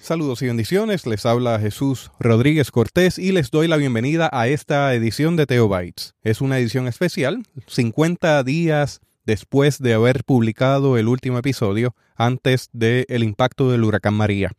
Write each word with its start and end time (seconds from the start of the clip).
Saludos 0.00 0.40
y 0.40 0.46
bendiciones, 0.46 1.06
les 1.06 1.26
habla 1.26 1.58
Jesús 1.58 2.10
Rodríguez 2.18 2.70
Cortés 2.70 3.18
y 3.18 3.32
les 3.32 3.50
doy 3.50 3.68
la 3.68 3.76
bienvenida 3.76 4.30
a 4.32 4.48
esta 4.48 4.94
edición 4.94 5.36
de 5.36 5.44
Teobytes. 5.44 6.14
Es 6.24 6.40
una 6.40 6.58
edición 6.58 6.88
especial, 6.88 7.42
50 7.66 8.42
días 8.42 9.02
después 9.26 9.80
de 9.80 9.92
haber 9.92 10.24
publicado 10.24 10.96
el 10.96 11.08
último 11.08 11.36
episodio 11.36 11.94
antes 12.16 12.70
del 12.72 13.22
impacto 13.22 13.70
del 13.70 13.84
huracán 13.84 14.14
María. 14.14 14.52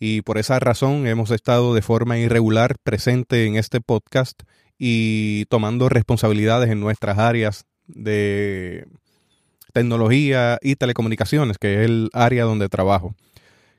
Y 0.00 0.22
por 0.22 0.38
esa 0.38 0.58
razón 0.58 1.06
hemos 1.06 1.30
estado 1.30 1.72
de 1.72 1.82
forma 1.82 2.18
irregular 2.18 2.74
presente 2.82 3.46
en 3.46 3.54
este 3.54 3.80
podcast 3.80 4.42
y 4.76 5.44
tomando 5.44 5.88
responsabilidades 5.88 6.68
en 6.68 6.80
nuestras 6.80 7.16
áreas 7.16 7.64
de 7.86 8.88
tecnología 9.72 10.58
y 10.62 10.74
telecomunicaciones, 10.74 11.58
que 11.58 11.74
es 11.74 11.88
el 11.88 12.10
área 12.12 12.42
donde 12.42 12.68
trabajo. 12.68 13.14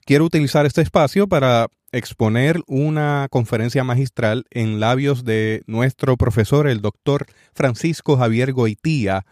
Quiero 0.05 0.25
utilizar 0.25 0.65
este 0.65 0.81
espacio 0.81 1.27
para 1.27 1.67
exponer 1.93 2.59
una 2.67 3.27
conferencia 3.31 3.85
magistral 3.85 4.43
en 4.52 4.81
labios 4.81 5.23
de 5.23 5.63
nuestro 5.66 6.17
profesor, 6.17 6.67
el 6.67 6.81
doctor 6.81 7.26
Francisco 7.53 8.17
Javier 8.17 8.52
Goitía, 8.52 9.26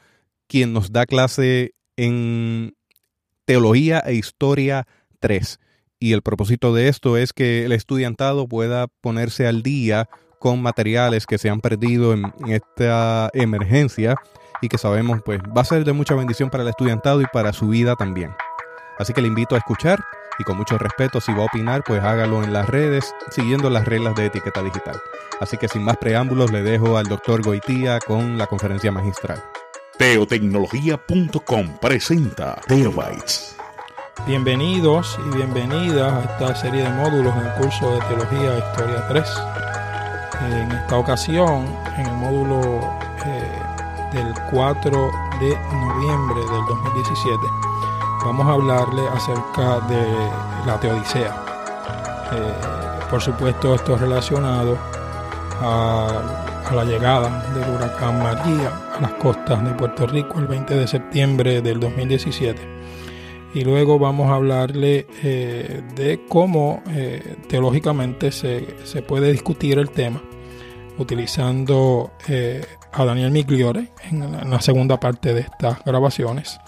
quien 0.48 0.72
nos 0.72 0.94
da 0.94 1.06
clase 1.06 1.74
en 1.98 2.74
Teología 3.44 4.00
e 4.00 4.14
Historia 4.14 4.88
3. 5.20 5.60
Y 6.00 6.14
el 6.14 6.22
propósito 6.22 6.74
de 6.74 6.88
esto 6.88 7.18
es 7.18 7.34
que 7.34 7.66
el 7.66 7.74
estudiantado 7.74 8.48
pueda 8.48 8.88
ponerse 9.02 9.48
al 9.48 9.64
día 9.64 10.08
con 10.40 10.62
materiales 10.62 11.26
que 11.26 11.38
se 11.38 11.50
han 11.50 11.60
perdido 11.60 12.14
en, 12.14 12.32
esta 12.48 13.30
emergencia 13.34 14.16
y 14.62 14.70
que 14.70 14.78
sabemos 14.78 15.20
pues 15.26 15.42
va 15.56 15.62
a 15.64 15.66
ser 15.66 15.84
de 15.84 15.92
mucha 15.92 16.16
bendición 16.16 16.50
para 16.50 16.64
el 16.64 16.70
estudiantado 16.70 17.22
y 17.22 17.26
para 17.26 17.52
su 17.52 17.68
vida 17.68 17.98
también. 17.98 18.32
Así 18.98 19.12
que 19.12 19.22
le 19.22 19.28
invito 19.28 19.56
a 19.56 19.58
escuchar 19.58 20.02
y 20.40 20.44
con 20.44 20.58
mucho 20.58 20.78
respeto, 20.78 21.22
si 21.22 21.34
va 21.34 21.44
a 21.44 21.46
opinar, 21.46 21.84
pues 21.84 22.04
hágalo 22.04 22.44
en 22.44 22.54
las 22.54 22.68
redes, 22.68 23.14
siguiendo 23.30 23.70
las 23.70 23.86
reglas 23.86 24.16
de 24.16 24.28
etiqueta 24.28 24.62
digital. 24.62 25.02
Así 25.40 25.58
que 25.58 25.68
sin 25.68 25.84
más 25.84 25.98
preámbulos, 25.98 26.52
le 26.52 26.62
dejo 26.62 26.98
al 26.98 27.06
doctor 27.06 27.42
Goitía 27.42 28.00
con 28.00 28.38
la 28.38 28.48
conferencia 28.48 28.92
magistral. 28.92 29.44
Teotecnología.com 29.98 31.78
presenta 31.80 32.60
Teobytes. 32.68 33.56
Bienvenidos 34.26 35.20
y 35.26 35.36
bienvenidas 35.36 36.14
a 36.14 36.22
esta 36.22 36.56
serie 36.56 36.84
de 36.84 36.90
módulos 36.90 37.36
en 37.36 37.46
el 37.46 37.54
curso 37.54 37.92
de 37.92 38.00
Teología 38.02 38.56
e 38.56 38.60
Historia 38.60 39.08
3. 39.08 39.30
En 40.42 40.72
esta 40.72 40.98
ocasión, 40.98 41.66
en 41.98 42.06
el 42.06 42.14
módulo 42.18 42.82
eh, 43.26 43.62
del 44.14 44.34
4 44.52 45.12
de 45.40 45.58
noviembre 45.74 46.40
del 46.40 46.66
2017, 46.68 47.38
vamos 48.24 48.48
a 48.48 48.52
hablarle 48.52 49.02
acerca 49.08 49.80
de 49.88 50.06
la 50.66 50.80
Teodicea. 50.80 51.36
Eh, 52.34 53.08
por 53.10 53.22
supuesto, 53.22 53.76
esto 53.76 53.96
es 53.96 54.02
relacionado 54.02 54.78
a, 55.62 56.48
la 56.74 56.86
llegada 56.86 57.44
del 57.54 57.70
huracán 57.70 58.24
María 58.24 58.72
a 58.96 59.02
las 59.02 59.12
costas 59.14 59.62
de 59.66 59.72
Puerto 59.72 60.08
Rico 60.08 60.40
el 60.40 60.48
20 60.48 60.74
de 60.74 60.88
septiembre 60.88 61.62
del 61.62 61.82
2017. 61.82 62.62
Y 63.54 63.66
luego 63.66 64.00
vamos 64.00 64.30
a 64.30 64.36
hablarle 64.36 65.06
eh, 65.22 65.82
de 65.96 66.26
cómo 66.30 66.82
eh, 66.90 67.36
teológicamente 67.50 68.32
se, 68.32 68.78
se, 68.86 69.02
puede 69.02 69.34
discutir 69.34 69.80
el 69.80 69.90
tema 69.90 70.22
utilizando 70.98 72.12
a 72.94 73.06
Daniel 73.06 73.32
Migliore 73.32 73.92
en 74.10 74.50
la 74.50 74.62
segunda 74.62 75.00
parte 75.00 75.34
de 75.34 75.42
estas 75.42 75.84
grabaciones 75.84 76.60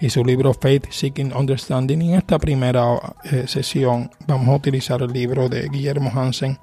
y 0.00 0.10
su 0.10 0.24
libro 0.24 0.52
Faith 0.54 0.90
Seeking 0.90 1.32
Understanding. 1.34 2.02
En 2.02 2.14
esta 2.14 2.38
primera 2.38 3.16
eh, 3.24 3.44
sesión 3.46 4.10
vamos 4.26 4.48
a 4.48 4.56
utilizar 4.56 5.02
el 5.02 5.12
libro 5.12 5.48
de 5.48 5.68
Guillermo 5.68 6.10
Hansen, 6.14 6.58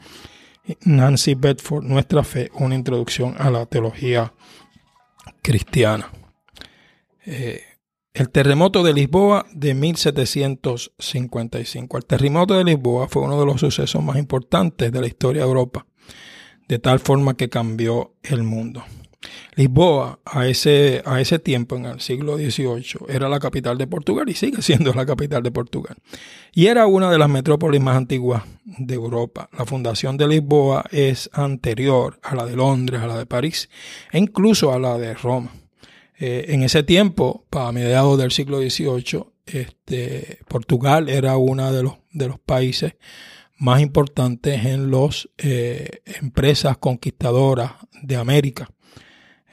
Nancy 0.86 1.36
Bedford, 1.36 1.84
Nuestra 1.84 2.23
Fe, 2.23 2.50
una 2.56 2.76
introducción 2.76 3.36
a 3.38 3.50
la 3.50 3.66
teología 3.66 4.33
cristiana. 5.42 6.10
Eh, 7.26 7.61
el 8.14 8.30
terremoto 8.30 8.83
de 8.83 8.93
Lisboa 8.93 9.45
de 9.52 9.73
1755. 9.73 11.98
El 11.98 12.05
terremoto 12.05 12.55
de 12.55 12.64
Lisboa 12.64 13.08
fue 13.08 13.23
uno 13.23 13.39
de 13.39 13.48
los 13.48 13.60
sucesos 13.60 14.04
más 14.04 14.17
importantes 14.17 14.92
de 14.92 15.02
la 15.02 15.08
historia 15.08 15.42
de 15.42 15.48
Europa, 15.48 15.88
de 16.67 16.77
tal 16.77 16.99
forma 16.99 17.36
que 17.36 17.49
cambió 17.49 18.14
el 18.22 18.43
mundo. 18.43 18.83
Lisboa 19.56 20.20
a 20.26 20.48
ese, 20.48 21.02
a 21.06 21.22
ese 21.22 21.39
tiempo, 21.39 21.76
en 21.76 21.86
el 21.86 22.02
siglo 22.02 22.38
XVIII, 22.38 23.06
era 23.08 23.30
la 23.30 23.39
capital 23.39 23.78
de 23.78 23.88
Portugal 23.88 24.28
y 24.30 24.34
sigue 24.34 24.61
siendo 24.61 24.94
la 24.94 25.06
capital 25.06 25.44
de 25.44 25.52
Portugal. 25.52 25.95
Y 26.54 26.67
era 26.67 26.88
una 26.88 27.11
de 27.11 27.17
las 27.17 27.30
metrópolis 27.30 27.82
más 27.82 27.98
antiguas 27.98 28.44
de 28.66 28.95
Europa. 28.95 29.50
La 29.58 29.66
fundación 29.66 30.17
de 30.17 30.28
Lisboa 30.28 30.86
es 30.92 31.30
anterior 31.34 32.20
a 32.23 32.36
la 32.36 32.45
de 32.45 32.56
Londres, 32.56 33.02
a 33.02 33.08
la 33.08 33.17
de 33.17 33.26
París 33.26 33.70
e 34.11 34.20
incluso 34.20 34.73
a 34.73 34.80
la 34.80 34.98
de 34.98 35.14
Roma. 35.14 35.52
Eh, 36.20 36.45
en 36.50 36.64
ese 36.64 36.84
tiempo, 36.84 37.45
para 37.50 37.72
mediados 37.72 38.17
del 38.17 38.32
siglo 38.32 38.60
XVIII, 38.60 39.26
este, 39.45 40.40
Portugal 40.48 41.10
era 41.10 41.38
uno 41.38 41.72
de 41.72 41.84
los, 41.84 41.95
de 42.11 42.28
los 42.28 42.40
países 42.40 42.95
más 43.58 43.82
importantes 43.82 44.66
en 44.66 44.92
las 44.92 45.30
eh, 45.38 46.02
empresas 46.22 46.78
conquistadoras 46.78 47.72
de 48.02 48.16
América. 48.16 48.70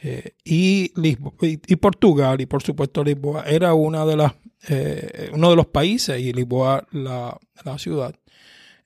Eh, 0.03 0.33
y, 0.45 1.77
Portugal, 1.77 2.41
y 2.41 2.47
por 2.47 2.63
supuesto 2.63 3.05
Lisboa, 3.05 3.45
era 3.47 3.75
una 3.75 4.07
de 4.07 4.17
las, 4.17 4.33
eh, 4.69 5.31
uno 5.35 5.51
de 5.51 5.57
los 5.57 5.67
países, 5.67 6.19
y 6.21 6.33
Lisboa, 6.33 6.87
la, 6.93 7.39
la 7.65 7.79
ciudad, 7.79 8.15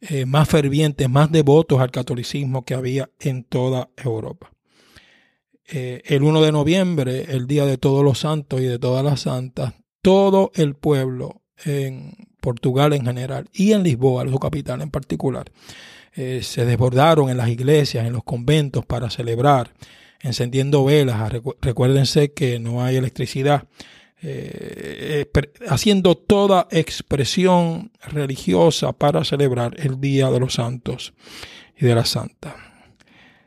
eh, 0.00 0.26
más 0.26 0.48
fervientes, 0.48 1.08
más 1.08 1.30
devotos 1.30 1.80
al 1.80 1.92
catolicismo 1.92 2.64
que 2.64 2.74
había 2.74 3.10
en 3.20 3.44
toda 3.44 3.90
Europa. 3.96 4.50
el 5.66 6.22
1 6.22 6.42
de 6.42 6.52
noviembre, 6.52 7.26
el 7.30 7.46
Día 7.46 7.64
de 7.64 7.78
Todos 7.78 8.04
los 8.04 8.18
Santos 8.18 8.60
y 8.60 8.64
de 8.64 8.78
todas 8.78 9.02
las 9.02 9.20
Santas, 9.20 9.72
todo 10.02 10.50
el 10.54 10.74
pueblo 10.74 11.42
en 11.64 12.28
Portugal 12.40 12.92
en 12.92 13.06
general 13.06 13.48
y 13.52 13.72
en 13.72 13.82
Lisboa, 13.82 14.28
su 14.28 14.38
capital 14.38 14.82
en 14.82 14.90
particular, 14.90 15.50
se 16.14 16.64
desbordaron 16.66 17.30
en 17.30 17.38
las 17.38 17.48
iglesias, 17.48 18.06
en 18.06 18.12
los 18.12 18.22
conventos 18.24 18.84
para 18.84 19.08
celebrar 19.08 19.72
encendiendo 20.24 20.84
velas. 20.84 21.32
Recuérdense 21.60 22.32
que 22.32 22.58
no 22.58 22.82
hay 22.82 22.96
electricidad. 22.96 23.68
Eh, 24.26 25.30
haciendo 25.68 26.16
toda 26.16 26.66
expresión 26.70 27.92
religiosa 28.06 28.92
para 28.92 29.22
celebrar 29.22 29.74
el 29.78 30.00
Día 30.00 30.30
de 30.30 30.40
los 30.40 30.54
Santos 30.54 31.12
y 31.76 31.84
de 31.84 31.94
la 31.94 32.06
Santa. 32.06 32.56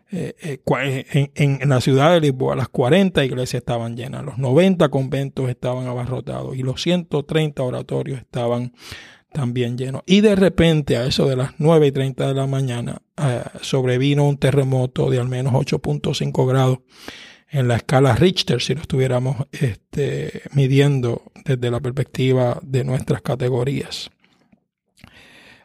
Eh, 0.10 0.36
eh, 0.40 1.32
en, 1.36 1.60
en, 1.62 1.68
la 1.70 1.82
ciudad 1.82 2.14
de 2.14 2.22
Lisboa 2.22 2.56
las 2.56 2.70
40 2.70 3.26
iglesias 3.26 3.60
estaban 3.60 3.98
llenas, 3.98 4.24
los 4.24 4.38
90 4.38 4.88
conventos 4.88 5.50
estaban 5.50 5.88
abarrotados 5.88 6.56
y 6.56 6.64
los 6.64 6.82
130 6.82 7.62
oratorios 7.62 8.20
estaban 8.20 8.74
también 9.32 9.78
lleno. 9.78 10.04
Y 10.06 10.22
de 10.22 10.36
repente, 10.36 10.98
a 10.98 11.06
eso 11.06 11.28
de 11.28 11.36
las 11.36 11.52
9 11.58 11.88
y 11.88 11.92
30 11.92 12.28
de 12.28 12.34
la 12.34 12.48
mañana, 12.48 13.02
eh, 13.18 13.44
sobrevino 13.62 14.28
un 14.28 14.38
terremoto 14.38 15.10
de 15.10 15.20
al 15.20 15.28
menos 15.28 15.54
8.5 15.54 16.48
grados 16.48 16.80
en 17.50 17.68
la 17.68 17.78
escala 17.78 18.16
Richter, 18.16 18.62
si 18.62 18.76
lo 18.76 18.82
estuviéramos 18.82 19.38
este, 19.52 20.44
midiendo 20.54 21.24
desde 21.46 21.72
la 21.72 21.80
perspectiva 21.80 22.60
de 22.62 22.84
nuestras 22.84 23.22
categorías. 23.22 24.10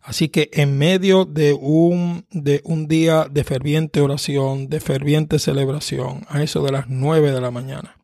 Así 0.02 0.28
que 0.28 0.50
en 0.52 0.78
medio 0.78 1.24
de 1.24 1.52
un, 1.52 2.26
de 2.30 2.60
un 2.64 2.88
día 2.88 3.26
de 3.30 3.44
ferviente 3.44 4.00
oración, 4.00 4.68
de 4.68 4.80
ferviente 4.80 5.38
celebración, 5.38 6.26
a 6.28 6.42
eso 6.42 6.62
de 6.62 6.72
las 6.72 6.88
9 6.88 7.30
de 7.30 7.40
la 7.40 7.52
mañana, 7.52 7.96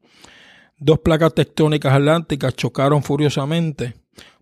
dos 0.79 1.01
placas 1.01 1.35
tectónicas 1.35 1.93
atlánticas 1.93 2.55
chocaron 2.55 3.03
furiosamente 3.03 3.95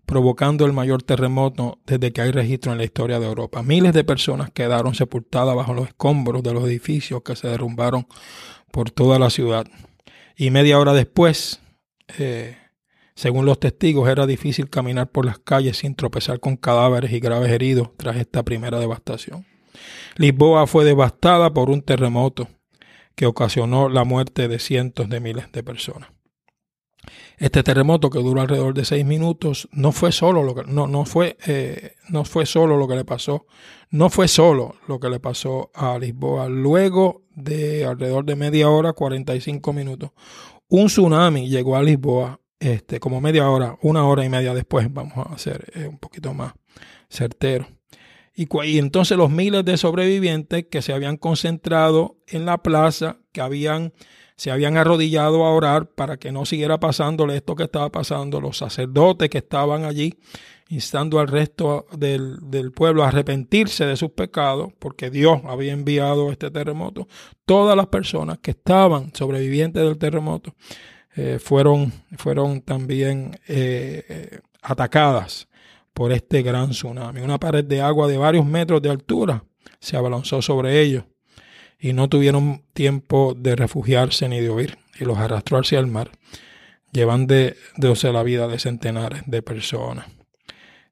provocando 0.07 0.65
el 0.65 0.71
mayor 0.71 1.03
terremoto 1.03 1.79
desde 1.85 2.13
que 2.13 2.21
hay 2.21 2.31
registro 2.31 2.71
en 2.71 2.77
la 2.77 2.85
historia 2.85 3.19
de 3.19 3.27
Europa. 3.27 3.61
Miles 3.61 3.91
de 3.91 4.05
personas 4.05 4.49
quedaron 4.51 4.95
sepultadas 4.95 5.53
bajo 5.53 5.73
los 5.73 5.89
escombros 5.89 6.41
de 6.43 6.53
los 6.53 6.63
edificios 6.63 7.23
que 7.23 7.35
se 7.35 7.49
derrumbaron 7.49 8.07
por 8.71 8.89
toda 8.89 9.19
la 9.19 9.29
ciudad. 9.29 9.67
Y 10.37 10.49
media 10.49 10.79
hora 10.79 10.93
después, 10.93 11.59
eh, 12.17 12.55
según 13.15 13.45
los 13.45 13.59
testigos, 13.59 14.07
era 14.07 14.25
difícil 14.25 14.69
caminar 14.69 15.11
por 15.11 15.25
las 15.25 15.39
calles 15.39 15.75
sin 15.75 15.93
tropezar 15.93 16.39
con 16.39 16.55
cadáveres 16.55 17.11
y 17.11 17.19
graves 17.19 17.51
heridos 17.51 17.89
tras 17.97 18.15
esta 18.15 18.43
primera 18.43 18.79
devastación. 18.79 19.45
Lisboa 20.15 20.67
fue 20.67 20.85
devastada 20.85 21.53
por 21.53 21.69
un 21.69 21.81
terremoto 21.81 22.47
que 23.13 23.25
ocasionó 23.25 23.89
la 23.89 24.05
muerte 24.05 24.47
de 24.47 24.59
cientos 24.59 25.09
de 25.09 25.19
miles 25.19 25.51
de 25.51 25.63
personas. 25.63 26.16
Este 27.37 27.63
terremoto 27.63 28.09
que 28.09 28.19
duró 28.19 28.41
alrededor 28.41 28.73
de 28.73 28.85
seis 28.85 29.05
minutos 29.05 29.67
no 29.71 29.91
fue 29.91 30.11
solo 30.11 30.43
lo 30.43 30.55
que 30.55 30.63
no, 30.63 30.87
no 30.87 31.05
fue 31.05 31.37
eh, 31.45 31.93
no 32.09 32.25
fue 32.25 32.45
solo 32.45 32.77
lo 32.77 32.87
que 32.87 32.95
le 32.95 33.05
pasó 33.05 33.45
no 33.89 34.09
fue 34.09 34.27
solo 34.27 34.75
lo 34.87 34.99
que 34.99 35.09
le 35.09 35.19
pasó 35.19 35.71
a 35.73 35.97
Lisboa 35.97 36.49
luego 36.49 37.23
de 37.29 37.85
alrededor 37.85 38.25
de 38.25 38.35
media 38.35 38.69
hora 38.69 38.93
45 38.93 39.71
minutos 39.73 40.11
un 40.67 40.87
tsunami 40.87 41.47
llegó 41.49 41.75
a 41.75 41.83
Lisboa 41.83 42.39
este, 42.59 42.99
como 42.99 43.21
media 43.21 43.49
hora, 43.49 43.77
una 43.81 44.05
hora 44.05 44.25
y 44.25 44.29
media 44.29 44.53
después, 44.53 44.91
vamos 44.91 45.17
a 45.17 45.33
hacer 45.33 45.71
eh, 45.75 45.87
un 45.87 45.99
poquito 45.99 46.33
más 46.33 46.53
certero. 47.09 47.67
Y, 48.33 48.47
y, 48.65 48.77
entonces 48.77 49.17
los 49.17 49.29
miles 49.29 49.65
de 49.65 49.77
sobrevivientes 49.77 50.65
que 50.69 50.81
se 50.81 50.93
habían 50.93 51.17
concentrado 51.17 52.17
en 52.27 52.45
la 52.45 52.61
plaza, 52.61 53.19
que 53.31 53.41
habían, 53.41 53.93
se 54.37 54.51
habían 54.51 54.77
arrodillado 54.77 55.43
a 55.45 55.51
orar 55.51 55.87
para 55.87 56.17
que 56.17 56.31
no 56.31 56.45
siguiera 56.45 56.79
pasándole 56.79 57.35
esto 57.35 57.55
que 57.55 57.63
estaba 57.63 57.91
pasando, 57.91 58.39
los 58.39 58.57
sacerdotes 58.57 59.29
que 59.29 59.39
estaban 59.39 59.83
allí, 59.83 60.13
instando 60.69 61.19
al 61.19 61.27
resto 61.27 61.87
del, 61.97 62.37
del 62.51 62.71
pueblo 62.71 63.03
a 63.03 63.07
arrepentirse 63.07 63.85
de 63.85 63.97
sus 63.97 64.11
pecados, 64.11 64.71
porque 64.77 65.09
Dios 65.09 65.41
había 65.45 65.73
enviado 65.73 66.31
este 66.31 66.51
terremoto, 66.51 67.07
todas 67.45 67.75
las 67.75 67.87
personas 67.87 68.37
que 68.37 68.51
estaban 68.51 69.11
sobrevivientes 69.15 69.83
del 69.83 69.97
terremoto 69.97 70.53
eh, 71.15 71.39
fueron, 71.39 71.91
fueron 72.17 72.61
también 72.61 73.31
eh, 73.47 74.05
eh, 74.07 74.39
atacadas 74.61 75.47
por 75.93 76.11
este 76.11 76.43
gran 76.43 76.69
tsunami. 76.69 77.21
Una 77.21 77.39
pared 77.39 77.65
de 77.65 77.81
agua 77.81 78.07
de 78.07 78.19
varios 78.19 78.45
metros 78.45 78.83
de 78.83 78.91
altura 78.91 79.43
se 79.79 79.97
abalanzó 79.97 80.43
sobre 80.43 80.79
ellos 80.79 81.05
y 81.79 81.93
no 81.93 82.09
tuvieron 82.09 82.63
tiempo 82.73 83.33
de 83.37 83.55
refugiarse 83.55 84.27
ni 84.29 84.39
de 84.39 84.49
huir 84.49 84.77
y 84.99 85.05
los 85.05 85.17
arrastró 85.17 85.59
hacia 85.59 85.79
el 85.79 85.87
mar, 85.87 86.11
llevando 86.91 87.33
de, 87.33 87.55
la 88.11 88.23
vida 88.23 88.47
de 88.47 88.59
centenares 88.59 89.23
de 89.25 89.41
personas. 89.41 90.07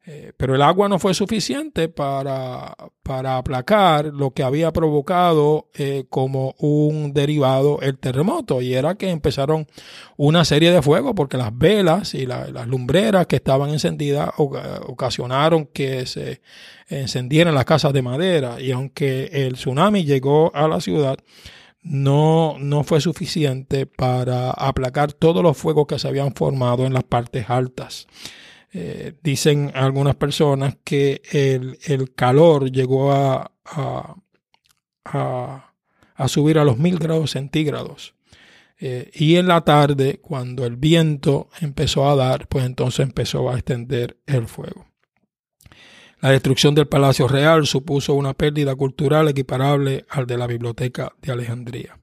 Eh, 0.07 0.33
pero 0.37 0.53
el 0.53 0.61
agua 0.61 0.87
no 0.87 0.99
fue 0.99 1.15
suficiente 1.15 1.89
para, 1.89 2.77
para 3.01 3.37
aplacar 3.37 4.05
lo 4.05 4.31
que 4.31 4.43
había 4.43 4.71
provocado 4.71 5.69
eh, 5.73 6.05
como 6.11 6.53
un 6.59 7.11
derivado 7.11 7.79
el 7.81 7.97
terremoto 7.97 8.61
y 8.61 8.75
era 8.75 8.93
que 8.95 9.09
empezaron 9.09 9.65
una 10.15 10.45
serie 10.45 10.71
de 10.71 10.83
fuegos 10.83 11.13
porque 11.15 11.37
las 11.37 11.57
velas 11.57 12.13
y 12.13 12.27
las 12.27 12.67
lumbreras 12.67 13.25
que 13.25 13.37
estaban 13.37 13.71
encendidas 13.71 14.29
ocasionaron 14.37 15.65
que 15.65 16.05
se 16.05 16.41
encendieran 16.87 17.55
las 17.55 17.65
casas 17.65 17.91
de 17.91 18.03
madera 18.03 18.61
y 18.61 18.71
aunque 18.71 19.31
el 19.33 19.53
tsunami 19.53 20.05
llegó 20.05 20.51
a 20.53 20.67
la 20.67 20.81
ciudad 20.81 21.17
no, 21.81 22.57
no 22.59 22.83
fue 22.83 23.01
suficiente 23.01 23.87
para 23.87 24.51
aplacar 24.51 25.13
todos 25.13 25.41
los 25.41 25.57
fuegos 25.57 25.87
que 25.87 25.97
se 25.97 26.07
habían 26.07 26.35
formado 26.35 26.85
en 26.85 26.93
las 26.93 27.03
partes 27.03 27.49
altas. 27.49 28.05
Eh, 28.77 29.13
dicen 29.23 29.71
algunas 29.73 30.15
personas 30.15 30.75
que 30.83 31.21
el, 31.31 32.13
calor 32.13 32.69
llegó 32.69 33.13
a, 33.13 33.49
a, 35.05 35.71
subir 36.27 36.59
a 36.59 36.65
los 36.65 36.77
mil 36.77 36.99
grados 36.99 37.31
centígrados. 37.31 38.15
Eh, 38.77 39.11
y 39.13 39.37
en 39.37 39.47
la 39.47 39.61
tarde, 39.61 40.19
cuando 40.21 40.65
el 40.65 40.75
viento 40.75 41.47
empezó 41.61 42.09
a 42.09 42.17
dar, 42.17 42.49
pues 42.49 42.65
entonces 42.65 42.99
empezó 43.05 43.49
a 43.49 43.53
extender 43.53 44.17
el 44.25 44.45
fuego. 44.45 44.85
La 46.19 46.31
destrucción 46.31 46.75
del 46.75 46.89
Palacio 46.89 47.29
Real 47.29 47.65
supuso 47.65 48.13
una 48.13 48.33
pérdida 48.33 48.75
cultural 48.75 49.29
equiparable 49.29 50.05
al 50.09 50.27
de 50.27 50.37
la 50.37 50.47
Biblioteca 50.47 51.13
de 51.21 51.31
Alejandría. 51.31 51.97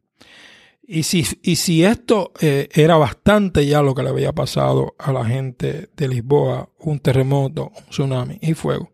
Y 0.94 1.04
si, 1.04 1.24
y 1.42 1.56
si 1.56 1.84
esto 1.84 2.32
eh, 2.42 2.68
era 2.70 2.98
bastante 2.98 3.64
ya 3.64 3.80
lo 3.80 3.94
que 3.94 4.02
le 4.02 4.10
había 4.10 4.34
pasado 4.34 4.94
a 4.98 5.10
la 5.10 5.24
gente 5.24 5.88
de 5.96 6.06
Lisboa, 6.06 6.68
un 6.80 7.00
terremoto, 7.00 7.72
un 7.74 7.84
tsunami 7.88 8.36
y 8.42 8.52
fuego, 8.52 8.90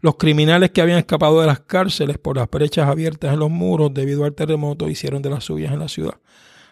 los 0.00 0.16
criminales 0.16 0.70
que 0.70 0.80
habían 0.80 0.96
escapado 0.96 1.42
de 1.42 1.46
las 1.46 1.60
cárceles 1.60 2.16
por 2.16 2.38
las 2.38 2.48
brechas 2.48 2.88
abiertas 2.88 3.34
en 3.34 3.40
los 3.40 3.50
muros 3.50 3.92
debido 3.92 4.24
al 4.24 4.32
terremoto 4.32 4.88
hicieron 4.88 5.20
de 5.20 5.28
las 5.28 5.44
suyas 5.44 5.74
en 5.74 5.80
la 5.80 5.88
ciudad. 5.88 6.14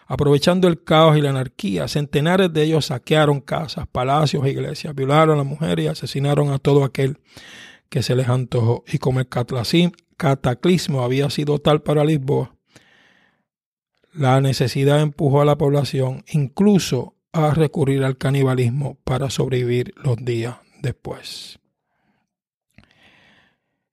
Aprovechando 0.07 0.67
el 0.67 0.83
caos 0.83 1.19
y 1.19 1.21
la 1.21 1.29
anarquía, 1.29 1.87
centenares 1.87 2.51
de 2.51 2.63
ellos 2.63 2.87
saquearon 2.87 3.41
casas, 3.41 3.85
palacios 3.85 4.43
e 4.43 4.49
iglesias, 4.49 4.95
violaron 4.95 5.35
a 5.35 5.43
las 5.43 5.45
mujeres 5.45 5.85
y 5.85 5.87
asesinaron 5.89 6.51
a 6.51 6.57
todo 6.57 6.83
aquel 6.83 7.19
que 7.89 8.01
se 8.01 8.15
les 8.15 8.27
antojó. 8.27 8.83
Y 8.91 8.97
como 8.97 9.19
el 9.19 9.27
cataclismo 10.17 11.03
había 11.03 11.29
sido 11.29 11.59
tal 11.59 11.83
para 11.83 12.03
Lisboa, 12.03 12.55
la 14.13 14.41
necesidad 14.41 15.01
empujó 15.01 15.41
a 15.41 15.45
la 15.45 15.57
población 15.57 16.23
incluso 16.31 17.15
a 17.31 17.51
recurrir 17.51 18.03
al 18.03 18.17
canibalismo 18.17 18.97
para 19.03 19.29
sobrevivir 19.29 19.93
los 19.97 20.17
días 20.17 20.57
después. 20.81 21.59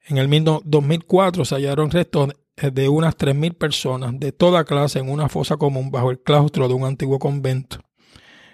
En 0.06 0.18
el 0.18 0.28
mismo 0.28 0.60
2004 0.64 1.44
se 1.44 1.54
hallaron 1.54 1.90
restos 1.90 2.30
de 2.56 2.88
unas 2.88 3.16
3.000 3.16 3.56
personas 3.56 4.18
de 4.18 4.32
toda 4.32 4.64
clase 4.64 4.98
en 4.98 5.08
una 5.08 5.28
fosa 5.28 5.56
común 5.56 5.90
bajo 5.90 6.10
el 6.10 6.20
claustro 6.20 6.68
de 6.68 6.74
un 6.74 6.84
antiguo 6.84 7.18
convento 7.18 7.78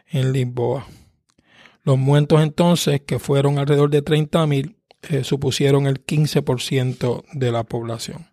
en 0.06 0.32
Lisboa. 0.32 0.86
Los 1.82 1.98
muertos 1.98 2.42
entonces, 2.42 3.00
que 3.00 3.18
fueron 3.18 3.58
alrededor 3.58 3.90
de 3.90 4.04
30.000, 4.04 4.76
eh, 5.08 5.24
supusieron 5.24 5.86
el 5.86 6.04
15% 6.04 7.24
de 7.32 7.52
la 7.52 7.64
población. 7.64 8.26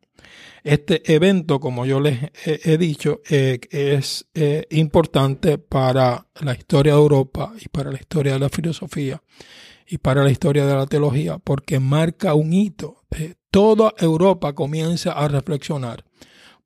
Este 0.64 1.14
evento, 1.14 1.60
como 1.60 1.86
yo 1.86 2.00
les 2.00 2.32
he, 2.46 2.78
dicho, 2.78 3.22
eh, 3.30 3.60
es 3.70 4.28
eh, 4.34 4.66
importante 4.72 5.58
para 5.58 6.28
la 6.42 6.54
historia 6.54 6.94
de 6.94 7.00
Europa 7.00 7.54
y 7.60 7.68
para 7.68 7.92
la 7.92 8.00
historia 8.00 8.34
de 8.34 8.40
la 8.40 8.50
filosofía 8.50 9.22
y 9.88 9.98
para 9.98 10.24
la 10.24 10.32
historia 10.32 10.66
de 10.66 10.76
la 10.76 10.86
teología, 10.86 11.38
porque 11.38 11.80
marca 11.80 12.34
un 12.34 12.54
hito. 12.54 13.04
toda 13.52 13.94
Europa 14.00 14.54
comienza 14.54 15.12
a 15.12 15.28
reflexionar 15.28 16.06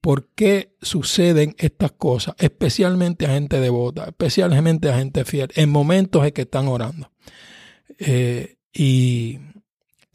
por 0.02 0.28
qué 0.36 0.76
suceden 0.82 1.56
estas 1.58 1.92
cosas, 1.92 2.36
especialmente 2.38 3.26
a 3.26 3.34
gente 3.34 3.60
devota, 3.60 4.06
especialmente 4.06 4.90
a 4.90 4.98
gente 4.98 5.26
fiel, 5.26 5.50
en 5.56 5.70
momentos 5.70 6.26
en 6.26 6.32
que 6.32 6.44
están 6.44 6.68
orando. 6.68 7.12
Eh, 8.00 8.58
y 8.72 9.40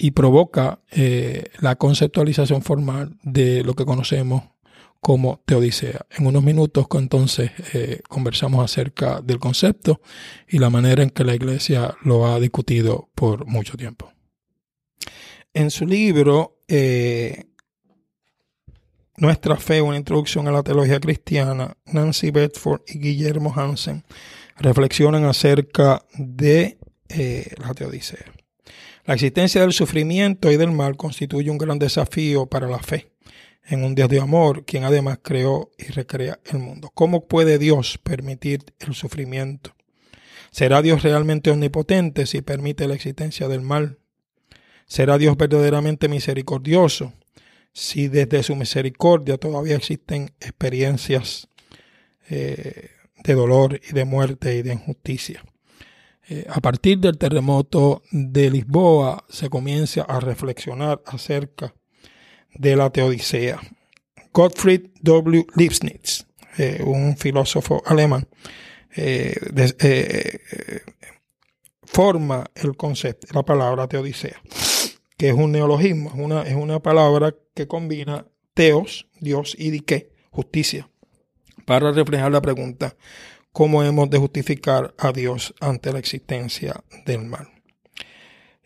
y 0.03 0.11
provoca 0.11 0.81
eh, 0.91 1.45
la 1.61 1.77
conceptualización 1.77 2.63
formal 2.63 3.17
de 3.23 3.63
lo 3.63 3.75
que 3.75 3.85
conocemos 3.85 4.43
como 5.01 5.41
teodicea. 5.47 6.07
En 6.11 6.27
unos 6.27 6.43
minutos 6.43 6.89
entonces 6.95 7.53
eh, 7.73 8.01
conversamos 8.09 8.65
acerca 8.65 9.21
del 9.21 9.39
concepto 9.39 10.01
y 10.49 10.59
la 10.59 10.71
manera 10.71 11.05
en 11.05 11.11
que 11.11 11.23
la 11.23 11.37
iglesia 11.37 11.97
lo 12.03 12.27
ha 12.27 12.41
discutido 12.41 13.11
por 13.15 13.47
mucho 13.47 13.77
tiempo. 13.77 14.13
En 15.55 15.71
su 15.71 15.87
libro 15.87 16.59
eh, 16.67 17.45
Nuestra 19.19 19.57
fe, 19.57 19.83
una 19.83 19.99
introducción 19.99 20.49
a 20.49 20.51
la 20.51 20.65
teología 20.65 20.99
cristiana, 20.99 21.77
Nancy 21.87 22.33
Bedford 22.33 22.81
y 22.89 22.99
Guillermo 22.99 23.55
Hansen 23.55 24.03
reflexionan 24.57 25.27
acerca 25.27 26.05
de 26.19 26.77
la 27.59 27.73
teodicea. 27.75 28.32
La 29.05 29.15
existencia 29.15 29.61
del 29.63 29.73
sufrimiento 29.73 30.53
y 30.53 30.57
del 30.57 30.71
mal 30.71 30.97
constituye 30.97 31.51
un 31.51 31.59
gran 31.59 31.81
desafío 31.81 32.47
para 32.47 32.69
la 32.69 32.79
fe 32.79 33.11
en 33.65 33.83
un 33.83 33.97
Dios 33.97 34.09
de 34.09 34.21
amor, 34.21 34.65
quien 34.65 34.85
además 34.85 35.19
creó 35.23 35.73
y 35.77 35.85
recrea 35.91 36.39
el 36.45 36.61
mundo. 36.61 36.91
¿Cómo 36.95 37.27
puede 37.27 37.59
Dios 37.59 37.99
permitir 37.99 38.65
el 38.79 38.95
sufrimiento? 38.95 39.75
¿Será 40.53 40.83
Dios 40.83 41.03
realmente 41.03 41.51
omnipotente 41.51 42.27
si 42.27 42.43
permite 42.43 42.87
la 42.87 42.95
existencia 42.95 43.49
del 43.49 43.63
mal? 43.63 43.99
¿Será 44.87 45.19
Dios 45.19 45.37
verdaderamente 45.37 46.09
misericordioso 46.09 47.13
si 47.73 48.07
desde 48.07 48.45
su 48.45 48.55
misericordia 48.55 49.37
todavía 49.37 49.75
existen 49.75 50.33
experiencias 50.41 51.49
eh, 52.29 52.91
de 53.25 53.35
dolor 53.35 53.81
y 53.89 53.95
de 53.95 54.05
muerte 54.05 54.55
y 54.57 54.63
de 54.63 54.75
injusticia? 54.75 55.43
Eh, 56.33 56.47
a 56.49 56.63
partir 56.63 56.99
del 56.99 57.19
terremoto 57.19 58.03
de 58.11 58.51
Lisboa 58.51 59.23
se 59.29 59.51
comienza 59.51 60.01
a 60.01 60.19
reflexionar 60.19 61.03
acerca 61.05 61.75
de 62.55 62.75
la 62.75 62.89
teodicea. 62.89 63.61
Gottfried 64.33 64.93
W. 65.03 65.47
Leibniz, 65.57 66.27
eh, 66.57 66.83
un 66.87 67.19
filósofo 67.19 67.83
alemán, 67.85 68.27
eh, 68.97 69.35
forma 71.83 72.47
el 72.55 72.79
concepto, 72.79 73.27
la 73.35 73.43
palabra 73.43 73.87
teodicea, 73.87 74.41
que 75.19 75.29
es 75.29 75.35
un 75.35 75.53
neologismo, 75.53 76.13
es 76.15 76.19
una, 76.19 76.43
es 76.45 76.55
una 76.55 76.81
palabra 76.81 77.35
que 77.55 77.67
combina 77.67 78.25
teos, 78.55 79.07
Dios, 79.21 79.55
y 79.59 79.69
dique, 79.69 80.09
justicia, 80.31 80.89
para 81.67 81.93
reflejar 81.93 82.33
la 82.33 82.41
pregunta, 82.41 82.97
cómo 83.53 83.83
hemos 83.83 84.11
de 84.11 84.19
justificar 84.19 84.95
a 84.99 85.13
Dios 85.13 85.55
ante 85.61 85.93
la 85.93 85.99
existencia 85.99 86.83
del 87.05 87.25
mal. 87.25 87.49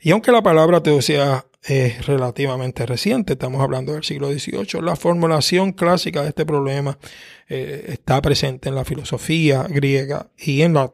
Y 0.00 0.12
aunque 0.12 0.32
la 0.32 0.42
palabra 0.42 0.82
teodicea 0.82 1.46
es 1.64 2.06
relativamente 2.06 2.86
reciente, 2.86 3.32
estamos 3.32 3.60
hablando 3.60 3.92
del 3.92 4.04
siglo 4.04 4.30
XVIII, 4.30 4.80
la 4.82 4.94
formulación 4.94 5.72
clásica 5.72 6.22
de 6.22 6.28
este 6.28 6.46
problema 6.46 6.96
eh, 7.48 7.86
está 7.88 8.22
presente 8.22 8.68
en 8.68 8.76
la 8.76 8.84
filosofía 8.84 9.64
griega 9.64 10.30
y 10.38 10.62
en, 10.62 10.74
los, 10.74 10.90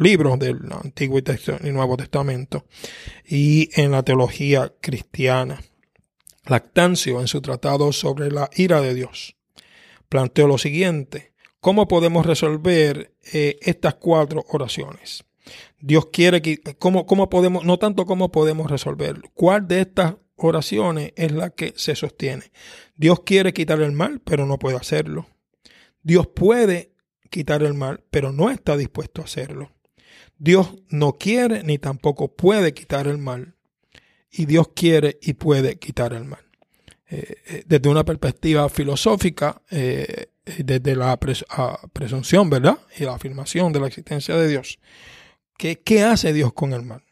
libros 0.00 0.38
del 0.38 0.58
Antiguo 0.82 1.20
y 1.20 1.70
Nuevo 1.70 1.96
Testamento 1.96 2.66
y 3.24 3.70
en 3.80 3.92
la 3.92 4.02
teología 4.02 4.72
cristiana. 4.80 5.62
Lactancio, 6.46 7.20
en 7.20 7.28
su 7.28 7.40
tratado 7.40 7.92
sobre 7.92 8.32
la 8.32 8.50
ira 8.56 8.80
de 8.80 8.94
Dios, 8.94 9.36
planteó 10.08 10.48
lo 10.48 10.58
siguiente, 10.58 11.34
¿Cómo 11.60 11.88
podemos 11.88 12.24
resolver 12.24 13.14
eh, 13.32 13.58
estas 13.62 13.94
cuatro 13.94 14.44
oraciones? 14.48 15.24
Dios 15.80 16.06
quiere 16.12 16.40
que, 16.40 16.60
¿cómo, 16.78 17.06
¿cómo, 17.06 17.28
podemos, 17.28 17.64
no 17.64 17.78
tanto 17.78 18.06
cómo 18.06 18.30
podemos 18.30 18.70
resolverlo, 18.70 19.30
cuál 19.34 19.66
de 19.66 19.80
estas 19.80 20.16
oraciones 20.36 21.12
es 21.16 21.32
la 21.32 21.50
que 21.50 21.72
se 21.76 21.96
sostiene? 21.96 22.52
Dios 22.96 23.20
quiere 23.24 23.52
quitar 23.52 23.80
el 23.80 23.92
mal, 23.92 24.20
pero 24.20 24.46
no 24.46 24.58
puede 24.58 24.76
hacerlo. 24.76 25.26
Dios 26.02 26.28
puede 26.28 26.92
quitar 27.28 27.62
el 27.62 27.74
mal, 27.74 28.04
pero 28.10 28.32
no 28.32 28.50
está 28.50 28.76
dispuesto 28.76 29.22
a 29.22 29.24
hacerlo. 29.24 29.72
Dios 30.38 30.76
no 30.88 31.14
quiere 31.14 31.64
ni 31.64 31.78
tampoco 31.78 32.36
puede 32.36 32.72
quitar 32.72 33.08
el 33.08 33.18
mal. 33.18 33.56
Y 34.30 34.46
Dios 34.46 34.68
quiere 34.74 35.18
y 35.20 35.34
puede 35.34 35.78
quitar 35.78 36.12
el 36.12 36.24
mal. 36.24 36.47
Eh, 37.10 37.36
eh, 37.46 37.62
desde 37.66 37.88
una 37.88 38.04
perspectiva 38.04 38.68
filosófica, 38.68 39.62
eh, 39.70 40.26
desde 40.58 40.94
la 40.94 41.18
presunción, 41.18 42.50
¿verdad? 42.50 42.78
Y 42.98 43.04
la 43.04 43.14
afirmación 43.14 43.72
de 43.72 43.80
la 43.80 43.86
existencia 43.86 44.36
de 44.36 44.46
Dios. 44.46 44.78
¿Qué, 45.56 46.02
hace 46.02 46.32
Dios 46.32 46.52
con 46.52 46.72
el 46.72 46.82
mal? 46.82 47.02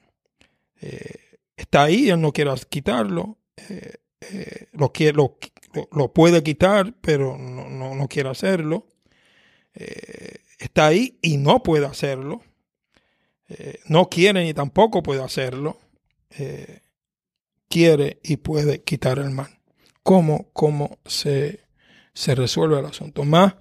está 1.57 1.85
ahí, 1.85 2.11
Él 2.11 2.21
no 2.21 2.33
quiere 2.33 2.53
quitarlo. 2.69 3.39
lo, 4.73 4.93
quiere, 4.93 5.17
lo, 5.17 6.13
puede 6.13 6.43
quitar, 6.43 6.95
pero 7.01 7.37
no, 7.37 7.69
no, 7.69 7.95
no 7.95 8.09
quiere 8.09 8.29
hacerlo. 8.29 8.87
está 10.59 10.87
ahí 10.87 11.19
y 11.23 11.39
no 11.39 11.63
puede 11.63 11.87
hacerlo. 11.87 12.43
no 13.89 14.09
quiere 14.09 14.45
ni 14.45 14.55
tampoco 14.55 15.03
puede 15.03 15.25
hacerlo. 15.25 15.79
quiere 17.69 18.21
y 18.23 18.37
puede 18.37 18.83
quitar 18.83 19.19
el 19.19 19.31
mal 19.31 19.56
cómo, 20.07 20.51
cómo 20.53 20.99
se, 21.05 21.67
resuelve 22.15 22.79
el 22.79 22.87
asunto. 22.87 23.25
Más, 23.25 23.57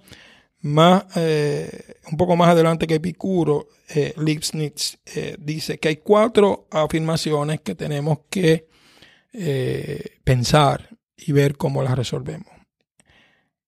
más 0.60 1.04
eh, 1.16 1.96
un 2.08 2.16
poco 2.16 2.36
más 2.36 2.50
adelante 2.50 2.86
que 2.86 2.94
Epicuro, 2.94 3.66
eh, 3.88 4.14
eh, 4.16 5.36
dice 5.40 5.78
que 5.78 5.88
hay 5.88 5.96
cuatro 5.96 6.68
afirmaciones 6.70 7.60
que 7.62 7.74
tenemos 7.74 8.20
que 8.30 8.68
pensar 10.22 10.88
y 11.16 11.32
ver 11.32 11.56
cómo 11.56 11.82
las 11.82 11.96
resolvemos. 11.96 12.48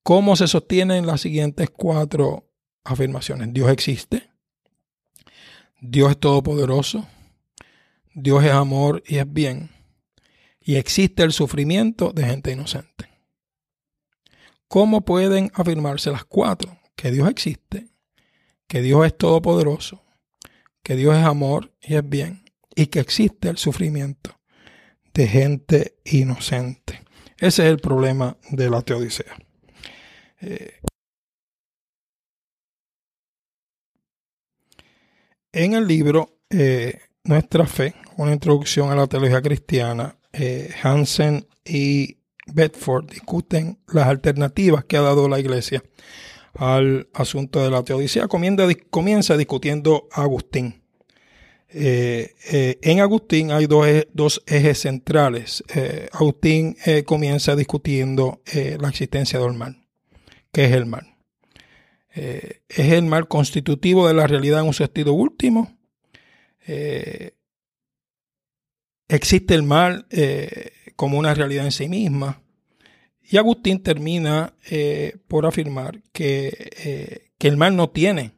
¿Cómo 0.05 0.37
se 0.37 0.47
sostienen 0.47 1.05
las 1.05 1.21
siguientes 1.21 1.71
cuatro 1.71 2.49
afirmaciones? 2.85 3.53
Dios 3.53 3.71
existe. 3.73 4.31
Dios 5.81 6.13
es 6.13 6.19
todopoderoso. 6.19 7.07
Dios 8.15 8.45
es 8.45 8.53
amor 8.53 9.03
y 9.05 9.17
es 9.19 9.31
bien 9.31 9.78
y 10.69 10.77
existe 10.77 11.23
el 11.23 11.33
sufrimiento 11.33 12.13
de 12.13 12.27
gente 12.27 12.53
inocente. 12.53 13.09
¿Cómo 14.69 15.01
pueden 15.01 15.51
afirmarse 15.55 16.11
las 16.11 16.27
cuatro? 16.27 16.79
Que 16.95 17.11
Dios 17.11 17.27
existe, 17.31 17.89
que 18.67 18.83
Dios 18.83 19.07
es 19.07 19.17
todopoderoso, 19.17 20.05
que 20.83 20.95
Dios 20.95 21.17
es 21.17 21.25
amor 21.25 21.73
y 21.81 21.95
es 21.95 22.07
bien, 22.07 22.45
y 22.77 22.89
que 22.89 23.01
existe 23.01 23.49
el 23.49 23.57
sufrimiento 23.57 24.39
de 25.15 25.27
gente 25.27 25.97
inocente. 26.05 27.03
Ese 27.39 27.65
es 27.65 27.71
el 27.71 27.79
problema 27.79 28.37
de 28.51 28.69
la 28.69 28.83
teodicea. 28.83 29.39
Eh, 30.43 30.81
en 35.51 35.73
el 35.73 35.89
libro 35.89 36.41
eh, 36.51 37.01
Nuestra 37.25 37.67
Fe, 37.67 37.95
una 38.19 38.35
introducción 38.35 38.91
a 38.91 38.97
la 38.97 39.07
teología 39.07 39.41
cristiana, 39.41 40.18
eh, 40.33 40.71
Hansen 40.83 41.47
y 41.65 42.19
Bedford 42.47 43.11
discuten 43.11 43.79
las 43.89 44.07
alternativas 44.07 44.85
que 44.85 44.97
ha 44.97 45.03
dado 45.03 45.29
la 45.29 45.39
Iglesia 45.39 45.83
al 46.55 47.09
asunto 47.15 47.63
de 47.63 47.71
la 47.71 47.83
teodicea. 47.83 48.29
Comienza, 48.29 49.37
discutiendo 49.37 50.09
Agustín. 50.13 50.83
Eh, 51.71 52.35
eh, 52.51 52.79
en 52.83 53.01
Agustín 53.01 53.53
hay 53.53 53.67
dos, 53.67 54.43
ejes 54.47 54.81
centrales. 54.81 55.63
Agustín 56.13 56.77
comienza 57.05 57.55
discutiendo 57.55 58.43
la 58.55 58.89
existencia 58.89 59.39
del 59.39 59.55
mal. 59.55 59.85
¿Qué 60.53 60.65
es 60.65 60.73
el 60.73 60.87
mal? 60.87 61.15
es 62.15 62.61
el 62.93 63.05
mal 63.05 63.29
constitutivo 63.29 64.09
de 64.09 64.15
la 64.15 64.27
realidad 64.27 64.61
en 64.61 64.67
un 64.67 64.75
sentido 64.75 65.13
último 65.13 65.79
existe 69.09 69.55
el 69.55 69.63
mal 69.63 70.07
eh, 70.11 70.73
como 70.97 71.19
una 71.19 71.35
realidad 71.35 71.65
en 71.65 71.73
sí 71.73 71.89
misma. 71.89 72.43
Y 73.31 73.37
Agustín 73.37 73.83
termina 73.83 74.55
eh, 74.71 75.17
por 75.29 75.47
afirmar 75.47 76.03
que, 76.13 76.71
eh, 76.85 77.31
que, 77.39 77.49
el 77.49 77.57
mal 77.59 77.77
no 77.77 77.91
tiene 77.91 78.33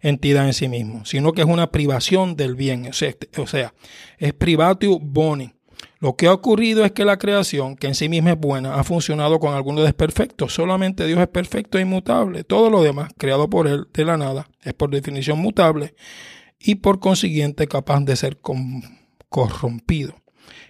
entidad 0.00 0.46
en 0.46 0.52
sí 0.52 0.68
mismo, 0.68 1.04
sino 1.04 1.32
que 1.32 1.42
es 1.42 1.46
una 1.46 1.70
privación 1.70 2.34
del 2.34 2.56
bien. 2.56 2.88
O 2.88 2.92
sea, 2.92 3.14
o 3.38 3.46
sea, 3.46 3.74
es 4.18 4.32
privatio 4.32 4.98
boni. 4.98 5.52
Lo 5.98 6.16
que 6.16 6.26
ha 6.26 6.32
ocurrido 6.32 6.84
es 6.84 6.92
que 6.92 7.04
la 7.04 7.18
creación, 7.18 7.76
que 7.76 7.86
en 7.86 7.94
sí 7.94 8.08
misma 8.08 8.32
es 8.32 8.38
buena, 8.38 8.74
ha 8.74 8.84
funcionado 8.84 9.38
con 9.38 9.54
algunos 9.54 9.84
desperfectos. 9.84 10.52
Solamente 10.52 11.06
Dios 11.06 11.20
es 11.20 11.28
perfecto 11.28 11.78
e 11.78 11.82
inmutable. 11.82 12.44
Todo 12.44 12.68
lo 12.68 12.82
demás, 12.82 13.12
creado 13.16 13.48
por 13.48 13.66
Él 13.66 13.86
de 13.92 14.04
la 14.04 14.16
nada, 14.16 14.48
es 14.62 14.74
por 14.74 14.90
definición 14.90 15.38
mutable 15.38 15.94
y 16.58 16.76
por 16.76 16.98
consiguiente 16.98 17.66
capaz 17.66 18.00
de 18.00 18.16
ser 18.16 18.38
corrompido. 19.28 20.14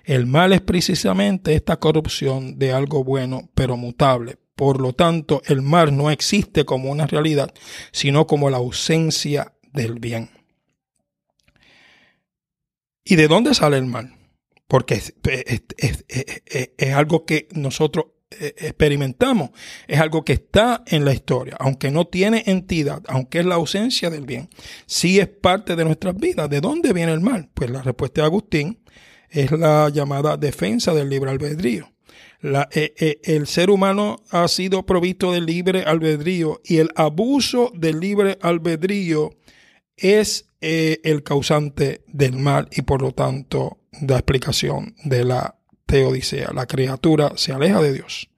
El 0.05 0.27
mal 0.27 0.53
es 0.53 0.61
precisamente 0.61 1.55
esta 1.55 1.79
corrupción 1.79 2.59
de 2.59 2.73
algo 2.73 3.05
bueno 3.05 3.51
pero 3.55 3.77
mutable. 3.77 4.39
Por 4.55 4.81
lo 4.81 4.95
tanto, 4.95 5.43
el 5.47 5.61
mal 5.61 5.97
no 5.97 6.11
existe 6.11 6.65
como 6.65 6.91
una 6.91 7.07
realidad, 7.07 7.53
sino 7.93 8.27
como 8.27 8.49
la 8.49 8.57
ausencia 8.57 9.53
del 9.73 9.99
bien. 9.99 10.31
¿Y 13.05 13.17
de 13.17 13.29
dónde 13.29 13.55
sale 13.55 13.77
el 13.77 13.87
mal? 13.87 14.15
Porque 14.67 14.95
es, 14.95 15.15
algo 16.95 17.25
que 17.25 17.49
nosotros 17.53 18.07
experimentamos, 18.31 19.51
es 19.87 20.01
algo 20.01 20.25
que 20.25 20.33
está 20.35 20.83
en 20.87 21.05
la 21.05 21.13
historia, 21.13 21.57
aunque 21.61 21.91
no 21.91 22.07
tiene 22.07 22.43
entidad, 22.47 23.03
aunque 23.09 23.39
es 23.39 23.47
la 23.47 23.55
ausencia 23.55 24.11
del 24.11 24.27
bien, 24.27 24.49
sí 24.87 25.21
es 25.21 25.29
parte 25.29 25.77
de 25.77 25.85
nuestras 25.85 26.17
vidas. 26.17 26.51
¿De 26.51 26.61
dónde 26.61 26.93
viene 26.93 27.13
el 27.13 27.21
mal? 27.21 27.49
Pues 27.55 27.71
la 27.71 27.83
respuesta 27.83 28.23
de 28.23 28.27
Agustín 28.27 28.81
es 29.31 29.51
la 29.53 29.89
llamada 29.91 30.37
defensa 30.37 30.93
del 30.93 31.09
libre 31.09 31.31
albedrío. 31.31 31.89
Eh, 32.43 32.95
eh, 32.97 33.21
el 33.25 33.47
ser 33.47 33.71
humano 33.71 34.23
ha 34.31 34.47
sido 34.49 34.85
provisto 34.85 35.33
del 35.33 35.47
libre 35.47 35.83
albedrío 35.83 36.61
y 36.65 36.79
el 36.79 36.91
abuso 36.95 37.73
del 37.75 38.01
libre 38.01 38.39
albedrío 38.41 39.31
es 39.97 40.49
el 40.61 41.23
causante 41.23 42.03
del 42.09 42.37
mal 42.37 42.69
y 42.73 42.83
por 42.83 43.01
lo 43.01 43.13
tanto 43.13 43.79
la 44.01 44.17
explicación 44.17 44.95
de 45.05 45.25
la 45.25 45.56
teodicea. 45.87 46.51
La 46.53 46.67
criatura 46.67 47.33
se 47.37 47.53
aleja 47.53 47.81
de 47.81 47.93
Dios, 47.93 48.29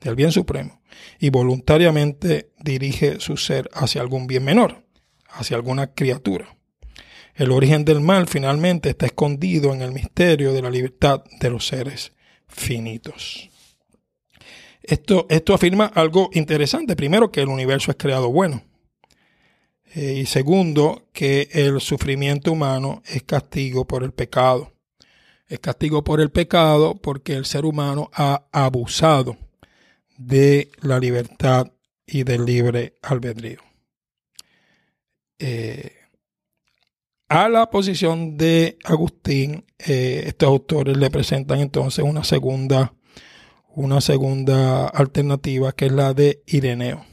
del 0.00 0.14
bien 0.14 0.32
supremo, 0.32 0.80
y 1.18 1.30
voluntariamente 1.30 2.50
dirige 2.60 3.20
su 3.20 3.36
ser 3.36 3.68
hacia 3.72 4.00
algún 4.00 4.26
bien 4.26 4.44
menor, 4.44 4.84
hacia 5.30 5.56
alguna 5.56 5.94
criatura. 5.94 6.56
El 7.34 7.52
origen 7.52 7.84
del 7.84 8.00
mal 8.00 8.26
finalmente 8.26 8.90
está 8.90 9.06
escondido 9.06 9.72
en 9.72 9.82
el 9.82 9.92
misterio 9.92 10.52
de 10.52 10.62
la 10.62 10.70
libertad 10.70 11.22
de 11.40 11.50
los 11.50 11.66
seres 11.66 12.12
finitos. 12.48 13.48
Esto, 14.82 15.26
esto 15.28 15.54
afirma 15.54 15.86
algo 15.86 16.30
interesante. 16.32 16.96
Primero, 16.96 17.30
que 17.30 17.40
el 17.40 17.48
universo 17.48 17.90
es 17.90 17.96
creado 17.96 18.32
bueno. 18.32 18.64
Eh, 19.94 20.14
y 20.22 20.26
segundo, 20.26 21.08
que 21.12 21.48
el 21.52 21.80
sufrimiento 21.80 22.52
humano 22.52 23.02
es 23.06 23.22
castigo 23.22 23.86
por 23.86 24.02
el 24.02 24.12
pecado. 24.12 24.72
Es 25.48 25.60
castigo 25.60 26.04
por 26.04 26.20
el 26.20 26.30
pecado 26.30 26.96
porque 26.96 27.32
el 27.32 27.46
ser 27.46 27.64
humano 27.64 28.10
ha 28.12 28.44
abusado 28.52 29.38
de 30.18 30.70
la 30.82 30.98
libertad 30.98 31.72
y 32.06 32.24
del 32.24 32.44
libre 32.44 32.94
albedrío. 33.02 33.60
Eh, 35.38 35.92
a 37.28 37.48
la 37.48 37.70
posición 37.70 38.36
de 38.36 38.78
Agustín, 38.84 39.64
eh, 39.78 40.24
estos 40.26 40.48
autores 40.48 40.96
le 40.96 41.10
presentan 41.10 41.60
entonces 41.60 42.04
una 42.04 42.24
segunda, 42.24 42.94
una 43.68 44.00
segunda 44.00 44.88
alternativa 44.88 45.72
que 45.72 45.86
es 45.86 45.92
la 45.92 46.14
de 46.14 46.42
Ireneo. 46.46 47.04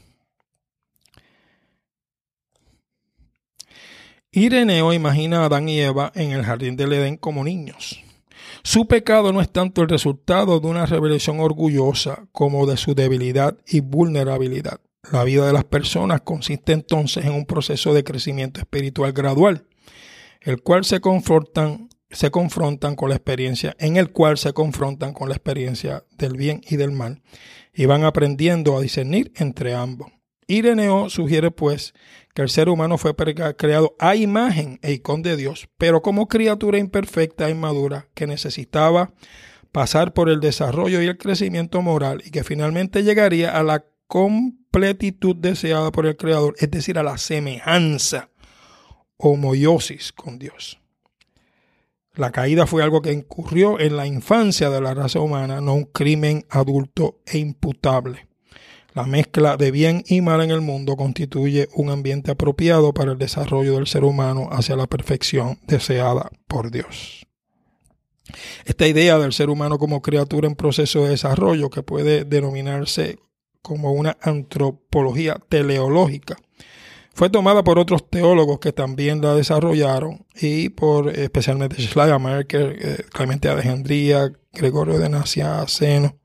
Ireneo 4.32 4.92
imagina 4.92 5.42
a 5.42 5.44
Adán 5.46 5.68
y 5.68 5.80
Eva 5.80 6.12
en 6.14 6.32
el 6.32 6.44
jardín 6.44 6.76
del 6.76 6.92
Edén 6.92 7.16
como 7.16 7.44
niños. 7.44 8.05
Su 8.62 8.86
pecado 8.86 9.32
no 9.32 9.40
es 9.40 9.50
tanto 9.50 9.82
el 9.82 9.88
resultado 9.88 10.60
de 10.60 10.66
una 10.66 10.86
revelación 10.86 11.40
orgullosa 11.40 12.26
como 12.32 12.66
de 12.66 12.76
su 12.76 12.94
debilidad 12.94 13.56
y 13.66 13.80
vulnerabilidad. 13.80 14.80
La 15.12 15.22
vida 15.22 15.46
de 15.46 15.52
las 15.52 15.64
personas 15.64 16.22
consiste 16.22 16.72
entonces 16.72 17.24
en 17.24 17.32
un 17.32 17.46
proceso 17.46 17.94
de 17.94 18.02
crecimiento 18.02 18.60
espiritual 18.60 19.12
gradual, 19.12 19.66
el 20.40 20.62
cual 20.62 20.84
se 20.84 21.00
confrontan, 21.00 21.88
se 22.10 22.30
confrontan 22.30 22.96
con 22.96 23.10
la 23.10 23.16
experiencia, 23.16 23.76
en 23.78 23.96
el 23.96 24.10
cual 24.10 24.36
se 24.36 24.52
confrontan 24.52 25.12
con 25.12 25.28
la 25.28 25.36
experiencia 25.36 26.04
del 26.18 26.36
bien 26.36 26.60
y 26.68 26.76
del 26.76 26.90
mal, 26.90 27.22
y 27.72 27.86
van 27.86 28.04
aprendiendo 28.04 28.76
a 28.76 28.80
discernir 28.80 29.32
entre 29.36 29.74
ambos. 29.74 30.15
Ireneo 30.46 31.10
sugiere 31.10 31.50
pues 31.50 31.94
que 32.34 32.42
el 32.42 32.48
ser 32.48 32.68
humano 32.68 32.98
fue 32.98 33.14
creado 33.14 33.96
a 33.98 34.14
imagen 34.14 34.78
e 34.82 34.92
icon 34.92 35.22
de 35.22 35.36
Dios, 35.36 35.68
pero 35.78 36.02
como 36.02 36.28
criatura 36.28 36.78
imperfecta 36.78 37.48
e 37.48 37.50
inmadura 37.50 38.08
que 38.14 38.26
necesitaba 38.26 39.12
pasar 39.72 40.12
por 40.12 40.28
el 40.28 40.40
desarrollo 40.40 41.02
y 41.02 41.06
el 41.06 41.18
crecimiento 41.18 41.82
moral 41.82 42.22
y 42.24 42.30
que 42.30 42.44
finalmente 42.44 43.02
llegaría 43.02 43.58
a 43.58 43.62
la 43.62 43.84
completitud 44.06 45.36
deseada 45.36 45.90
por 45.90 46.06
el 46.06 46.16
Creador, 46.16 46.54
es 46.58 46.70
decir, 46.70 46.98
a 46.98 47.02
la 47.02 47.18
semejanza, 47.18 48.30
homoiosis 49.16 50.12
con 50.12 50.38
Dios. 50.38 50.78
La 52.14 52.32
caída 52.32 52.66
fue 52.66 52.82
algo 52.82 53.02
que 53.02 53.12
incurrió 53.12 53.78
en 53.78 53.96
la 53.96 54.06
infancia 54.06 54.70
de 54.70 54.80
la 54.80 54.94
raza 54.94 55.20
humana, 55.20 55.60
no 55.60 55.74
un 55.74 55.84
crimen 55.84 56.46
adulto 56.48 57.20
e 57.26 57.38
imputable. 57.38 58.25
La 58.96 59.04
mezcla 59.04 59.58
de 59.58 59.70
bien 59.70 60.04
y 60.06 60.22
mal 60.22 60.40
en 60.40 60.50
el 60.50 60.62
mundo 60.62 60.96
constituye 60.96 61.68
un 61.74 61.90
ambiente 61.90 62.30
apropiado 62.30 62.94
para 62.94 63.12
el 63.12 63.18
desarrollo 63.18 63.74
del 63.74 63.86
ser 63.86 64.04
humano 64.04 64.48
hacia 64.50 64.74
la 64.74 64.86
perfección 64.86 65.58
deseada 65.66 66.30
por 66.48 66.70
Dios. 66.70 67.26
Esta 68.64 68.86
idea 68.86 69.18
del 69.18 69.34
ser 69.34 69.50
humano 69.50 69.78
como 69.78 70.00
criatura 70.00 70.48
en 70.48 70.54
proceso 70.54 71.04
de 71.04 71.10
desarrollo, 71.10 71.68
que 71.68 71.82
puede 71.82 72.24
denominarse 72.24 73.18
como 73.60 73.92
una 73.92 74.16
antropología 74.22 75.36
teleológica, 75.46 76.36
fue 77.12 77.28
tomada 77.28 77.62
por 77.64 77.78
otros 77.78 78.08
teólogos 78.08 78.60
que 78.60 78.72
también 78.72 79.20
la 79.20 79.34
desarrollaron 79.34 80.24
y 80.40 80.70
por 80.70 81.10
especialmente 81.10 81.82
Schleiermacher, 81.82 82.78
eh, 82.80 83.04
Clemente 83.12 83.50
Alejandría, 83.50 84.32
Gregorio 84.54 84.98
de 84.98 85.10
Nacianceno. 85.10 86.16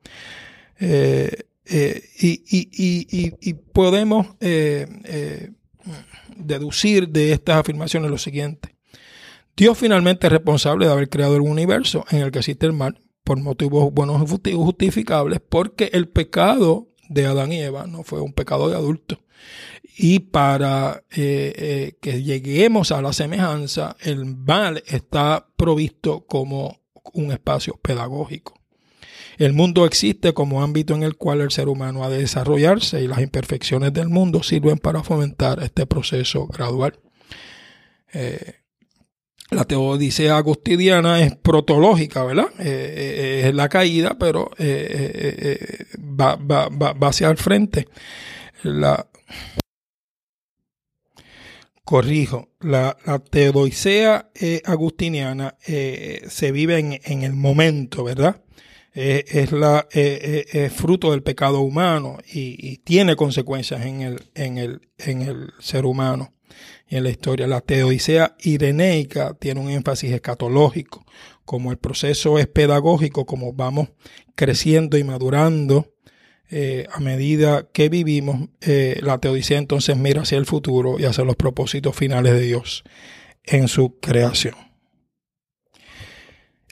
Eh, 0.80 1.32
eh, 1.66 2.02
y, 2.18 3.54
podemos 3.72 4.26
deducir 6.36 7.08
de 7.08 7.32
estas 7.32 7.56
afirmaciones 7.56 8.10
lo 8.10 8.18
siguiente. 8.18 8.76
Dios 9.56 9.76
finalmente 9.76 10.26
es 10.26 10.32
responsable 10.32 10.86
de 10.86 10.92
haber 10.92 11.08
creado 11.08 11.36
el 11.36 11.42
universo 11.42 12.04
en 12.10 12.20
el 12.20 12.30
que 12.30 12.38
existe 12.38 12.66
el 12.66 12.72
mal 12.72 13.00
por 13.24 13.38
motivos 13.40 13.92
buenos 13.92 14.22
y 14.44 14.52
justificables, 14.52 15.40
porque 15.46 15.90
el 15.92 16.08
pecado 16.08 16.88
de 17.08 17.26
Adán 17.26 17.52
y 17.52 17.60
Eva 17.60 17.86
no 17.86 18.02
fue 18.02 18.20
un 18.20 18.32
pecado 18.32 18.68
de 18.68 18.76
adulto, 18.76 19.20
y 19.96 20.20
para 20.20 21.04
eh, 21.10 21.52
eh, 21.56 21.98
que 22.00 22.22
lleguemos 22.22 22.92
a 22.92 23.02
la 23.02 23.12
semejanza, 23.12 23.96
el 24.00 24.24
mal 24.24 24.82
está 24.86 25.46
provisto 25.56 26.24
como 26.26 26.80
un 27.12 27.32
espacio 27.32 27.78
pedagógico. 27.82 28.61
El 29.42 29.54
mundo 29.54 29.86
existe 29.86 30.32
como 30.34 30.62
ámbito 30.62 30.94
en 30.94 31.02
el 31.02 31.16
cual 31.16 31.40
el 31.40 31.50
ser 31.50 31.68
humano 31.68 32.04
ha 32.04 32.08
de 32.08 32.18
desarrollarse 32.18 33.02
y 33.02 33.08
las 33.08 33.20
imperfecciones 33.20 33.92
del 33.92 34.08
mundo 34.08 34.42
sirven 34.42 34.78
para 34.78 35.02
fomentar 35.02 35.62
este 35.62 35.84
proceso 35.86 36.46
gradual. 36.46 37.00
Eh, 38.12 38.54
la 39.50 39.64
teodicea 39.64 40.36
agustiniana 40.36 41.20
es 41.22 41.34
protológica, 41.36 42.24
¿verdad? 42.24 42.48
es 42.58 43.54
la 43.54 43.68
caída, 43.68 44.16
pero 44.18 44.50
va, 45.98 46.36
va, 46.36 46.68
va, 46.68 47.08
hacia 47.08 47.28
el 47.28 47.36
frente. 47.36 47.88
La, 48.62 49.08
Corrijo, 51.84 52.48
la, 52.60 52.96
teodoicea 53.30 54.30
eh, 54.34 54.62
agustiniana 54.64 55.56
eh, 55.66 56.24
se 56.28 56.52
vive 56.52 56.78
en, 56.78 57.22
el 57.22 57.32
momento, 57.32 58.04
¿verdad? 58.04 58.41
Eh, 58.94 59.24
es 59.26 59.52
la 59.52 59.86
fruto 60.74 61.12
del 61.12 61.22
pecado 61.22 61.60
humano 61.60 62.18
y, 62.30 62.76
tiene 62.78 63.16
consecuencias 63.16 63.86
en 63.86 64.02
el, 64.02 64.22
en, 64.34 64.58
el, 64.58 64.88
en 64.98 65.22
el 65.22 65.52
ser 65.60 65.86
humano 65.86 66.34
y 66.88 66.96
en 66.96 67.04
la 67.04 67.10
historia. 67.10 67.46
La 67.46 67.62
teodicea 67.62 68.36
ireneica 68.40 69.34
tiene 69.34 69.60
un 69.60 69.70
énfasis 69.70 70.12
escatológico, 70.12 71.06
como 71.44 71.70
el 71.70 71.78
proceso 71.78 72.38
es 72.38 72.46
pedagógico, 72.46 73.24
como 73.24 73.52
vamos 73.52 73.88
creciendo 74.34 74.98
y 74.98 75.04
madurando 75.04 75.92
eh, 76.54 76.86
a 76.92 77.00
medida 77.00 77.66
que 77.72 77.88
vivimos, 77.88 78.50
eh, 78.60 79.00
la 79.00 79.16
teodicea 79.16 79.56
entonces 79.56 79.96
mira 79.96 80.20
hacia 80.20 80.36
el 80.36 80.44
futuro 80.44 80.98
y 80.98 81.06
hacia 81.06 81.24
los 81.24 81.34
propósitos 81.34 81.96
finales 81.96 82.34
de 82.34 82.40
Dios 82.40 82.84
en 83.42 83.68
su 83.68 83.98
creación. 84.00 84.54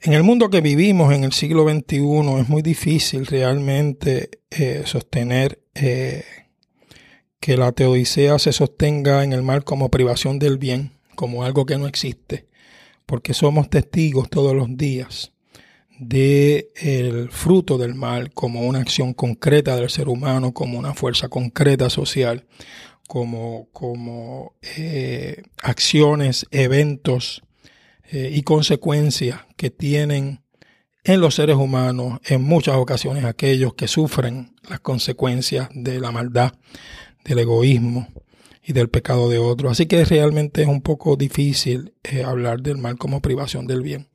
En 0.02 0.14
el 0.14 0.22
mundo 0.22 0.48
que 0.48 0.62
vivimos 0.62 1.12
en 1.12 1.24
el 1.24 1.32
siglo 1.32 1.68
XXI 1.68 2.40
es 2.40 2.48
muy 2.48 2.62
difícil 2.62 3.26
realmente 3.26 4.30
eh, 4.50 4.82
sostener 4.86 5.60
que 5.74 7.56
la 7.56 7.72
teodicea 7.72 8.38
se 8.38 8.52
sostenga 8.52 9.24
en 9.24 9.34
el 9.34 9.42
mal 9.42 9.62
como 9.62 9.90
privación 9.90 10.38
del 10.38 10.56
bien, 10.56 10.92
como 11.16 11.44
algo 11.44 11.66
que 11.66 11.76
no 11.76 11.86
existe, 11.86 12.46
porque 13.04 13.34
somos 13.34 13.68
testigos 13.68 14.30
todos 14.30 14.54
los 14.54 14.74
días 14.74 15.32
de 15.98 16.70
el 16.76 17.30
fruto 17.30 17.76
del 17.76 17.94
mal 17.94 18.32
como 18.32 18.62
una 18.62 18.78
acción 18.78 19.12
concreta 19.12 19.76
del 19.76 19.90
ser 19.90 20.08
humano, 20.08 20.54
como 20.54 20.78
una 20.78 20.94
fuerza 20.94 21.28
concreta 21.28 21.90
social, 21.90 22.46
como, 23.06 23.68
como 23.72 24.54
eh, 24.78 25.42
acciones, 25.62 26.46
eventos 26.50 27.42
eh, 28.12 28.30
y 28.32 28.42
consecuencias 28.42 29.40
que 29.56 29.70
tienen 29.70 30.42
en 31.04 31.20
los 31.20 31.36
seres 31.36 31.56
humanos 31.56 32.20
en 32.24 32.42
muchas 32.42 32.76
ocasiones 32.76 33.24
aquellos 33.24 33.74
que 33.74 33.88
sufren 33.88 34.54
las 34.68 34.80
consecuencias 34.80 35.68
de 35.72 36.00
la 36.00 36.10
maldad, 36.10 36.52
del 37.24 37.38
egoísmo 37.38 38.08
y 38.62 38.72
del 38.72 38.90
pecado 38.90 39.30
de 39.30 39.38
otros. 39.38 39.72
Así 39.72 39.86
que 39.86 40.04
realmente 40.04 40.62
es 40.62 40.68
un 40.68 40.82
poco 40.82 41.16
difícil 41.16 41.94
eh, 42.02 42.22
hablar 42.22 42.60
del 42.62 42.78
mal 42.78 42.98
como 42.98 43.22
privación 43.22 43.66
del 43.66 43.82
bien. 43.82 44.08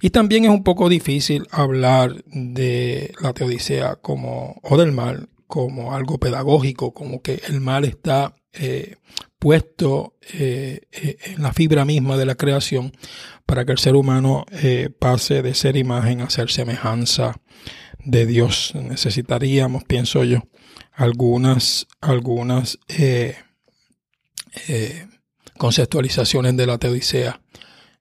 Y 0.00 0.10
también 0.10 0.44
es 0.44 0.50
un 0.50 0.64
poco 0.64 0.88
difícil 0.88 1.46
hablar 1.50 2.24
de 2.26 3.12
la 3.20 3.32
teodicea 3.32 3.96
como, 3.96 4.60
o 4.62 4.76
del 4.76 4.92
mal 4.92 5.28
como 5.46 5.94
algo 5.94 6.18
pedagógico, 6.18 6.92
como 6.92 7.22
que 7.22 7.40
el 7.46 7.60
mal 7.60 7.84
está 7.84 8.34
eh, 8.52 8.96
puesto 9.44 10.14
eh, 10.32 10.80
eh, 10.90 11.18
en 11.26 11.42
la 11.42 11.52
fibra 11.52 11.84
misma 11.84 12.16
de 12.16 12.24
la 12.24 12.34
creación 12.34 12.96
para 13.44 13.66
que 13.66 13.72
el 13.72 13.78
ser 13.78 13.94
humano 13.94 14.46
pase 14.98 15.42
de 15.42 15.52
ser 15.52 15.76
imagen 15.76 16.22
a 16.22 16.30
ser 16.30 16.50
semejanza 16.50 17.38
de 17.98 18.24
Dios. 18.24 18.72
Necesitaríamos, 18.74 19.84
pienso 19.84 20.24
yo, 20.24 20.44
algunas, 20.92 21.86
algunas 22.00 22.78
conceptualizaciones 25.58 26.56
de 26.56 26.66
la 26.66 26.78
teodicea 26.78 27.38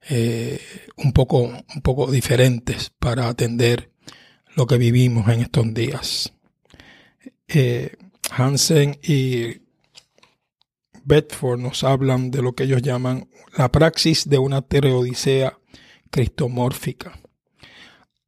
eh, 0.10 0.62
un, 0.96 1.12
poco, 1.12 1.44
un 1.44 1.82
poco 1.82 2.10
diferentes 2.10 2.90
para 3.00 3.28
atender 3.28 3.92
lo 4.56 4.66
que 4.66 4.78
vivimos 4.78 5.28
en 5.28 5.42
estos 5.42 5.74
días. 5.74 6.34
Eh, 7.50 7.96
Hansen 8.32 8.98
y 9.04 9.62
Bedford 11.04 11.60
nos 11.60 11.84
hablan 11.84 12.32
de 12.32 12.42
lo 12.42 12.54
que 12.54 12.63
ellos 12.63 12.82
llaman 12.82 13.28
la 13.58 13.72
praxis 13.72 14.28
de 14.30 14.38
una 14.38 14.62
tereodicea 14.62 15.60
cristomórfica. 16.10 17.20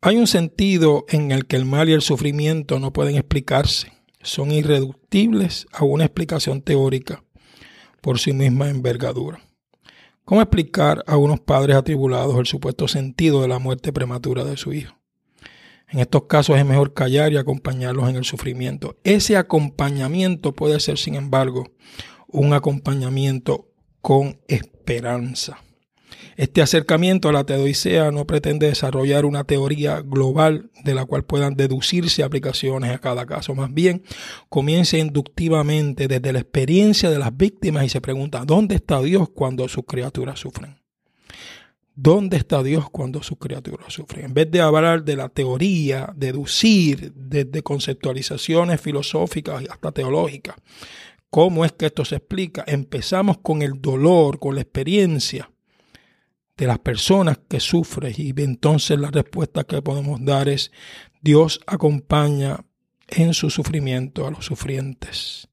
Hay 0.01 0.17
un 0.17 0.27
sentido 0.27 1.05
en 1.09 1.31
el 1.31 1.45
que 1.45 1.55
el 1.55 1.65
mal 1.65 1.89
y 1.89 1.93
el 1.93 2.01
sufrimiento 2.01 2.79
no 2.79 2.93
pueden 2.93 3.15
explicarse, 3.15 3.91
son 4.21 4.51
irreductibles 4.51 5.67
a 5.71 5.83
una 5.83 6.05
explicación 6.05 6.61
teórica 6.61 7.23
por 8.01 8.19
sí 8.19 8.33
misma 8.33 8.69
envergadura. 8.69 9.39
¿Cómo 10.25 10.41
explicar 10.41 11.03
a 11.07 11.17
unos 11.17 11.39
padres 11.39 11.75
atribulados 11.75 12.37
el 12.37 12.45
supuesto 12.45 12.87
sentido 12.87 13.41
de 13.41 13.47
la 13.47 13.59
muerte 13.59 13.93
prematura 13.93 14.43
de 14.43 14.57
su 14.57 14.73
hijo? 14.73 14.95
En 15.87 15.99
estos 15.99 16.23
casos 16.23 16.57
es 16.57 16.65
mejor 16.65 16.93
callar 16.93 17.31
y 17.31 17.37
acompañarlos 17.37 18.09
en 18.09 18.15
el 18.15 18.25
sufrimiento. 18.25 18.97
Ese 19.03 19.37
acompañamiento 19.37 20.53
puede 20.53 20.79
ser, 20.79 20.97
sin 20.97 21.15
embargo, 21.15 21.71
un 22.35 22.53
acompañamiento 22.53 23.71
con 24.01 24.39
esperanza. 24.47 25.59
Este 26.37 26.61
acercamiento 26.61 27.29
a 27.29 27.31
la 27.31 27.45
teodicea 27.45 28.11
no 28.11 28.27
pretende 28.27 28.67
desarrollar 28.67 29.23
una 29.23 29.45
teoría 29.45 30.01
global 30.01 30.69
de 30.83 30.93
la 30.93 31.05
cual 31.05 31.23
puedan 31.23 31.55
deducirse 31.55 32.23
aplicaciones 32.23 32.91
a 32.91 32.99
cada 32.99 33.25
caso. 33.25 33.55
Más 33.55 33.73
bien, 33.73 34.03
comienza 34.49 34.97
inductivamente 34.97 36.09
desde 36.09 36.33
la 36.33 36.39
experiencia 36.39 37.09
de 37.09 37.19
las 37.19 37.35
víctimas 37.35 37.85
y 37.85 37.89
se 37.89 38.01
pregunta, 38.01 38.43
¿dónde 38.45 38.75
está 38.75 39.01
Dios 39.01 39.29
cuando 39.29 39.67
sus 39.69 39.85
criaturas 39.85 40.39
sufren? 40.39 40.75
¿Dónde 41.97 42.35
está 42.35 42.61
Dios 42.61 42.89
cuando 42.89 43.23
sus 43.23 43.37
criaturas 43.37 43.93
sufren? 43.93 44.25
En 44.25 44.33
vez 44.33 44.51
de 44.51 44.59
hablar 44.59 45.05
de 45.05 45.15
la 45.15 45.29
teoría, 45.29 46.11
deducir 46.17 47.13
desde 47.15 47.63
conceptualizaciones 47.63 48.81
filosóficas 48.81 49.63
hasta 49.69 49.93
teológicas, 49.93 50.57
¿cómo 51.29 51.65
es 51.65 51.71
que 51.73 51.87
esto 51.87 52.05
se 52.05 52.17
explica? 52.17 52.63
Empezamos 52.67 53.39
con 53.39 53.61
el 53.61 53.81
dolor, 53.81 54.39
con 54.39 54.55
la 54.55 54.61
experiencia 54.61 55.49
de 56.57 56.67
las 56.67 56.79
personas 56.79 57.39
que 57.49 57.59
sufren 57.59 58.13
y 58.17 58.33
entonces 58.41 58.97
la 58.97 59.11
respuesta 59.11 59.65
que 59.65 59.81
podemos 59.81 60.23
dar 60.23 60.47
es 60.47 60.71
Dios 61.21 61.59
acompaña 61.67 62.65
en 63.07 63.33
su 63.33 63.49
sufrimiento 63.49 64.25
a 64.25 64.31
los 64.31 64.45
sufrientes. 64.45 65.47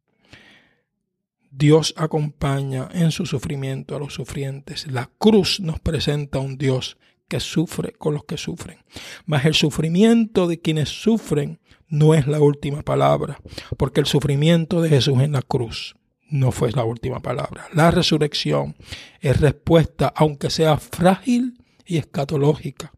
Dios 1.51 1.93
acompaña 1.99 2.89
en 2.93 3.11
su 3.11 3.27
sufrimiento 3.27 3.95
a 3.95 3.99
los 3.99 4.15
sufrientes. 4.15 4.87
La 4.91 5.11
cruz 5.19 5.61
nos 5.61 5.81
presenta 5.81 6.39
a 6.39 6.41
un 6.41 6.57
Dios 6.57 6.97
que 7.29 7.41
sufre 7.41 7.93
con 7.93 8.15
los 8.15 8.25
que 8.25 8.37
sufren. 8.37 8.79
Mas 9.27 9.45
el 9.45 9.55
sufrimiento 9.55 10.47
de 10.47 10.61
quienes 10.61 10.89
sufren 10.89 11.61
no 11.93 12.15
es 12.15 12.27
la 12.27 12.41
última 12.41 12.81
palabra, 12.83 13.39
porque 13.77 14.01
el 14.01 14.07
sufrimiento 14.07 14.81
de 14.81 14.89
Jesús 14.89 15.21
en 15.21 15.33
la 15.33 15.43
cruz 15.43 15.95
no 16.31 16.51
fue 16.51 16.73
la 16.73 16.85
última 16.85 17.21
palabra. 17.21 17.67
La 17.75 17.91
resurrección 17.91 18.75
es 19.21 19.39
respuesta, 19.39 20.11
aunque 20.17 20.49
sea 20.49 20.79
frágil 20.79 21.59
y 21.85 21.99
escatológica, 21.99 22.95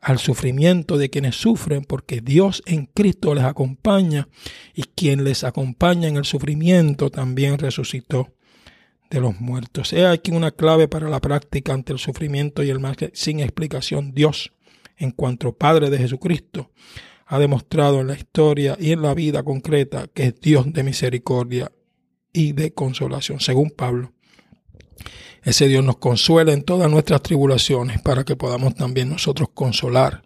al 0.00 0.18
sufrimiento 0.18 0.96
de 0.96 1.10
quienes 1.10 1.36
sufren, 1.36 1.84
porque 1.84 2.22
Dios 2.22 2.62
en 2.64 2.86
Cristo 2.86 3.34
les 3.34 3.44
acompaña 3.44 4.28
y 4.74 4.84
quien 4.84 5.22
les 5.24 5.44
acompaña 5.44 6.08
en 6.08 6.16
el 6.16 6.24
sufrimiento 6.24 7.10
también 7.10 7.58
resucitó 7.58 8.32
de 9.10 9.20
los 9.20 9.38
muertos. 9.38 9.92
He 9.92 10.06
aquí 10.06 10.30
una 10.30 10.50
clave 10.50 10.88
para 10.88 11.10
la 11.10 11.20
práctica 11.20 11.74
ante 11.74 11.92
el 11.92 11.98
sufrimiento 11.98 12.62
y 12.62 12.70
el 12.70 12.80
mal 12.80 12.96
sin 13.12 13.40
explicación. 13.40 14.14
Dios, 14.14 14.54
en 14.96 15.10
cuanto 15.10 15.52
Padre 15.52 15.90
de 15.90 15.98
Jesucristo, 15.98 16.70
ha 17.26 17.38
demostrado 17.38 18.00
en 18.00 18.08
la 18.08 18.14
historia 18.14 18.76
y 18.78 18.92
en 18.92 19.02
la 19.02 19.14
vida 19.14 19.42
concreta 19.42 20.08
que 20.12 20.24
es 20.24 20.40
Dios 20.40 20.72
de 20.72 20.82
misericordia 20.82 21.72
y 22.32 22.52
de 22.52 22.72
consolación, 22.72 23.40
según 23.40 23.70
Pablo. 23.70 24.12
Ese 25.42 25.68
Dios 25.68 25.84
nos 25.84 25.98
consuela 25.98 26.52
en 26.52 26.62
todas 26.62 26.90
nuestras 26.90 27.22
tribulaciones 27.22 28.00
para 28.00 28.24
que 28.24 28.36
podamos 28.36 28.74
también 28.74 29.10
nosotros 29.10 29.50
consolar 29.52 30.22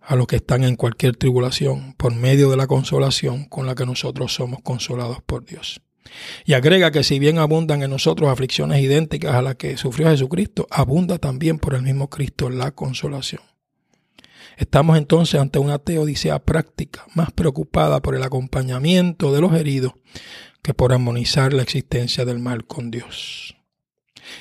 a 0.00 0.16
los 0.16 0.26
que 0.26 0.36
están 0.36 0.64
en 0.64 0.76
cualquier 0.76 1.16
tribulación 1.16 1.94
por 1.98 2.14
medio 2.14 2.50
de 2.50 2.56
la 2.56 2.66
consolación 2.66 3.44
con 3.44 3.66
la 3.66 3.74
que 3.74 3.84
nosotros 3.84 4.32
somos 4.32 4.60
consolados 4.62 5.18
por 5.24 5.44
Dios. 5.44 5.82
Y 6.46 6.54
agrega 6.54 6.90
que 6.90 7.04
si 7.04 7.18
bien 7.18 7.38
abundan 7.38 7.82
en 7.82 7.90
nosotros 7.90 8.30
aflicciones 8.30 8.80
idénticas 8.80 9.34
a 9.34 9.42
las 9.42 9.56
que 9.56 9.76
sufrió 9.76 10.08
Jesucristo, 10.08 10.66
abunda 10.70 11.18
también 11.18 11.58
por 11.58 11.74
el 11.74 11.82
mismo 11.82 12.08
Cristo 12.08 12.48
la 12.48 12.70
consolación. 12.70 13.42
Estamos 14.58 14.98
entonces 14.98 15.40
ante 15.40 15.60
una 15.60 15.78
teodicea 15.78 16.40
práctica, 16.40 17.06
más 17.14 17.30
preocupada 17.30 18.02
por 18.02 18.16
el 18.16 18.24
acompañamiento 18.24 19.32
de 19.32 19.40
los 19.40 19.54
heridos 19.54 19.92
que 20.62 20.74
por 20.74 20.92
armonizar 20.92 21.52
la 21.52 21.62
existencia 21.62 22.24
del 22.24 22.40
mal 22.40 22.66
con 22.66 22.90
Dios. 22.90 23.54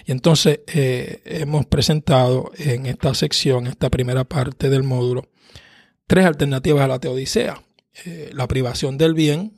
Y 0.05 0.11
entonces 0.11 0.61
eh, 0.73 1.21
hemos 1.23 1.67
presentado 1.67 2.51
en 2.57 2.87
esta 2.87 3.13
sección, 3.13 3.67
esta 3.67 3.91
primera 3.91 4.23
parte 4.23 4.69
del 4.71 4.81
módulo, 4.81 5.29
tres 6.07 6.25
alternativas 6.25 6.81
a 6.81 6.87
la 6.87 6.99
teodicea. 6.99 7.61
Eh, 8.03 8.31
la 8.33 8.47
privación 8.47 8.97
del 8.97 9.13
bien 9.13 9.53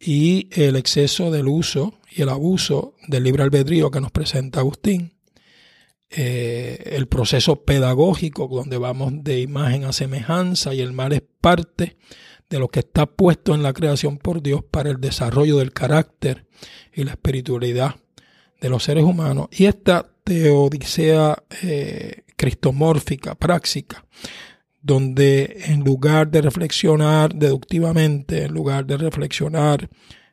y 0.00 0.48
el 0.50 0.74
exceso 0.74 1.30
del 1.30 1.46
uso 1.46 1.94
y 2.10 2.22
el 2.22 2.28
abuso 2.28 2.96
del 3.06 3.22
libre 3.22 3.44
albedrío 3.44 3.92
que 3.92 4.00
nos 4.00 4.10
presenta 4.10 4.60
Agustín 4.60 5.19
eh, 6.10 6.90
el 6.96 7.06
proceso 7.06 7.62
pedagógico 7.64 8.48
donde 8.48 8.78
vamos 8.78 9.12
de 9.22 9.40
imagen 9.40 9.84
a 9.84 9.92
semejanza 9.92 10.74
y 10.74 10.80
el 10.80 10.92
mal 10.92 11.12
es 11.12 11.22
parte 11.40 11.96
de 12.48 12.58
lo 12.58 12.68
que 12.68 12.80
está 12.80 13.06
puesto 13.06 13.54
en 13.54 13.62
la 13.62 13.72
creación 13.72 14.18
por 14.18 14.42
Dios 14.42 14.64
para 14.68 14.90
el 14.90 15.00
desarrollo 15.00 15.58
del 15.58 15.72
carácter 15.72 16.46
y 16.92 17.04
la 17.04 17.12
espiritualidad 17.12 17.94
de 18.60 18.68
los 18.68 18.82
seres 18.82 19.04
humanos. 19.04 19.46
Y 19.52 19.66
esta 19.66 20.10
teodicea 20.24 21.44
eh, 21.62 22.24
cristomórfica, 22.36 23.36
práctica, 23.36 24.04
donde 24.82 25.62
en 25.66 25.84
lugar 25.84 26.28
de 26.28 26.42
reflexionar 26.42 27.34
deductivamente, 27.34 28.44
en 28.44 28.52
lugar 28.52 28.84
de 28.84 28.96
reflexionar 28.96 29.88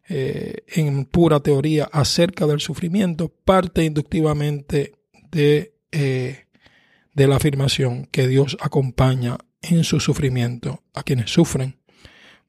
eh, 0.09 0.63
en 0.67 1.05
pura 1.05 1.39
teoría 1.39 1.87
acerca 1.91 2.47
del 2.47 2.61
sufrimiento, 2.61 3.29
parte 3.29 3.83
inductivamente 3.83 4.96
de, 5.31 5.73
eh, 5.91 6.45
de 7.13 7.27
la 7.27 7.37
afirmación 7.37 8.05
que 8.05 8.27
Dios 8.27 8.57
acompaña 8.61 9.37
en 9.61 9.83
su 9.83 9.99
sufrimiento 9.99 10.83
a 10.93 11.03
quienes 11.03 11.31
sufren, 11.31 11.79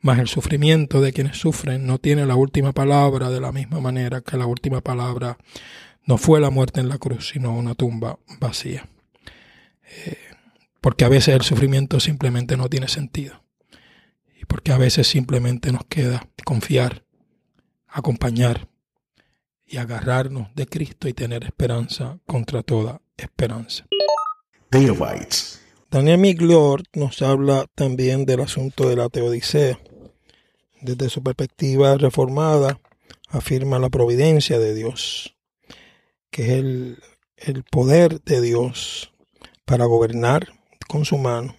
mas 0.01 0.19
el 0.19 0.29
sufrimiento 0.29 1.01
de 1.01 1.13
quienes 1.13 1.39
sufren 1.39 1.87
no 1.87 1.99
tiene 1.99 2.27
la 2.27 2.37
última 2.37 2.73
palabra 2.73 3.31
de 3.31 3.41
la 3.41 3.53
misma 3.53 3.81
manera 3.81 4.21
que 4.21 4.37
la 4.37 4.47
última 4.47 4.81
palabra 4.81 5.39
no 6.05 6.19
fue 6.19 6.41
la 6.41 6.51
muerte 6.51 6.81
en 6.81 6.89
la 6.89 6.99
cruz, 6.99 7.31
sino 7.31 7.57
una 7.57 7.75
tumba 7.75 8.19
vacía. 8.41 8.89
Eh, 10.07 10.17
porque 10.81 11.05
a 11.05 11.09
veces 11.09 11.35
el 11.35 11.43
sufrimiento 11.43 12.01
simplemente 12.01 12.57
no 12.57 12.69
tiene 12.69 12.89
sentido. 12.89 13.43
Y 14.41 14.45
porque 14.45 14.73
a 14.73 14.79
veces 14.79 15.07
simplemente 15.07 15.73
nos 15.73 15.85
queda 15.87 16.29
confiar, 16.45 17.05
acompañar, 17.89 18.69
y 19.69 19.77
agarrarnos 19.77 20.49
de 20.55 20.67
Cristo 20.67 21.09
y 21.09 21.13
tener 21.13 21.45
esperanza 21.45 22.19
contra 22.27 22.63
toda 22.63 23.01
esperanza. 23.17 23.87
Daniel 25.91 26.19
Miglior 26.19 26.83
nos 26.95 27.23
habla 27.23 27.67
también 27.75 28.25
del 28.25 28.41
asunto 28.41 28.89
de 28.89 28.97
la 28.97 29.09
teodicea. 29.09 29.79
Desde 30.81 31.11
su 31.11 31.23
perspectiva 31.23 31.97
reformada, 31.97 32.81
afirma 33.29 33.79
la 33.79 33.91
providencia 33.91 34.59
de 34.59 34.75
Dios, 34.75 35.37
que 36.31 36.43
es 36.43 36.51
el, 36.51 37.03
el 37.37 37.65
poder 37.65 38.23
de 38.23 38.41
Dios 38.41 39.13
para 39.65 39.85
gobernar 39.85 40.49
con 40.89 41.05
su 41.05 41.19
mano 41.19 41.57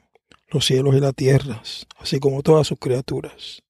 los 0.48 0.66
cielos 0.66 0.96
y 0.96 1.00
las 1.00 1.14
tierras, 1.14 1.86
así 2.00 2.20
como 2.20 2.42
todas 2.42 2.68
sus 2.68 2.80
criaturas. 2.80 3.62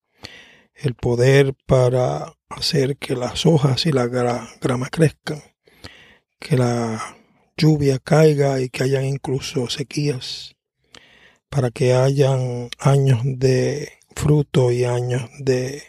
El 0.76 0.96
poder 0.96 1.54
para 1.66 2.34
hacer 2.50 2.98
que 2.98 3.16
las 3.16 3.46
hojas 3.46 3.86
y 3.86 3.92
la 3.92 4.08
grama 4.08 4.90
crezcan, 4.90 5.42
que 6.40 6.58
la 6.58 7.18
lluvia 7.56 8.00
caiga 8.00 8.60
y 8.60 8.70
que 8.70 8.84
hayan 8.84 9.06
incluso 9.06 9.70
sequías, 9.70 10.56
para 11.50 11.72
que 11.72 11.94
hayan 11.94 12.70
años 12.80 13.22
de 13.24 13.94
fruto 14.16 14.72
y 14.72 14.84
años 14.84 15.30
de 15.40 15.84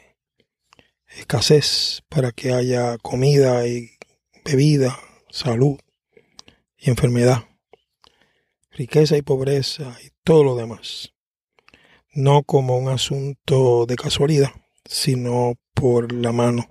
escasez, 1.08 2.02
para 2.08 2.32
que 2.32 2.52
haya 2.52 2.98
comida 2.98 3.66
y 3.66 3.90
bebida, 4.44 4.98
salud 5.30 5.78
y 6.76 6.90
enfermedad, 6.90 7.44
riqueza 8.70 9.16
y 9.16 9.22
pobreza 9.22 9.96
y 10.04 10.10
todo 10.24 10.44
lo 10.44 10.56
demás. 10.56 11.12
No 12.12 12.42
como 12.42 12.76
un 12.76 12.88
asunto 12.88 13.86
de 13.86 13.96
casualidad, 13.96 14.50
sino 14.90 15.54
por 15.72 16.12
la 16.12 16.32
mano 16.32 16.68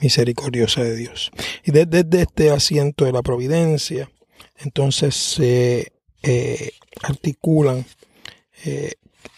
misericordiosa 0.00 0.82
de 0.82 0.96
Dios. 0.96 1.30
Y 1.64 1.70
desde, 1.70 2.22
este 2.22 2.50
asiento 2.50 3.04
de 3.04 3.12
la 3.12 3.22
providencia, 3.22 4.10
entonces 4.56 5.14
se 5.14 5.92
eh, 6.22 6.72
articulan 7.02 7.84
eh, 8.64 8.92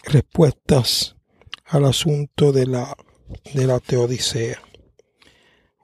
respuestas 0.05 1.17
al 1.65 1.85
asunto 1.85 2.53
de 2.53 2.67
la, 2.67 2.95
de 3.53 3.67
la 3.67 3.79
teodicea. 3.79 4.61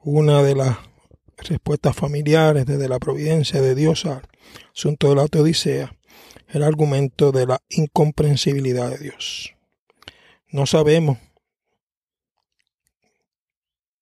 Una 0.02 0.42
de 0.42 0.56
las 0.56 0.78
respuestas 1.36 1.94
familiares 1.94 2.64
desde 2.64 2.88
la 2.88 2.98
providencia 2.98 3.60
de 3.60 3.74
Dios 3.74 4.06
al 4.06 4.22
asunto 4.72 5.10
de 5.10 5.16
la 5.16 5.28
teodicea, 5.28 5.94
el 6.48 6.62
argumento 6.62 7.30
de 7.30 7.46
la 7.46 7.62
incomprensibilidad 7.68 8.90
de 8.90 8.98
Dios. 8.98 9.54
No 10.48 10.66
sabemos 10.66 11.18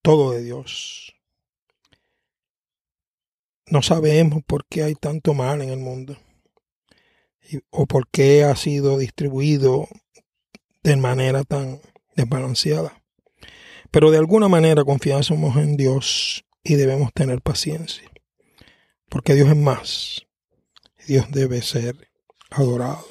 todo 0.03 0.33
de 0.33 0.43
Dios. 0.43 1.15
No 3.67 3.83
sabemos 3.83 4.43
por 4.45 4.67
qué 4.67 4.83
hay 4.83 4.95
tanto 4.95 5.35
mal 5.35 5.63
en 5.63 5.71
el 5.71 5.79
mundo 5.79 6.17
o 7.71 7.87
por 7.87 8.09
qué 8.09 8.45
ha 8.45 8.55
sido 8.57 8.99
distribuido 8.99 9.89
de 10.83 10.97
manera 10.97 11.45
tan 11.45 11.81
desbalanceada. 12.17 13.03
Pero 13.91 14.11
de 14.11 14.19
alguna 14.19 14.49
manera 14.49 14.85
confiamos 14.85 15.57
en 15.57 15.77
Dios 15.77 16.45
y 16.63 16.75
debemos 16.75 17.13
tener 17.13 17.41
paciencia, 17.43 18.09
porque 19.09 19.35
Dios 19.35 19.49
es 19.49 19.57
más. 19.57 20.27
Dios 21.07 21.27
debe 21.31 21.63
ser 21.63 22.09
adorado. 22.51 23.05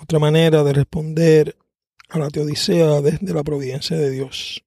Otra 0.00 0.18
manera 0.18 0.62
de 0.62 0.72
responder 0.72 1.56
a 2.08 2.18
la 2.18 2.30
teodicea 2.30 3.00
desde 3.00 3.34
la 3.34 3.42
providencia 3.42 3.96
de 3.96 4.10
Dios 4.10 4.64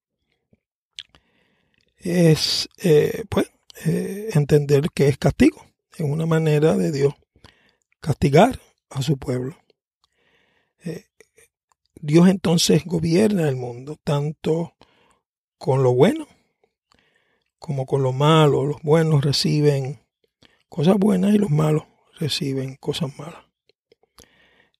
es 2.03 2.69
eh, 2.83 3.23
pues, 3.29 3.51
eh, 3.85 4.29
entender 4.33 4.89
que 4.93 5.07
es 5.07 5.17
castigo, 5.17 5.65
es 5.93 6.01
una 6.01 6.25
manera 6.25 6.75
de 6.75 6.91
Dios 6.91 7.13
castigar 7.99 8.59
a 8.89 9.01
su 9.01 9.17
pueblo. 9.17 9.57
Eh, 10.83 11.05
Dios 11.95 12.27
entonces 12.27 12.83
gobierna 12.85 13.47
el 13.47 13.55
mundo 13.55 13.97
tanto 14.03 14.75
con 15.57 15.83
lo 15.83 15.93
bueno 15.93 16.27
como 17.59 17.85
con 17.85 18.01
lo 18.01 18.11
malo. 18.11 18.65
Los 18.65 18.81
buenos 18.81 19.23
reciben 19.23 19.99
cosas 20.67 20.97
buenas 20.97 21.35
y 21.35 21.37
los 21.37 21.51
malos 21.51 21.83
reciben 22.19 22.75
cosas 22.75 23.15
malas. 23.17 23.45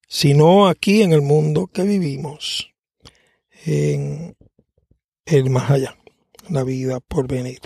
Sino 0.08 0.68
aquí 0.68 1.04
en 1.04 1.14
el 1.14 1.22
mundo 1.22 1.68
que 1.68 1.84
vivimos, 1.84 2.74
en 3.64 4.36
el 5.26 5.50
más 5.50 5.70
allá 5.70 6.01
la 6.52 6.64
vida 6.64 7.00
por 7.00 7.28
venir. 7.28 7.60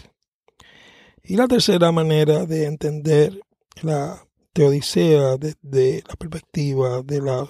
Y 1.24 1.36
la 1.36 1.48
tercera 1.48 1.92
manera 1.92 2.46
de 2.46 2.66
entender 2.66 3.42
la 3.82 4.26
teodicea 4.54 5.38
desde 5.38 6.04
la 6.08 6.16
perspectiva 6.16 7.02
de 7.02 7.22
la 7.22 7.50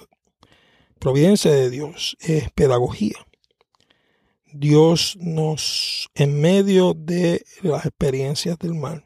providencia 0.98 1.52
de 1.52 1.70
Dios 1.70 2.16
es 2.20 2.50
pedagogía. 2.50 3.16
Dios 4.52 5.16
nos, 5.20 6.08
en 6.14 6.40
medio 6.40 6.94
de 6.94 7.44
las 7.62 7.84
experiencias 7.84 8.58
del 8.58 8.74
mal, 8.74 9.04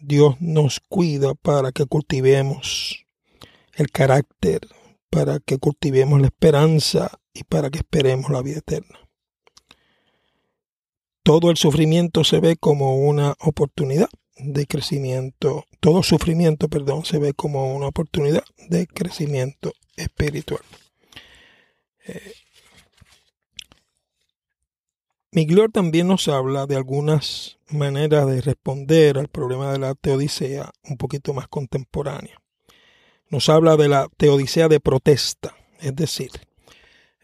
Dios 0.00 0.36
nos 0.40 0.80
cuida 0.80 1.34
para 1.34 1.72
que 1.72 1.86
cultivemos 1.86 3.04
el 3.74 3.90
carácter, 3.90 4.60
para 5.10 5.40
que 5.40 5.58
cultivemos 5.58 6.20
la 6.20 6.28
esperanza 6.28 7.18
y 7.34 7.44
para 7.44 7.70
que 7.70 7.78
esperemos 7.78 8.30
la 8.30 8.42
vida 8.42 8.58
eterna. 8.58 9.05
Todo 11.26 11.50
el 11.50 11.56
sufrimiento 11.56 12.22
se 12.22 12.38
ve 12.38 12.54
como 12.54 12.98
una 12.98 13.34
oportunidad 13.40 14.08
de 14.36 14.64
crecimiento, 14.64 15.64
todo 15.80 16.04
sufrimiento, 16.04 16.68
perdón, 16.68 17.04
se 17.04 17.18
ve 17.18 17.34
como 17.34 17.74
una 17.74 17.88
oportunidad 17.88 18.44
de 18.68 18.86
crecimiento 18.86 19.72
espiritual. 19.96 20.60
Eh, 22.06 22.32
también 25.72 26.06
nos 26.06 26.28
habla 26.28 26.66
de 26.66 26.76
algunas 26.76 27.58
maneras 27.70 28.28
de 28.28 28.40
responder 28.40 29.18
al 29.18 29.26
problema 29.26 29.72
de 29.72 29.80
la 29.80 29.96
teodicea 29.96 30.70
un 30.84 30.96
poquito 30.96 31.34
más 31.34 31.48
contemporánea. 31.48 32.40
Nos 33.30 33.48
habla 33.48 33.76
de 33.76 33.88
la 33.88 34.08
teodicea 34.16 34.68
de 34.68 34.78
protesta, 34.78 35.56
es 35.80 35.96
decir, 35.96 36.30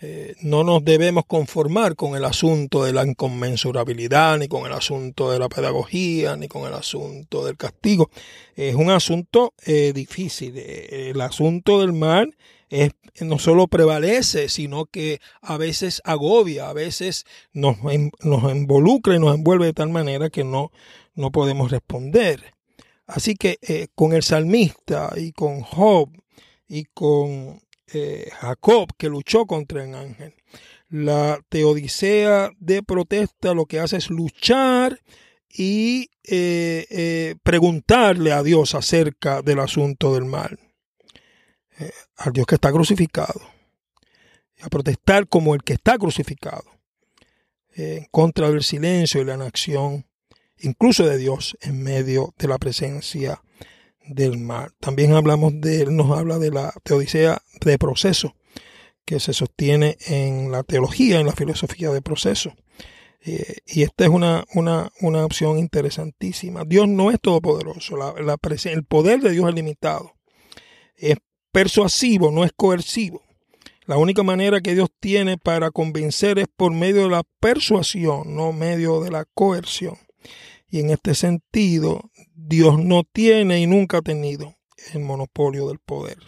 eh, 0.04 0.34
no 0.40 0.64
nos 0.64 0.84
debemos 0.84 1.26
conformar 1.26 1.94
con 1.94 2.16
el 2.16 2.24
asunto 2.24 2.82
de 2.82 2.92
la 2.92 3.06
inconmensurabilidad, 3.06 4.36
ni 4.36 4.48
con 4.48 4.66
el 4.66 4.72
asunto 4.72 5.30
de 5.30 5.38
la 5.38 5.48
pedagogía, 5.48 6.36
ni 6.36 6.48
con 6.48 6.66
el 6.66 6.74
asunto 6.74 7.44
del 7.44 7.56
castigo. 7.56 8.10
Es 8.56 8.74
un 8.74 8.90
asunto 8.90 9.54
eh, 9.64 9.92
difícil. 9.94 10.54
Eh, 10.56 11.10
el 11.10 11.20
asunto 11.20 11.80
del 11.80 11.92
mal 11.92 12.36
es, 12.68 12.90
no 13.20 13.38
solo 13.38 13.68
prevalece, 13.68 14.48
sino 14.48 14.86
que 14.86 15.20
a 15.40 15.56
veces 15.56 16.02
agobia, 16.04 16.68
a 16.68 16.72
veces 16.72 17.24
nos, 17.52 17.76
nos 18.24 18.52
involucra 18.52 19.14
y 19.14 19.20
nos 19.20 19.36
envuelve 19.36 19.66
de 19.66 19.72
tal 19.72 19.90
manera 19.90 20.30
que 20.30 20.42
no, 20.42 20.72
no 21.14 21.30
podemos 21.30 21.70
responder. 21.70 22.54
Así 23.06 23.36
que 23.36 23.88
con 23.94 24.14
el 24.14 24.24
salmista 24.24 25.12
y 25.16 25.30
con 25.30 25.60
Job 25.60 26.08
y 26.66 26.86
con 26.86 27.60
eh, 27.94 28.30
Jacob 28.40 28.88
que 28.96 29.08
luchó 29.08 29.46
contra 29.46 29.84
el 29.84 29.94
ángel. 29.94 30.34
La 30.88 31.40
teodicea 31.48 32.50
de 32.58 32.82
protesta 32.82 33.54
lo 33.54 33.66
que 33.66 33.80
hace 33.80 33.98
es 33.98 34.08
luchar 34.08 35.00
y 35.48 36.10
eh, 36.24 36.86
eh, 36.90 37.34
preguntarle 37.42 38.32
a 38.32 38.42
Dios 38.42 38.74
acerca 38.74 39.42
del 39.42 39.58
asunto 39.58 40.14
del 40.14 40.24
mal. 40.24 40.58
al 42.16 42.32
Dios 42.32 42.46
que 42.46 42.54
está 42.54 42.72
crucificado. 42.72 43.40
A 44.62 44.68
protestar 44.68 45.28
como 45.28 45.54
el 45.54 45.62
que 45.62 45.74
está 45.74 45.98
crucificado. 45.98 46.64
en 47.74 48.04
contra 48.10 48.50
del 48.50 48.62
silencio 48.62 49.20
y 49.20 49.24
la 49.24 49.34
inacción, 49.34 50.06
incluso 50.58 51.06
de 51.06 51.18
Dios, 51.18 51.56
en 51.62 51.82
medio 51.82 52.34
de 52.38 52.48
la 52.48 52.58
presencia 52.58 53.42
del 54.06 54.38
mar. 54.38 54.72
También 54.80 55.12
hablamos 55.12 55.60
de, 55.60 55.82
él 55.82 55.96
nos 55.96 56.16
habla 56.16 56.38
de 56.38 56.50
la 56.50 56.72
teodicea 56.82 57.42
de 57.64 57.78
proceso, 57.78 58.34
que 59.04 59.20
se 59.20 59.32
sostiene 59.32 59.96
en 60.06 60.50
la 60.50 60.62
teología, 60.62 61.20
en 61.20 61.26
la 61.26 61.32
filosofía 61.32 61.90
de 61.90 62.02
proceso. 62.02 62.54
Eh, 63.24 63.58
y 63.66 63.82
esta 63.82 64.04
es 64.04 64.10
una, 64.10 64.44
una, 64.54 64.90
una, 65.00 65.24
opción 65.24 65.58
interesantísima. 65.58 66.64
Dios 66.64 66.88
no 66.88 67.10
es 67.10 67.20
todopoderoso, 67.20 67.96
la, 67.96 68.14
la 68.20 68.36
el 68.64 68.84
poder 68.84 69.20
de 69.20 69.30
Dios 69.30 69.48
es 69.48 69.54
limitado. 69.54 70.12
Es 70.96 71.16
persuasivo, 71.52 72.32
no 72.32 72.42
es 72.44 72.50
coercivo. 72.56 73.22
La 73.86 73.96
única 73.96 74.22
manera 74.22 74.60
que 74.60 74.74
Dios 74.74 74.90
tiene 75.00 75.38
para 75.38 75.70
convencer 75.70 76.38
es 76.38 76.46
por 76.56 76.72
medio 76.72 77.02
de 77.02 77.10
la 77.10 77.22
persuasión, 77.40 78.34
no 78.34 78.52
medio 78.52 79.00
de 79.00 79.10
la 79.10 79.24
coerción. 79.24 79.98
Y 80.68 80.80
en 80.80 80.90
este 80.90 81.14
sentido, 81.14 82.10
Dios 82.44 82.78
no 82.78 83.04
tiene 83.04 83.60
y 83.60 83.66
nunca 83.66 83.98
ha 83.98 84.02
tenido 84.02 84.56
el 84.92 85.00
monopolio 85.00 85.68
del 85.68 85.78
poder. 85.78 86.18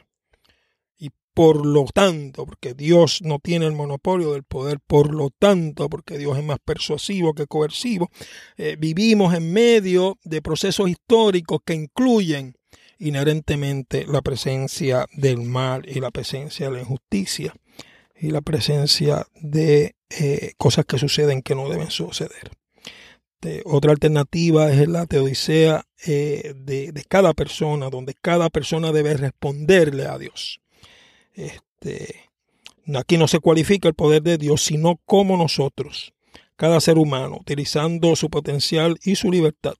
Y 0.97 1.11
por 1.35 1.67
lo 1.67 1.87
tanto, 1.93 2.47
porque 2.47 2.75
Dios 2.75 3.21
no 3.23 3.41
tiene 3.41 3.67
el 3.67 3.73
monopolio 3.73 4.33
del 4.33 4.45
poder, 4.45 4.79
por 4.87 5.13
lo 5.13 5.31
tanto, 5.31 5.89
porque 5.89 6.17
Dios 6.17 6.39
es 6.39 6.45
más 6.45 6.59
persuasivo 6.65 7.35
que 7.35 7.47
coercivo, 7.47 8.11
eh, 8.57 8.77
vivimos 8.79 9.35
en 9.35 9.53
medio 9.53 10.19
de 10.23 10.41
procesos 10.41 10.89
históricos 10.89 11.61
que 11.65 11.75
incluyen 11.75 12.55
inherentemente 12.99 14.07
la 14.07 14.23
presencia 14.23 15.07
del 15.15 15.43
mal 15.43 15.83
y 15.89 16.01
la 16.01 16.13
presencia 16.13 16.67
de 16.67 16.77
la 16.77 16.81
injusticia 16.83 17.55
y 18.15 18.31
la 18.31 18.41
presencia 18.41 19.27
de 19.35 19.97
eh, 20.11 20.53
cosas 20.57 20.85
que 20.85 20.99
suceden 20.99 21.43
que 21.43 21.57
no 21.57 21.69
deben 21.69 21.91
suceder. 21.91 22.53
Este, 23.45 23.63
otra 23.67 23.93
alternativa 23.93 24.73
es 24.73 24.89
la 24.89 25.05
teodicea 25.05 25.85
eh, 26.07 26.55
de, 26.57 27.05
cada 27.09 27.35
persona, 27.35 27.91
donde 27.91 28.15
cada 28.15 28.49
persona 28.49 28.91
debe 28.91 29.15
responderle 29.19 30.07
a 30.07 30.17
Dios. 30.17 30.63
Este, 31.35 32.31
aquí 32.95 33.19
no 33.19 33.29
se 33.29 33.41
cualifica 33.41 33.87
el 33.87 33.95
poder 33.95 34.23
de 34.23 34.39
Dios, 34.39 34.63
sino 34.65 34.99
como 35.05 35.37
nosotros, 35.37 36.15
cada 36.57 36.81
ser 36.81 36.97
humano, 36.97 37.37
utilizando 37.39 38.17
su 38.17 38.31
potencial 38.31 38.97
y 39.05 39.17
su 39.17 39.31
libertad, 39.31 39.75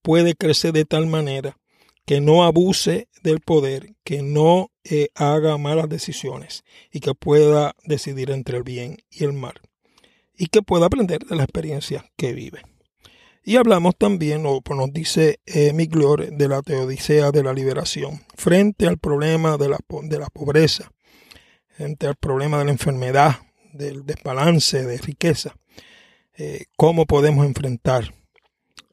puede 0.00 0.34
crecer 0.34 0.72
de 0.72 0.86
tal 0.86 1.06
manera 1.06 1.58
que 2.06 2.22
no 2.22 2.44
abuse 2.44 3.08
del 3.22 3.40
poder, 3.40 3.94
que 4.04 4.22
no 4.22 4.70
eh, 4.84 5.08
haga 5.14 5.58
malas 5.58 5.90
decisiones 5.90 6.64
y 6.90 7.00
que 7.00 7.14
pueda 7.14 7.74
decidir 7.84 8.30
entre 8.30 8.56
el 8.56 8.62
bien 8.62 8.96
y 9.10 9.24
el 9.24 9.34
mal 9.34 9.60
y 10.34 10.46
que 10.46 10.62
pueda 10.62 10.86
aprender 10.86 11.26
de 11.26 11.36
la 11.36 11.44
experiencia 11.44 12.10
que 12.16 12.32
vive. 12.32 12.62
Y 13.44 13.56
hablamos 13.56 13.96
también, 13.96 14.46
o 14.46 14.60
pues 14.60 14.78
nos 14.78 14.92
dice 14.92 15.40
eh, 15.46 15.72
de 15.72 16.48
la 16.48 16.62
teodicea 16.62 17.32
de 17.32 17.42
la 17.42 17.52
liberación, 17.52 18.22
frente 18.36 18.86
al 18.86 18.98
problema 18.98 19.56
de 19.56 19.68
la, 19.68 19.78
de 20.04 20.18
la 20.18 20.28
pobreza, 20.28 20.92
frente 21.76 22.06
al 22.06 22.14
problema 22.14 22.58
de 22.58 22.66
la 22.66 22.70
enfermedad, 22.70 23.40
del 23.72 24.06
desbalance 24.06 24.84
de 24.86 24.96
riqueza. 24.98 25.56
Eh, 26.38 26.66
¿Cómo 26.76 27.06
podemos 27.06 27.44
enfrentar 27.44 28.14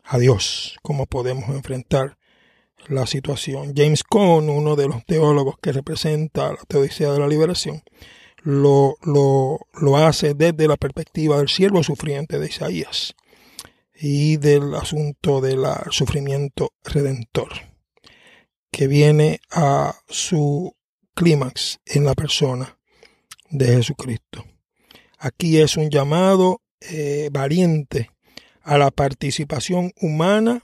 a 0.04 0.18
Dios? 0.18 0.78
¿Cómo 0.82 1.06
podemos 1.06 1.50
enfrentar 1.50 2.18
la 2.88 3.06
situación? 3.06 3.74
James 3.76 4.04
Cone, 4.04 4.52
uno 4.52 4.76
de 4.76 4.88
los 4.88 5.06
teólogos 5.06 5.58
que 5.62 5.74
representa 5.74 6.54
la 6.54 6.64
teodicea 6.68 7.12
de 7.12 7.20
la 7.20 7.28
liberación, 7.28 7.84
lo, 8.38 8.96
lo, 9.04 9.60
lo 9.80 9.98
hace 9.98 10.34
desde 10.34 10.68
la 10.68 10.78
perspectiva 10.78 11.38
del 11.38 11.50
siervo 11.50 11.84
sufriente 11.84 12.40
de 12.40 12.48
Isaías 12.48 13.14
y 14.02 14.38
del 14.38 14.76
asunto 14.76 15.42
del 15.42 15.66
sufrimiento 15.92 16.72
redentor, 16.84 17.50
que 18.72 18.88
viene 18.88 19.42
a 19.52 19.96
su 20.08 20.76
clímax 21.16 21.80
en 21.86 22.06
la 22.06 22.16
persona 22.16 22.80
de 23.50 23.68
Jesucristo. 23.68 24.46
Aquí 25.18 25.60
es 25.60 25.76
un 25.76 25.90
llamado 25.90 26.62
eh, 26.80 27.30
valiente 27.32 28.12
a 28.62 28.78
la 28.78 28.90
participación 28.90 29.92
humana 30.00 30.64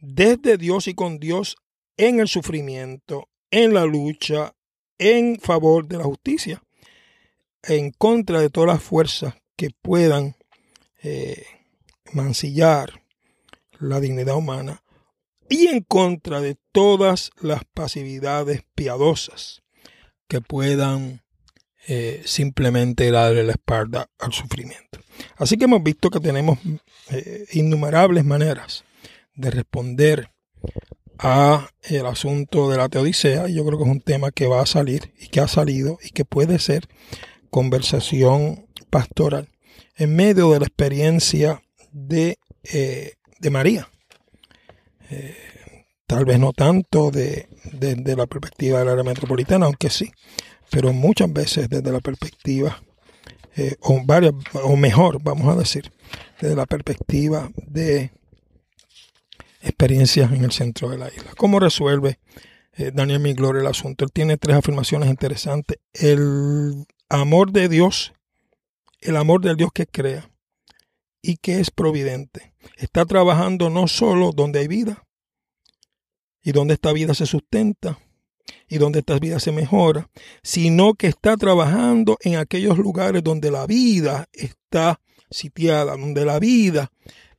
desde 0.00 0.56
Dios 0.56 0.88
y 0.88 0.94
con 0.94 1.20
Dios 1.20 1.56
en 1.96 2.18
el 2.18 2.26
sufrimiento, 2.26 3.28
en 3.50 3.74
la 3.74 3.84
lucha, 3.84 4.54
en 4.98 5.38
favor 5.38 5.86
de 5.86 5.98
la 5.98 6.04
justicia, 6.04 6.62
en 7.62 7.92
contra 7.92 8.40
de 8.40 8.50
todas 8.50 8.68
las 8.74 8.82
fuerzas 8.82 9.34
que 9.54 9.70
puedan 9.70 10.34
eh, 11.02 11.44
mancillar 12.12 13.02
la 13.78 14.00
dignidad 14.00 14.36
humana 14.36 14.82
y 15.48 15.66
en 15.66 15.82
contra 15.82 16.40
de 16.40 16.56
todas 16.72 17.30
las 17.40 17.62
pasividades 17.64 18.62
piadosas 18.74 19.62
que 20.28 20.40
puedan 20.40 21.22
eh, 21.88 22.22
simplemente 22.24 23.10
darle 23.10 23.42
la 23.42 23.52
espalda 23.52 24.08
al 24.18 24.32
sufrimiento. 24.32 25.00
Así 25.36 25.56
que 25.56 25.64
hemos 25.64 25.82
visto 25.82 26.10
que 26.10 26.20
tenemos 26.20 26.58
eh, 27.10 27.46
innumerables 27.52 28.24
maneras 28.24 28.84
de 29.34 29.50
responder 29.50 30.30
a 31.18 31.68
el 31.82 32.06
asunto 32.06 32.70
de 32.70 32.76
la 32.76 32.88
teodicea 32.88 33.48
y 33.48 33.54
yo 33.54 33.66
creo 33.66 33.78
que 33.78 33.84
es 33.84 33.90
un 33.90 34.00
tema 34.00 34.30
que 34.30 34.46
va 34.46 34.62
a 34.62 34.66
salir 34.66 35.12
y 35.18 35.28
que 35.28 35.40
ha 35.40 35.48
salido 35.48 35.98
y 36.02 36.10
que 36.10 36.24
puede 36.24 36.58
ser 36.58 36.88
conversación 37.50 38.66
pastoral 38.88 39.48
en 39.96 40.14
medio 40.14 40.50
de 40.50 40.60
la 40.60 40.66
experiencia 40.66 41.62
de, 41.92 42.38
eh, 42.64 43.14
de 43.38 43.50
María. 43.50 43.88
Eh, 45.10 45.36
tal 46.06 46.24
vez 46.24 46.38
no 46.38 46.52
tanto 46.52 47.10
de, 47.10 47.48
la 48.16 48.26
perspectiva 48.26 48.78
del 48.78 48.88
área 48.88 49.04
metropolitana, 49.04 49.66
aunque 49.66 49.90
sí, 49.90 50.10
pero 50.70 50.92
muchas 50.92 51.32
veces 51.32 51.68
desde 51.68 51.92
la 51.92 52.00
perspectiva, 52.00 52.82
eh, 53.56 53.76
o, 53.80 54.00
varias, 54.04 54.32
o 54.54 54.76
mejor, 54.76 55.22
vamos 55.22 55.48
a 55.48 55.58
decir, 55.58 55.92
desde 56.40 56.56
la 56.56 56.66
perspectiva 56.66 57.50
de 57.56 58.12
experiencias 59.62 60.32
en 60.32 60.44
el 60.44 60.52
centro 60.52 60.88
de 60.90 60.98
la 60.98 61.08
isla. 61.08 61.32
¿Cómo 61.36 61.60
resuelve 61.60 62.18
Daniel 62.94 63.20
Miglor 63.20 63.58
el 63.58 63.66
asunto? 63.66 64.04
Él 64.04 64.12
tiene 64.12 64.38
tres 64.38 64.56
afirmaciones 64.56 65.10
interesantes. 65.10 65.78
El 65.92 66.86
amor 67.10 67.52
de 67.52 67.68
Dios, 67.68 68.14
el 69.00 69.16
amor 69.16 69.42
del 69.42 69.56
Dios 69.56 69.70
que 69.74 69.86
crea 69.86 70.29
y 71.22 71.36
que 71.36 71.60
es 71.60 71.70
providente. 71.70 72.54
Está 72.76 73.04
trabajando 73.04 73.70
no 73.70 73.88
solo 73.88 74.32
donde 74.32 74.60
hay 74.60 74.68
vida 74.68 75.06
y 76.42 76.52
donde 76.52 76.74
esta 76.74 76.92
vida 76.92 77.14
se 77.14 77.26
sustenta, 77.26 77.98
y 78.68 78.78
donde 78.78 79.00
esta 79.00 79.18
vida 79.18 79.40
se 79.40 79.52
mejora, 79.52 80.08
sino 80.42 80.94
que 80.94 81.08
está 81.08 81.36
trabajando 81.36 82.16
en 82.20 82.36
aquellos 82.36 82.78
lugares 82.78 83.22
donde 83.22 83.50
la 83.50 83.66
vida 83.66 84.28
está 84.32 85.00
sitiada, 85.30 85.96
donde 85.96 86.24
la 86.24 86.38
vida 86.38 86.90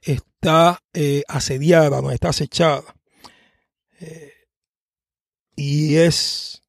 está 0.01 0.83
eh, 0.93 1.23
asediada, 1.27 2.01
donde 2.01 2.15
está 2.15 2.29
acechada. 2.29 2.95
Eh, 3.99 4.33
y 5.55 5.95
es 5.95 6.63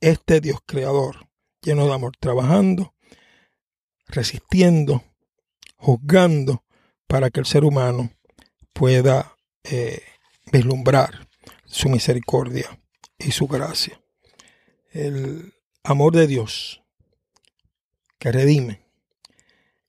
este 0.00 0.40
Dios 0.40 0.60
creador, 0.66 1.28
lleno 1.62 1.86
de 1.86 1.94
amor, 1.94 2.12
trabajando, 2.18 2.94
resistiendo, 4.06 5.02
juzgando, 5.82 6.62
para 7.08 7.30
que 7.30 7.40
el 7.40 7.46
ser 7.46 7.64
humano 7.64 8.12
pueda 8.72 9.36
eh, 9.64 10.00
vislumbrar 10.52 11.28
su 11.66 11.88
misericordia 11.88 12.78
y 13.18 13.32
su 13.32 13.48
gracia. 13.48 14.00
El 14.92 15.52
amor 15.82 16.14
de 16.14 16.28
Dios 16.28 16.82
que 18.18 18.30
redime 18.30 18.86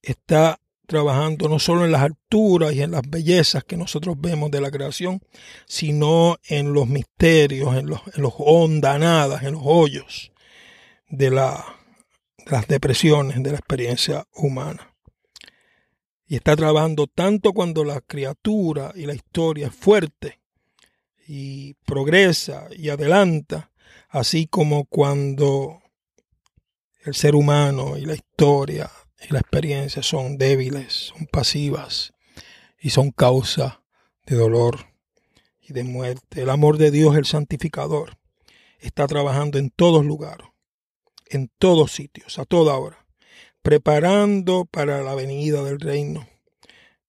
está 0.02 0.60
trabajando 0.88 1.48
no 1.48 1.60
solo 1.60 1.86
en 1.86 1.92
las 1.92 2.02
alturas 2.02 2.74
y 2.74 2.82
en 2.82 2.92
las 2.92 3.04
bellezas 3.08 3.64
que 3.64 3.78
nosotros 3.78 4.20
vemos 4.20 4.50
de 4.50 4.62
la 4.62 4.72
creación, 4.72 5.22
sino 5.68 6.38
en 6.48 6.74
los 6.74 6.88
misterios, 6.88 7.76
en 7.76 7.86
los, 7.86 8.02
en 8.16 8.24
los 8.24 8.34
hondanadas, 8.38 9.44
en 9.44 9.54
los 9.54 9.62
hoyos 9.64 10.32
de, 11.08 11.30
la, 11.30 11.64
de 12.46 12.52
las 12.52 12.68
depresiones 12.68 13.42
de 13.44 13.52
la 13.52 13.58
experiencia 13.58 14.28
humana. 14.34 14.93
Y 16.26 16.36
está 16.36 16.56
trabajando 16.56 17.08
tanto 17.08 17.54
cuando 17.54 17.84
la 17.84 18.02
criatura 18.02 18.92
y 18.96 19.06
la 19.06 19.14
historia 19.14 19.68
es 19.68 19.76
fuerte, 19.76 20.40
y 21.28 21.76
progresa 21.86 22.68
y 22.72 22.90
adelanta, 22.90 23.72
así 24.10 24.48
como 24.48 24.86
cuando 24.86 25.82
el 27.06 27.16
ser 27.16 27.36
humano 27.36 27.98
y 27.98 28.06
la 28.06 28.16
historia 28.16 28.90
y 29.22 29.34
la 29.34 29.40
experiencia 29.40 30.04
son 30.04 30.38
débiles, 30.38 30.94
son 30.94 31.28
pasivas 31.28 32.14
y 32.80 32.90
son 32.90 33.12
causa 33.12 33.82
de 34.26 34.36
dolor 34.36 34.88
y 35.62 35.74
de 35.74 35.84
muerte. 35.84 36.42
El 36.42 36.50
amor 36.50 36.78
de 36.78 36.92
Dios, 36.92 37.16
el 37.16 37.26
santificador, 37.26 38.18
está 38.80 39.08
trabajando 39.08 39.58
en 39.58 39.70
todos 39.70 40.06
lugares, 40.06 40.48
en 41.30 41.50
todos 41.58 41.92
sitios, 41.92 42.38
a 42.38 42.46
toda 42.46 42.78
hora, 42.78 43.03
preparando 43.64 44.66
para 44.66 45.02
la 45.02 45.16
venida 45.16 45.64
del 45.64 45.80
reino 45.80 46.28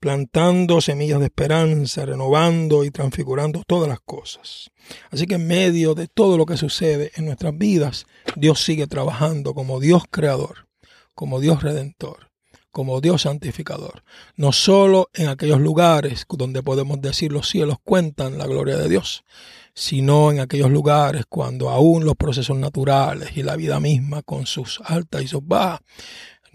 plantando 0.05 0.83
semillas 0.83 1.19
de 1.19 1.25
esperanza, 1.25 2.05
renovando 2.05 2.85
y 2.85 2.90
transfigurando 2.90 3.62
todas 3.67 3.88
las 3.88 4.01
cosas. 4.01 4.71
Así 5.11 5.27
que 5.27 5.37
en 5.37 5.47
medio 5.47 5.95
de 5.95 6.09
todo 6.09 6.37
lo 6.37 6.45
que 6.45 6.59
sucede 6.59 7.11
en 7.14 7.25
nuestras 7.25 7.57
vidas, 7.57 8.05
Dios 8.37 8.62
sigue 8.62 8.87
trabajando 8.87 9.55
como 9.55 9.81
Dios 9.81 10.03
creador, 10.11 10.69
como 11.14 11.40
Dios 11.40 11.62
redentor, 11.62 12.31
como 12.71 13.01
Dios 13.01 13.23
santificador. 13.23 14.05
No 14.37 14.53
solo 14.53 15.09
en 15.14 15.29
aquellos 15.29 15.62
lugares 15.62 16.27
donde 16.29 16.62
podemos 16.62 17.01
decir 17.01 17.33
los 17.33 17.49
cielos 17.49 17.79
cuentan 17.83 18.37
la 18.37 18.47
gloria 18.47 18.77
de 18.77 18.90
Dios, 18.90 19.25
sino 19.73 20.31
en 20.31 20.40
aquellos 20.40 20.71
lugares 20.71 21.25
cuando 21.27 21.71
aún 21.71 22.05
los 22.05 22.14
procesos 22.14 22.59
naturales 22.59 23.38
y 23.38 23.43
la 23.43 23.57
vida 23.57 23.81
misma 23.81 24.21
con 24.21 24.45
sus 24.45 24.83
altas 24.85 25.23
y 25.23 25.29
sus 25.29 25.47
bajas 25.47 25.81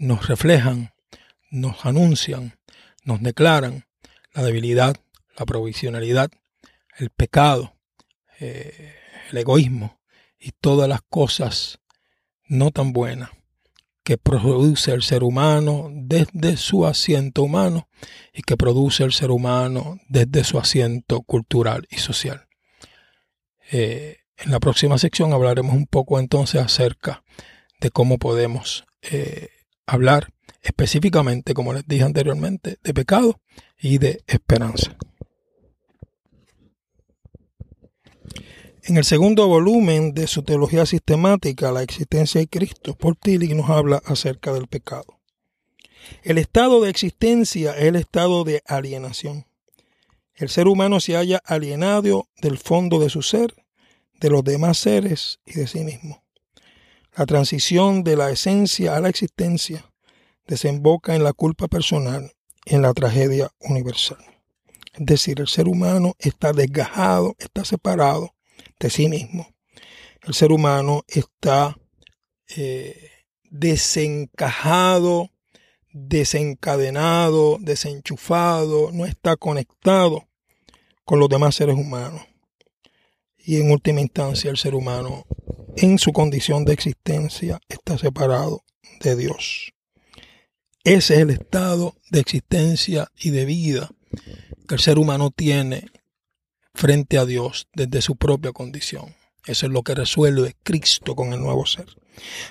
nos 0.00 0.26
reflejan, 0.26 0.92
nos 1.50 1.86
anuncian 1.86 2.58
nos 3.04 3.22
declaran 3.22 3.86
la 4.34 4.42
debilidad, 4.42 4.96
la 5.38 5.46
provisionalidad, 5.46 6.30
el 6.98 7.10
pecado, 7.10 7.76
eh, 8.38 8.94
el 9.30 9.38
egoísmo 9.38 10.00
y 10.38 10.52
todas 10.52 10.88
las 10.88 11.00
cosas 11.02 11.78
no 12.46 12.70
tan 12.70 12.92
buenas 12.92 13.30
que 14.02 14.16
produce 14.16 14.92
el 14.92 15.02
ser 15.02 15.22
humano 15.22 15.88
desde 15.92 16.56
su 16.56 16.86
asiento 16.86 17.42
humano 17.42 17.88
y 18.32 18.42
que 18.42 18.56
produce 18.56 19.04
el 19.04 19.12
ser 19.12 19.30
humano 19.30 19.98
desde 20.08 20.44
su 20.44 20.58
asiento 20.58 21.22
cultural 21.22 21.86
y 21.90 21.98
social. 21.98 22.46
Eh, 23.70 24.18
en 24.36 24.50
la 24.50 24.58
próxima 24.58 24.98
sección 24.98 25.32
hablaremos 25.32 25.74
un 25.74 25.86
poco 25.86 26.18
entonces 26.18 26.60
acerca 26.60 27.22
de 27.80 27.90
cómo 27.90 28.18
podemos 28.18 28.84
eh, 29.02 29.48
hablar 29.94 30.32
específicamente, 30.62 31.54
como 31.54 31.72
les 31.72 31.86
dije 31.86 32.04
anteriormente, 32.04 32.78
de 32.82 32.94
pecado 32.94 33.40
y 33.78 33.98
de 33.98 34.22
esperanza. 34.26 34.96
En 38.82 38.96
el 38.96 39.04
segundo 39.04 39.46
volumen 39.46 40.14
de 40.14 40.26
su 40.26 40.42
teología 40.42 40.86
sistemática, 40.86 41.70
La 41.70 41.82
existencia 41.82 42.40
de 42.40 42.48
Cristo, 42.48 42.96
Paul 42.96 43.16
Tillich 43.16 43.54
nos 43.54 43.68
habla 43.68 44.02
acerca 44.06 44.52
del 44.52 44.66
pecado. 44.66 45.20
El 46.22 46.38
estado 46.38 46.80
de 46.80 46.90
existencia 46.90 47.72
es 47.76 47.84
el 47.84 47.96
estado 47.96 48.42
de 48.44 48.62
alienación. 48.66 49.46
El 50.34 50.48
ser 50.48 50.66
humano 50.66 50.98
se 51.00 51.16
haya 51.16 51.40
alienado 51.44 52.28
del 52.40 52.58
fondo 52.58 52.98
de 52.98 53.10
su 53.10 53.20
ser, 53.20 53.54
de 54.18 54.30
los 54.30 54.42
demás 54.42 54.78
seres 54.78 55.40
y 55.44 55.52
de 55.52 55.66
sí 55.66 55.80
mismo. 55.80 56.19
La 57.16 57.26
transición 57.26 58.04
de 58.04 58.16
la 58.16 58.30
esencia 58.30 58.96
a 58.96 59.00
la 59.00 59.08
existencia 59.08 59.90
desemboca 60.46 61.14
en 61.14 61.24
la 61.24 61.32
culpa 61.32 61.68
personal 61.68 62.32
en 62.66 62.82
la 62.82 62.92
tragedia 62.94 63.50
universal. 63.60 64.18
Es 64.94 65.06
decir, 65.06 65.40
el 65.40 65.48
ser 65.48 65.68
humano 65.68 66.14
está 66.18 66.52
desgajado, 66.52 67.34
está 67.38 67.64
separado 67.64 68.34
de 68.78 68.90
sí 68.90 69.08
mismo. 69.08 69.48
El 70.22 70.34
ser 70.34 70.52
humano 70.52 71.04
está 71.08 71.76
eh, 72.56 73.10
desencajado, 73.50 75.30
desencadenado, 75.92 77.58
desenchufado, 77.60 78.92
no 78.92 79.06
está 79.06 79.36
conectado 79.36 80.28
con 81.04 81.18
los 81.18 81.28
demás 81.28 81.54
seres 81.54 81.76
humanos. 81.76 82.22
Y 83.44 83.60
en 83.60 83.70
última 83.70 84.00
instancia 84.00 84.50
el 84.50 84.56
ser 84.56 84.74
humano 84.74 85.26
en 85.76 85.98
su 85.98 86.12
condición 86.12 86.64
de 86.64 86.72
existencia 86.72 87.60
está 87.68 87.96
separado 87.96 88.62
de 89.00 89.16
Dios. 89.16 89.72
Ese 90.84 91.14
es 91.14 91.20
el 91.20 91.30
estado 91.30 91.94
de 92.10 92.20
existencia 92.20 93.10
y 93.18 93.30
de 93.30 93.44
vida 93.44 93.90
que 94.66 94.74
el 94.74 94.80
ser 94.80 94.98
humano 94.98 95.30
tiene 95.30 95.90
frente 96.74 97.18
a 97.18 97.26
Dios 97.26 97.68
desde 97.74 98.02
su 98.02 98.16
propia 98.16 98.52
condición. 98.52 99.14
Eso 99.46 99.66
es 99.66 99.72
lo 99.72 99.82
que 99.82 99.94
resuelve 99.94 100.56
Cristo 100.62 101.14
con 101.14 101.32
el 101.32 101.40
nuevo 101.40 101.66
ser. 101.66 101.86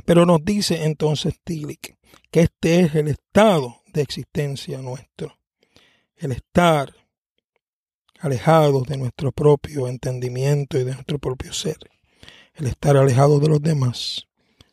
Pero 0.06 0.26
nos 0.26 0.44
dice 0.44 0.86
entonces 0.86 1.36
Tillich 1.44 1.96
que 2.32 2.42
este 2.42 2.82
es 2.82 2.96
el 2.96 3.08
estado 3.08 3.82
de 3.94 4.02
existencia 4.02 4.80
nuestro. 4.80 5.38
El 6.16 6.32
estar 6.32 6.94
alejados 8.20 8.86
de 8.88 8.98
nuestro 8.98 9.32
propio 9.32 9.88
entendimiento 9.88 10.78
y 10.78 10.84
de 10.84 10.94
nuestro 10.94 11.20
propio 11.20 11.54
ser. 11.54 11.78
El 12.54 12.68
estar 12.68 12.98
alejado 12.98 13.40
de 13.40 13.48
los 13.48 13.62
demás 13.62 14.28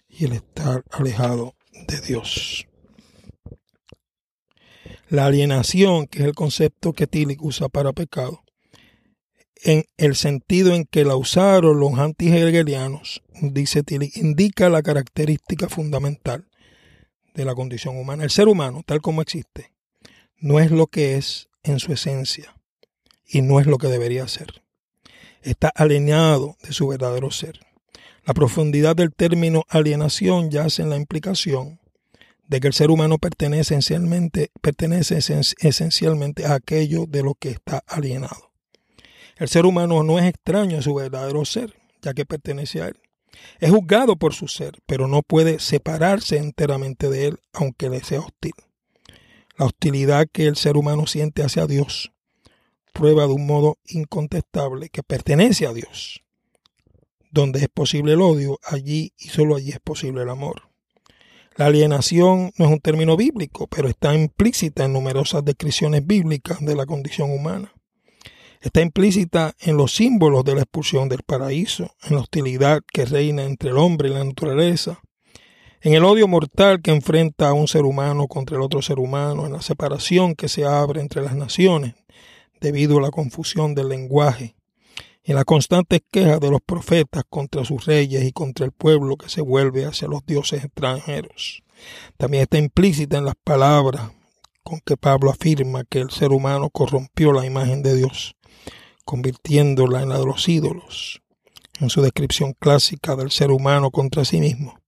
y 0.09 0.25
el 0.25 0.33
estar 0.33 0.83
alejado 0.91 1.55
de 1.87 2.01
Dios. 2.01 2.67
La 5.09 5.27
alienación, 5.27 6.07
que 6.07 6.21
es 6.21 6.25
el 6.25 6.35
concepto 6.35 6.93
que 6.93 7.07
Tillich 7.07 7.41
usa 7.41 7.69
para 7.69 7.93
pecado, 7.93 8.43
en 9.63 9.85
el 9.97 10.17
sentido 10.17 10.75
en 10.75 10.85
que 10.85 11.05
la 11.05 11.17
usaron 11.17 11.79
los 11.79 11.99
antihegelianos, 11.99 13.23
dice 13.41 13.85
Tillich, 13.85 14.17
indica 14.17 14.69
la 14.69 14.83
característica 14.83 15.69
fundamental 15.69 16.49
de 17.35 17.45
la 17.45 17.55
condición 17.55 17.97
humana. 17.97 18.25
El 18.25 18.31
ser 18.31 18.49
humano, 18.49 18.83
tal 18.85 19.01
como 19.01 19.23
existe, 19.23 19.73
no 20.39 20.59
es 20.59 20.73
lo 20.73 20.89
que 20.89 21.17
es 21.17 21.49
en 21.63 21.79
su 21.79 21.93
esencia 21.93 22.56
y 23.27 23.43
no 23.43 23.61
es 23.61 23.67
lo 23.67 23.79
que 23.79 23.89
debería 23.89 24.27
ser. 24.29 24.63
Está 25.43 25.69
alienado 25.69 26.57
de 26.63 26.73
su 26.73 26.89
verdadero 26.89 27.31
ser. 27.31 27.61
La 28.25 28.35
profundidad 28.35 28.97
del 28.97 29.15
término 29.15 29.65
alienación 29.69 30.51
yace 30.51 30.83
en 30.83 30.91
la 30.91 30.97
implicación 30.97 31.79
de 32.49 32.61
que 32.61 32.69
el 32.69 32.73
ser 32.73 32.91
humano 32.91 33.19
pertenece 33.19 33.75
esencialmente, 33.75 34.51
pertenece 34.61 35.19
esencialmente 35.59 36.47
a 36.47 36.55
aquello 36.55 37.07
de 37.07 37.23
lo 37.23 37.35
que 37.35 37.51
está 37.51 37.83
alienado. 37.87 38.51
El 39.37 39.49
ser 39.49 39.67
humano 39.67 40.03
no 40.03 40.19
es 40.19 40.25
extraño 40.25 40.79
a 40.79 40.83
su 40.83 40.95
verdadero 40.95 41.45
ser, 41.45 41.75
ya 42.03 42.15
que 42.15 42.25
pertenece 42.25 42.83
a 42.83 42.89
él. 42.89 42.97
Es 43.61 43.71
juzgado 43.71 44.17
por 44.17 44.33
su 44.33 44.49
ser, 44.49 44.79
pero 44.87 45.09
no 45.09 45.23
puede 45.23 45.59
separarse 45.59 46.39
enteramente 46.39 47.11
de 47.11 47.27
él, 47.27 47.39
aunque 47.53 47.91
le 47.91 48.03
sea 48.03 48.21
hostil. 48.21 48.55
La 49.59 49.67
hostilidad 49.67 50.27
que 50.31 50.47
el 50.47 50.57
ser 50.57 50.77
humano 50.77 51.07
siente 51.07 51.43
hacia 51.43 51.67
Dios 51.67 52.13
prueba 52.97 53.27
de 53.27 53.35
un 53.35 53.47
modo 53.47 53.79
incontestable 53.89 54.89
que 54.89 55.03
pertenece 55.03 55.67
a 55.67 55.75
Dios. 55.75 56.23
Donde 57.31 57.61
es 57.61 57.69
posible 57.69 58.15
el 58.15 58.23
odio, 58.23 58.59
allí 58.65 59.13
y 59.19 59.29
solo 59.29 59.57
allí 59.57 59.71
es 59.71 59.81
posible 59.81 60.23
el 60.23 60.31
amor. 60.31 60.63
La 61.57 61.67
alienación 61.67 62.53
no 62.57 62.65
es 62.65 62.71
un 62.71 62.81
término 62.81 63.17
bíblico, 63.17 63.67
pero 63.67 63.89
está 63.89 64.15
implícita 64.15 64.85
en 64.85 64.95
numerosas 64.95 65.45
descripciones 65.45 66.07
bíblicas 66.07 66.61
de 66.61 66.75
la 66.75 66.87
condición 66.87 67.31
humana. 67.31 67.73
Está 68.63 68.81
implícita 68.81 69.55
en 69.61 69.77
los 69.77 69.95
símbolos 69.95 70.45
de 70.45 70.55
la 70.55 70.63
expulsión 70.63 71.09
del 71.09 71.23
paraíso, 71.23 71.95
en 72.05 72.17
la 72.17 72.23
hostilidad 72.23 72.81
que 72.91 73.05
reina 73.05 73.45
entre 73.45 73.71
el 73.71 73.77
hombre 73.77 74.09
y 74.09 74.13
la 74.13 74.25
naturaleza, 74.25 75.01
en 75.83 75.93
el 75.93 76.05
odio 76.05 76.27
mortal 76.27 76.81
que 76.81 76.91
enfrenta 76.91 77.49
a 77.49 77.53
un 77.53 77.69
ser 77.69 77.83
humano 77.83 78.27
contra 78.27 78.57
el 78.57 78.63
otro 78.63 78.81
ser 78.81 78.99
humano, 78.99 79.47
en 79.47 79.53
la 79.53 79.63
separación 79.63 80.35
que 80.35 80.49
se 80.49 80.65
abre 80.65 81.01
entre 81.03 81.23
las 81.23 81.37
naciones 81.37 81.95
debido 82.61 82.99
a 82.99 83.03
la 83.03 83.11
confusión 83.11 83.75
del 83.75 83.89
lenguaje, 83.89 84.57
en 85.25 85.35
la 85.35 85.45
constante 85.45 86.05
queja 86.11 86.39
de 86.39 86.51
los 86.51 86.61
profetas 86.61 87.25
contra 87.29 87.65
sus 87.65 87.85
reyes 87.87 88.25
y 88.25 88.33
contra 88.33 88.65
el 88.65 88.73
pueblo 88.73 89.17
que 89.17 89.29
se 89.29 89.41
vuelve 89.41 89.85
hacia 89.85 90.07
los 90.07 90.25
dioses 90.25 90.65
extranjeros. 90.65 91.65
También 92.17 92.43
está 92.43 92.59
implícita 92.59 93.19
en 93.19 93.25
las 93.25 93.35
palabras 93.43 94.11
con 94.63 94.81
que 94.81 94.97
Pablo 94.97 95.31
afirma 95.31 95.85
que 95.85 96.01
el 96.01 96.11
ser 96.11 96.31
humano 96.31 96.71
corrompió 96.71 97.33
la 97.33 97.45
imagen 97.45 97.83
de 97.83 97.97
Dios, 97.97 98.37
convirtiéndola 99.05 100.03
en 100.03 100.09
la 100.09 100.19
de 100.19 100.27
los 100.27 100.49
ídolos, 100.49 101.23
en 101.81 101.91
su 101.91 102.03
descripción 102.03 102.53
clásica 102.53 103.17
del 103.17 103.31
ser 103.31 103.51
humano 103.51 103.91
contra 103.91 104.25
sí 104.25 104.41
mismo 104.41 104.79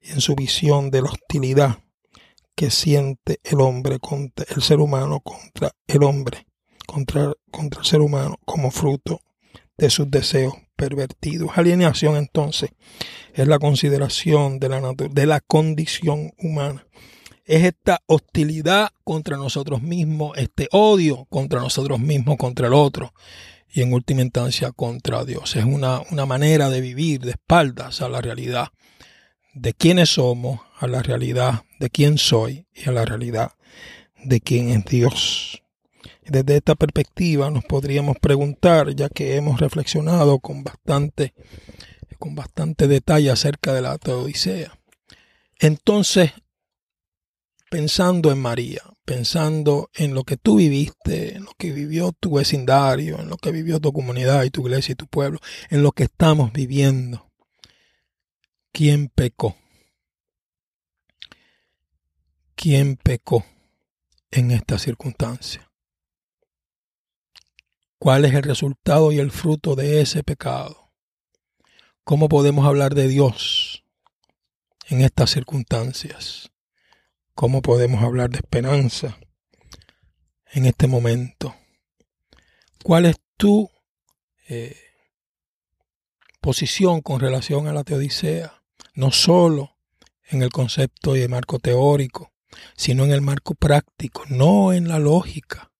y 0.00 0.10
en 0.10 0.20
su 0.20 0.34
visión 0.34 0.90
de 0.90 1.02
la 1.02 1.10
hostilidad 1.10 1.78
que 2.54 2.70
siente 2.70 3.40
el 3.44 3.60
hombre 3.60 3.98
contra 3.98 4.44
el 4.54 4.62
ser 4.62 4.80
humano 4.80 5.20
contra 5.20 5.72
el 5.86 6.02
hombre, 6.02 6.46
contra, 6.92 7.32
contra 7.50 7.80
el 7.80 7.86
ser 7.86 8.00
humano 8.00 8.38
como 8.44 8.70
fruto 8.70 9.20
de 9.76 9.90
sus 9.90 10.10
deseos 10.10 10.54
pervertidos. 10.76 11.50
Alienación 11.56 12.16
entonces 12.16 12.70
es 13.34 13.48
la 13.48 13.58
consideración 13.58 14.58
de 14.58 14.68
la, 14.68 14.94
de 14.96 15.26
la 15.26 15.40
condición 15.40 16.32
humana. 16.38 16.86
Es 17.44 17.64
esta 17.64 18.00
hostilidad 18.06 18.90
contra 19.04 19.36
nosotros 19.36 19.82
mismos, 19.82 20.36
este 20.36 20.68
odio 20.70 21.26
contra 21.28 21.60
nosotros 21.60 21.98
mismos, 21.98 22.36
contra 22.36 22.68
el 22.68 22.74
otro 22.74 23.12
y 23.68 23.82
en 23.82 23.92
última 23.92 24.20
instancia 24.20 24.70
contra 24.70 25.24
Dios. 25.24 25.56
Es 25.56 25.64
una, 25.64 26.02
una 26.10 26.26
manera 26.26 26.70
de 26.70 26.80
vivir 26.80 27.20
de 27.20 27.32
espaldas 27.32 28.02
a 28.02 28.08
la 28.08 28.20
realidad 28.20 28.68
de 29.54 29.74
quiénes 29.74 30.10
somos 30.10 30.60
a 30.78 30.88
la 30.88 31.00
realidad 31.00 31.62
de 31.78 31.90
quién 31.90 32.18
soy 32.18 32.66
y 32.74 32.88
a 32.88 32.92
la 32.92 33.04
realidad 33.04 33.52
de 34.24 34.40
quién 34.40 34.70
es 34.70 34.84
Dios. 34.84 35.62
Desde 36.24 36.56
esta 36.56 36.74
perspectiva 36.74 37.50
nos 37.50 37.64
podríamos 37.64 38.16
preguntar, 38.20 38.94
ya 38.94 39.08
que 39.08 39.36
hemos 39.36 39.60
reflexionado 39.60 40.38
con 40.38 40.64
bastante, 40.64 41.34
con 42.18 42.34
bastante 42.34 42.86
detalle 42.86 43.30
acerca 43.30 43.72
de 43.72 43.82
la 43.82 43.98
Teodicea. 43.98 44.78
Entonces, 45.58 46.32
pensando 47.70 48.30
en 48.30 48.38
María, 48.38 48.82
pensando 49.04 49.90
en 49.94 50.14
lo 50.14 50.24
que 50.24 50.36
tú 50.36 50.56
viviste, 50.56 51.36
en 51.36 51.44
lo 51.44 51.52
que 51.58 51.72
vivió 51.72 52.12
tu 52.12 52.34
vecindario, 52.34 53.18
en 53.18 53.28
lo 53.28 53.36
que 53.36 53.50
vivió 53.50 53.80
tu 53.80 53.92
comunidad 53.92 54.44
y 54.44 54.50
tu 54.50 54.62
iglesia 54.62 54.92
y 54.92 54.96
tu 54.96 55.06
pueblo, 55.06 55.40
en 55.70 55.82
lo 55.82 55.92
que 55.92 56.04
estamos 56.04 56.52
viviendo, 56.52 57.32
¿Quién 58.72 59.08
pecó? 59.08 59.54
¿Quién 62.54 62.96
pecó 62.96 63.44
en 64.30 64.50
esta 64.50 64.78
circunstancia? 64.78 65.70
¿Cuál 68.02 68.24
es 68.24 68.34
el 68.34 68.42
resultado 68.42 69.12
y 69.12 69.20
el 69.20 69.30
fruto 69.30 69.76
de 69.76 70.00
ese 70.00 70.24
pecado? 70.24 70.90
¿Cómo 72.02 72.28
podemos 72.28 72.66
hablar 72.66 72.96
de 72.96 73.06
Dios 73.06 73.84
en 74.88 75.02
estas 75.02 75.30
circunstancias? 75.30 76.50
¿Cómo 77.36 77.62
podemos 77.62 78.02
hablar 78.02 78.30
de 78.30 78.38
esperanza 78.38 79.20
en 80.50 80.66
este 80.66 80.88
momento? 80.88 81.54
¿Cuál 82.82 83.06
es 83.06 83.20
tu 83.36 83.70
eh, 84.48 84.76
posición 86.40 87.02
con 87.02 87.20
relación 87.20 87.68
a 87.68 87.72
la 87.72 87.84
teodicea? 87.84 88.64
no 88.94 89.12
solo 89.12 89.76
en 90.24 90.42
el 90.42 90.50
concepto 90.50 91.14
y 91.14 91.20
el 91.20 91.28
marco 91.28 91.60
teórico, 91.60 92.32
sino 92.76 93.04
en 93.04 93.12
el 93.12 93.20
marco 93.20 93.54
práctico, 93.54 94.24
no 94.28 94.72
en 94.72 94.88
la 94.88 94.98
lógica 94.98 95.71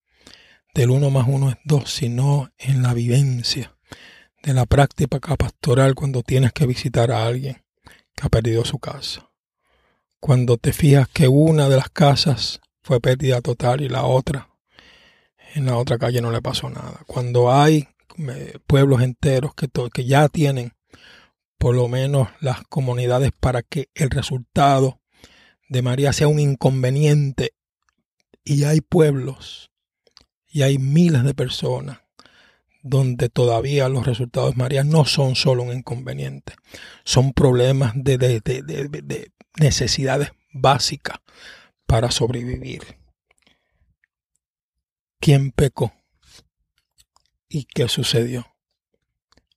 del 0.74 0.90
uno 0.90 1.10
más 1.10 1.26
uno 1.28 1.50
es 1.50 1.56
dos, 1.64 1.92
sino 1.92 2.50
en 2.58 2.82
la 2.82 2.94
vivencia 2.94 3.76
de 4.42 4.54
la 4.54 4.66
práctica 4.66 5.36
pastoral 5.36 5.94
cuando 5.94 6.22
tienes 6.22 6.52
que 6.52 6.66
visitar 6.66 7.10
a 7.10 7.26
alguien 7.26 7.62
que 8.14 8.26
ha 8.26 8.28
perdido 8.28 8.64
su 8.64 8.78
casa. 8.78 9.30
Cuando 10.20 10.56
te 10.56 10.72
fijas 10.72 11.08
que 11.08 11.28
una 11.28 11.68
de 11.68 11.76
las 11.76 11.90
casas 11.90 12.60
fue 12.82 13.00
pérdida 13.00 13.40
total 13.40 13.80
y 13.80 13.88
la 13.88 14.04
otra, 14.04 14.50
en 15.54 15.66
la 15.66 15.76
otra 15.76 15.98
calle 15.98 16.20
no 16.20 16.30
le 16.30 16.40
pasó 16.40 16.70
nada. 16.70 17.02
Cuando 17.06 17.52
hay 17.52 17.88
eh, 18.18 18.58
pueblos 18.66 19.02
enteros 19.02 19.54
que, 19.54 19.68
que 19.92 20.04
ya 20.04 20.28
tienen 20.28 20.72
por 21.58 21.74
lo 21.74 21.86
menos 21.88 22.28
las 22.40 22.62
comunidades 22.64 23.30
para 23.38 23.62
que 23.62 23.88
el 23.94 24.10
resultado 24.10 25.00
de 25.68 25.82
María 25.82 26.12
sea 26.12 26.28
un 26.28 26.40
inconveniente. 26.40 27.54
Y 28.44 28.64
hay 28.64 28.80
pueblos 28.80 29.71
y 30.52 30.62
hay 30.62 30.78
miles 30.78 31.24
de 31.24 31.34
personas 31.34 32.00
donde 32.82 33.28
todavía 33.28 33.88
los 33.88 34.06
resultados 34.06 34.56
María 34.56 34.84
no 34.84 35.04
son 35.04 35.36
solo 35.36 35.62
un 35.62 35.72
inconveniente, 35.72 36.54
son 37.04 37.32
problemas 37.32 37.92
de, 37.94 38.18
de, 38.18 38.40
de, 38.40 38.62
de 38.62 39.32
necesidades 39.58 40.30
básicas 40.52 41.18
para 41.86 42.10
sobrevivir. 42.10 42.82
¿Quién 45.20 45.52
pecó? 45.52 45.92
¿Y 47.48 47.64
qué 47.64 47.88
sucedió? 47.88 48.52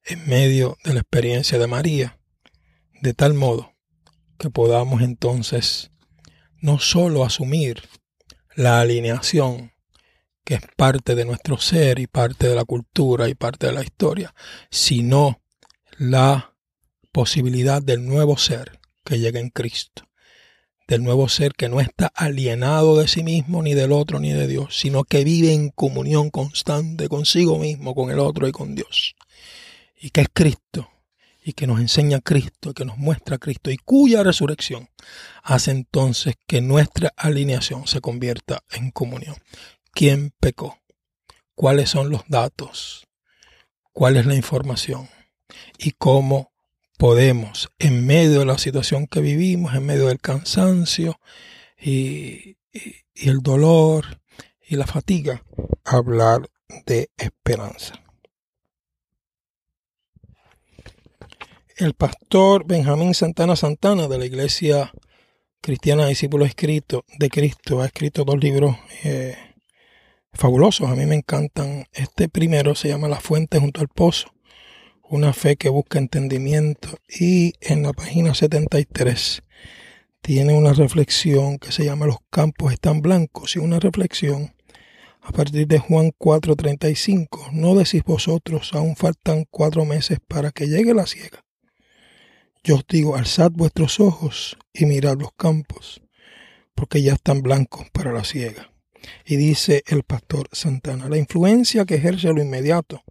en 0.06 0.28
medio 0.28 0.78
de 0.84 0.94
la 0.94 1.00
experiencia 1.00 1.58
de 1.58 1.68
María, 1.68 2.20
de 3.02 3.14
tal 3.14 3.34
modo 3.34 3.74
que 4.38 4.50
podamos 4.50 5.02
entonces 5.02 5.92
no 6.62 6.80
solo 6.80 7.26
asumir 7.26 7.82
la 8.56 8.80
alineación 8.80 9.74
que 10.46 10.56
es 10.56 10.62
parte 10.78 11.16
de 11.16 11.26
nuestro 11.26 11.58
ser 11.58 12.00
y 12.00 12.08
parte 12.08 12.48
de 12.48 12.56
la 12.56 12.64
cultura 12.64 13.28
y 13.28 13.36
parte 13.36 13.68
de 13.68 13.74
la 13.74 13.84
historia, 13.84 14.34
sino 14.70 15.42
la 15.98 16.56
posibilidad 17.12 17.82
del 17.82 18.06
nuevo 18.06 18.38
ser 18.38 18.80
que 19.04 19.20
llega 19.20 19.42
en 19.42 19.50
Cristo, 19.50 20.08
del 20.88 21.04
nuevo 21.04 21.28
ser 21.28 21.54
que 21.54 21.68
no 21.68 21.82
está 21.82 22.08
alienado 22.16 22.98
de 22.98 23.10
sí 23.10 23.24
mismo, 23.24 23.62
ni 23.62 23.74
del 23.74 23.92
otro, 23.92 24.20
ni 24.20 24.32
de 24.32 24.48
Dios, 24.48 24.78
sino 24.78 25.04
que 25.04 25.26
vive 25.26 25.54
en 25.54 25.70
comunión 25.70 26.30
constante 26.30 27.10
consigo 27.10 27.60
mismo, 27.60 27.94
con 27.94 28.12
el 28.12 28.20
otro 28.20 28.48
y 28.48 28.54
con 28.54 28.76
Dios 28.76 29.16
y 30.06 30.12
que 30.12 30.22
es 30.22 30.28
Cristo 30.32 30.92
y 31.44 31.54
que 31.54 31.66
nos 31.66 31.80
enseña 31.80 32.22
Cristo, 32.22 32.74
que 32.74 32.86
nos 32.86 32.98
muestra 33.00 33.40
Cristo 33.40 33.72
y 33.72 33.78
cuya 33.78 34.22
resurrección 34.24 34.90
hace 35.42 35.72
entonces 35.72 36.36
que 36.46 36.62
nuestra 36.62 37.12
alineación 37.18 37.88
se 37.88 38.02
convierta 38.02 38.64
en 38.72 38.92
comunión. 38.92 39.36
¿Quién 39.96 40.34
pecó? 40.42 40.78
¿Cuáles 41.56 41.90
son 41.90 42.10
los 42.10 42.24
datos? 42.28 43.08
¿Cuál 43.94 44.18
es 44.18 44.26
la 44.26 44.36
información? 44.36 45.08
¿Y 45.78 45.92
cómo 45.92 46.52
podemos, 46.98 47.70
en 47.80 48.06
medio 48.06 48.40
de 48.40 48.46
la 48.46 48.58
situación 48.58 49.08
que 49.08 49.22
vivimos, 49.22 49.74
en 49.74 49.86
medio 49.86 50.08
del 50.08 50.20
cansancio 50.20 51.22
y, 51.80 52.58
el 53.14 53.40
dolor 53.40 54.20
y 54.68 54.76
la 54.76 54.86
fatiga, 54.86 55.46
hablar 55.86 56.50
de 56.86 57.10
esperanza? 57.16 58.02
el 61.78 61.94
pastor 61.94 62.66
Benjamín 62.66 63.14
Santana 63.14 63.56
Santana 63.56 64.08
de 64.08 64.18
la 64.18 64.26
Iglesia 64.26 64.94
Cristiana 65.62 66.08
Discípulo 66.08 66.46
Escrito 66.46 67.04
de 67.18 67.30
Cristo 67.30 67.82
ha 67.82 67.86
escrito 67.86 68.24
dos 68.24 68.38
libros 68.38 68.78
eh, 69.04 69.36
fabulosos. 70.36 70.90
A 70.90 70.96
mí 70.96 71.06
me 71.06 71.16
encantan. 71.16 71.86
Este 71.94 72.30
primero 72.30 72.76
se 72.76 72.90
llama 72.90 73.08
La 73.08 73.20
Fuente 73.20 73.60
junto 73.60 73.82
al 73.82 73.88
Pozo, 73.88 74.34
una 75.04 75.34
fe 75.34 75.56
que 75.56 75.70
busca 75.70 75.98
entendimiento. 75.98 76.90
Y 77.08 77.54
en 77.62 77.84
la 77.84 77.94
página 77.94 78.34
73 78.34 79.44
tiene 80.22 80.54
una 80.54 80.74
reflexión 80.74 81.58
que 81.58 81.72
se 81.72 81.86
llama 81.86 82.06
Los 82.06 82.18
campos 82.30 82.74
están 82.74 83.02
blancos 83.02 83.56
y 83.56 83.60
una 83.60 83.80
reflexión 83.80 84.54
a 85.22 85.32
partir 85.32 85.68
de 85.68 85.80
Juan 85.80 86.12
4:35. 86.18 87.52
No 87.52 87.76
decís 87.76 88.04
vosotros, 88.04 88.72
aún 88.74 88.96
faltan 88.96 89.46
cuatro 89.50 89.86
meses 89.86 90.20
para 90.28 90.52
que 90.52 90.68
llegue 90.68 90.94
la 90.94 91.08
siega 91.08 91.46
yo 92.66 92.78
os 92.78 92.88
digo, 92.88 93.16
alzad 93.16 93.52
vuestros 93.52 94.00
ojos 94.00 94.58
y 94.74 94.88
mirad 94.88 95.18
los 95.20 95.32
campos, 95.34 96.02
porque 96.74 97.04
ya 97.04 97.14
están 97.14 97.44
blancos 97.44 97.88
para 97.92 98.12
la 98.12 98.24
siega. 98.24 98.72
Y 99.26 99.36
dice 99.36 99.84
el 99.88 100.04
pastor 100.04 100.48
Santana, 100.52 101.10
la 101.10 101.18
influencia 101.18 101.86
que 101.86 101.96
ejerce 101.96 102.34
lo 102.34 102.42
inmediato, 102.42 103.04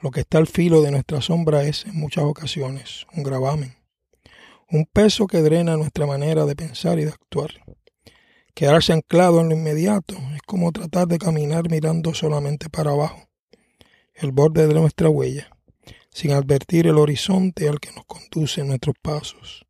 lo 0.00 0.10
que 0.10 0.20
está 0.20 0.38
al 0.38 0.46
filo 0.46 0.80
de 0.82 0.90
nuestra 0.90 1.20
sombra 1.20 1.64
es 1.64 1.84
en 1.84 1.96
muchas 1.96 2.24
ocasiones 2.24 3.06
un 3.14 3.22
gravamen, 3.22 3.76
un 4.70 4.86
peso 4.86 5.26
que 5.26 5.42
drena 5.42 5.76
nuestra 5.76 6.06
manera 6.06 6.46
de 6.46 6.56
pensar 6.56 6.98
y 6.98 7.04
de 7.04 7.10
actuar. 7.10 7.50
Quedarse 8.54 8.92
anclado 8.92 9.40
en 9.40 9.48
lo 9.50 9.54
inmediato 9.54 10.16
es 10.34 10.42
como 10.42 10.72
tratar 10.72 11.06
de 11.06 11.18
caminar 11.18 11.70
mirando 11.70 12.14
solamente 12.14 12.68
para 12.70 12.92
abajo, 12.92 13.28
el 14.14 14.32
borde 14.32 14.66
de 14.66 14.74
nuestra 14.74 15.08
huella, 15.08 15.50
sin 16.10 16.32
advertir 16.32 16.86
el 16.86 16.98
horizonte 16.98 17.68
al 17.68 17.80
que 17.80 17.92
nos 17.92 18.04
conducen 18.06 18.68
nuestros 18.68 18.96
pasos. 19.00 19.66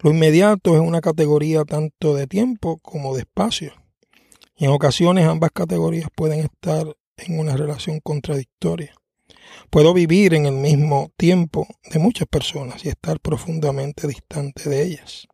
Lo 0.00 0.10
inmediato 0.10 0.74
es 0.74 0.80
una 0.80 1.00
categoría 1.00 1.64
tanto 1.64 2.14
de 2.14 2.26
tiempo 2.26 2.78
como 2.78 3.14
de 3.14 3.22
espacio. 3.22 3.72
Y 4.58 4.64
en 4.64 4.72
ocasiones 4.72 5.24
ambas 5.24 5.52
categorías 5.52 6.08
pueden 6.14 6.40
estar 6.40 6.84
en 7.16 7.38
una 7.38 7.56
relación 7.56 8.00
contradictoria. 8.00 8.92
Puedo 9.70 9.94
vivir 9.94 10.34
en 10.34 10.46
el 10.46 10.54
mismo 10.54 11.12
tiempo 11.16 11.68
de 11.88 12.00
muchas 12.00 12.26
personas 12.26 12.84
y 12.84 12.88
estar 12.88 13.20
profundamente 13.20 14.08
distante 14.08 14.68
de 14.68 14.82
ellas. 14.82 15.28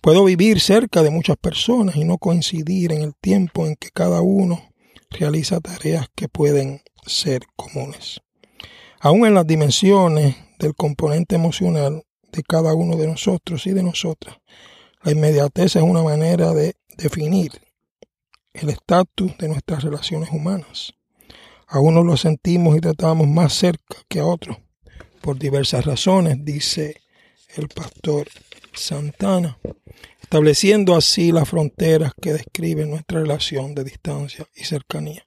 Puedo 0.00 0.24
vivir 0.24 0.60
cerca 0.60 1.02
de 1.02 1.10
muchas 1.10 1.36
personas 1.36 1.96
y 1.96 2.04
no 2.04 2.16
coincidir 2.16 2.92
en 2.92 3.02
el 3.02 3.14
tiempo 3.14 3.66
en 3.66 3.76
que 3.76 3.90
cada 3.90 4.22
uno 4.22 4.62
realiza 5.10 5.60
tareas 5.60 6.06
que 6.14 6.28
pueden 6.28 6.80
ser 7.04 7.42
comunes. 7.56 8.22
Aún 9.00 9.26
en 9.26 9.34
las 9.34 9.46
dimensiones 9.46 10.34
del 10.58 10.74
componente 10.74 11.34
emocional 11.34 12.04
de 12.32 12.42
cada 12.42 12.72
uno 12.72 12.96
de 12.96 13.06
nosotros 13.06 13.66
y 13.66 13.72
de 13.72 13.82
nosotras, 13.82 14.38
la 15.02 15.12
inmediatez 15.12 15.76
es 15.76 15.82
una 15.82 16.02
manera 16.02 16.54
de 16.54 16.76
definir 16.96 17.65
el 18.60 18.70
estatus 18.70 19.36
de 19.38 19.48
nuestras 19.48 19.82
relaciones 19.82 20.30
humanas. 20.32 20.94
A 21.66 21.80
unos 21.80 22.06
lo 22.06 22.16
sentimos 22.16 22.76
y 22.76 22.80
tratamos 22.80 23.26
más 23.26 23.52
cerca 23.52 23.96
que 24.08 24.20
a 24.20 24.26
otros, 24.26 24.56
por 25.20 25.38
diversas 25.38 25.84
razones, 25.84 26.44
dice 26.44 27.00
el 27.56 27.68
pastor 27.68 28.28
Santana, 28.72 29.58
estableciendo 30.22 30.94
así 30.94 31.32
las 31.32 31.48
fronteras 31.48 32.12
que 32.20 32.32
describen 32.32 32.90
nuestra 32.90 33.20
relación 33.20 33.74
de 33.74 33.84
distancia 33.84 34.46
y 34.54 34.64
cercanía. 34.64 35.26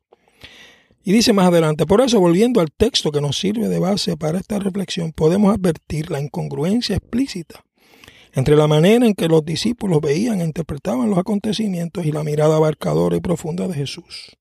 Y 1.04 1.12
dice 1.12 1.34
más 1.34 1.48
adelante, 1.48 1.86
por 1.86 2.02
eso 2.02 2.20
volviendo 2.20 2.62
al 2.62 2.72
texto 2.72 3.12
que 3.12 3.22
nos 3.22 3.38
sirve 3.38 3.68
de 3.68 3.80
base 3.80 4.16
para 4.16 4.40
esta 4.40 4.60
reflexión, 4.60 5.12
podemos 5.12 5.54
advertir 5.54 6.12
la 6.12 6.20
incongruencia 6.20 6.98
explícita 6.98 7.64
entre 8.34 8.56
la 8.56 8.68
manera 8.68 9.06
en 9.06 9.14
que 9.14 9.28
los 9.28 9.44
discípulos 9.44 10.02
veían 10.02 10.42
e 10.42 10.46
interpretaban 10.46 11.10
los 11.10 11.20
acontecimientos 11.20 12.06
y 12.06 12.12
la 12.12 12.24
mirada 12.24 12.56
abarcadora 12.56 13.18
y 13.18 13.22
profunda 13.22 13.68
de 13.68 13.74
Jesús. 13.74 14.38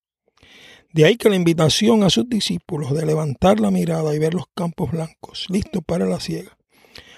De 0.92 1.04
ahí 1.04 1.16
que 1.16 1.28
la 1.28 1.36
invitación 1.36 2.02
a 2.02 2.10
sus 2.10 2.28
discípulos 2.28 2.94
de 2.94 3.04
levantar 3.04 3.60
la 3.60 3.70
mirada 3.70 4.14
y 4.14 4.18
ver 4.18 4.34
los 4.34 4.46
campos 4.54 4.90
blancos, 4.90 5.46
listos 5.48 5.82
para 5.86 6.06
la 6.06 6.18
siega, 6.18 6.56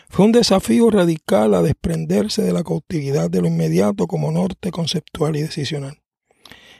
fue 0.08 0.24
un 0.24 0.32
desafío 0.32 0.90
radical 0.90 1.54
a 1.54 1.62
desprenderse 1.62 2.42
de 2.42 2.52
la 2.52 2.64
cautividad 2.64 3.30
de 3.30 3.42
lo 3.42 3.46
inmediato 3.46 4.08
como 4.08 4.32
norte 4.32 4.72
conceptual 4.72 5.36
y 5.36 5.42
decisional. 5.42 6.00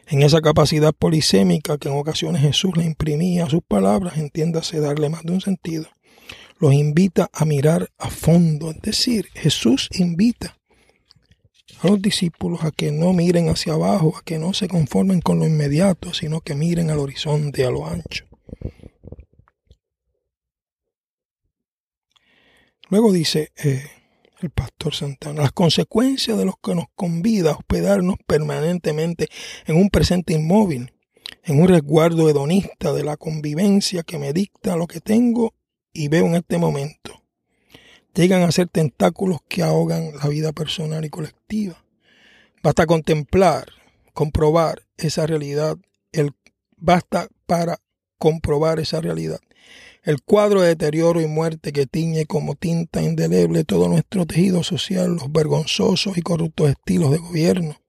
En 0.09 0.22
esa 0.22 0.41
capacidad 0.41 0.93
polisémica 0.93 1.78
que 1.78 1.88
en 1.88 1.97
ocasiones 1.97 2.43
Jesús 2.43 2.76
le 2.76 2.84
imprimía 2.84 3.45
a 3.45 3.51
sus 3.51 3.62
palabras, 3.62 4.18
entiéndase 4.18 4.80
darle 4.80 5.09
más 5.09 5.22
de 5.22 5.32
un 5.32 5.41
sentido, 5.41 5.86
los 6.61 6.74
invita 6.74 7.30
a 7.32 7.44
mirar 7.44 7.90
a 7.98 8.11
fondo. 8.11 8.70
Es 8.70 8.82
decir, 8.82 9.28
Jesús 9.34 9.88
invita 9.92 10.58
a 11.80 11.88
los 11.88 12.02
discípulos 12.02 12.62
a 12.62 12.70
que 12.70 12.92
no 12.92 13.14
miren 13.14 13.48
hacia 13.48 13.72
abajo, 13.72 14.14
a 14.16 14.22
que 14.22 14.38
no 14.38 14.52
se 14.52 14.68
conformen 14.68 15.22
con 15.22 15.38
lo 15.38 15.46
inmediato, 15.46 16.12
sino 16.12 16.42
que 16.42 16.54
miren 16.54 16.90
al 16.90 16.98
horizonte, 16.98 17.64
a 17.64 17.70
lo 17.70 17.86
ancho. 17.86 18.26
Luego 22.90 23.12
dice 23.12 23.52
eh, 23.64 23.82
el 24.40 24.50
pastor 24.50 24.94
Santana, 24.94 25.42
las 25.42 25.52
consecuencias 25.52 26.36
de 26.36 26.44
los 26.44 26.56
que 26.62 26.74
nos 26.74 26.86
convida 26.94 27.50
a 27.50 27.54
hospedarnos 27.54 28.16
permanentemente 28.26 29.28
en 29.66 29.76
un 29.76 29.88
presente 29.88 30.34
inmóvil, 30.34 30.92
en 31.44 31.62
un 31.62 31.68
resguardo 31.68 32.28
hedonista 32.28 32.92
de 32.92 33.04
la 33.04 33.16
convivencia 33.16 34.02
que 34.02 34.18
me 34.18 34.34
dicta 34.34 34.76
lo 34.76 34.86
que 34.86 35.00
tengo 35.00 35.54
y 35.93 36.09
veo 36.09 36.26
en 36.26 36.36
este 36.36 36.59
momento 36.59 37.20
llegan 38.14 38.43
a 38.43 38.53
ser 38.53 38.68
tentáculos 38.68 39.41
que 39.49 39.62
ahogan 39.62 40.12
la 40.22 40.28
vida 40.28 40.53
personal 40.53 41.05
y 41.05 41.11
colectiva. 41.11 41.84
Basta 42.62 42.86
contemplar, 42.86 43.68
comprobar 44.12 44.86
esa 44.97 45.26
realidad, 45.26 45.76
el, 46.12 46.32
basta 46.76 47.28
para 47.47 47.78
comprobar 48.18 48.80
esa 48.80 49.01
realidad. 49.01 49.41
El 50.03 50.22
cuadro 50.22 50.62
de 50.62 50.68
deterioro 50.68 51.20
y 51.20 51.26
muerte 51.26 51.72
que 51.72 51.86
tiñe 51.86 52.26
como 52.26 52.55
tinta 52.55 53.03
indeleble 53.03 53.64
todo 53.64 53.88
nuestro 53.88 54.26
tejido 54.26 54.62
social, 54.62 55.14
los 55.14 55.30
vergonzosos 55.30 56.16
y 56.16 56.22
corruptos 56.22 56.70
estilos 56.70 57.11
de 57.12 57.18
gobierno 57.18 57.80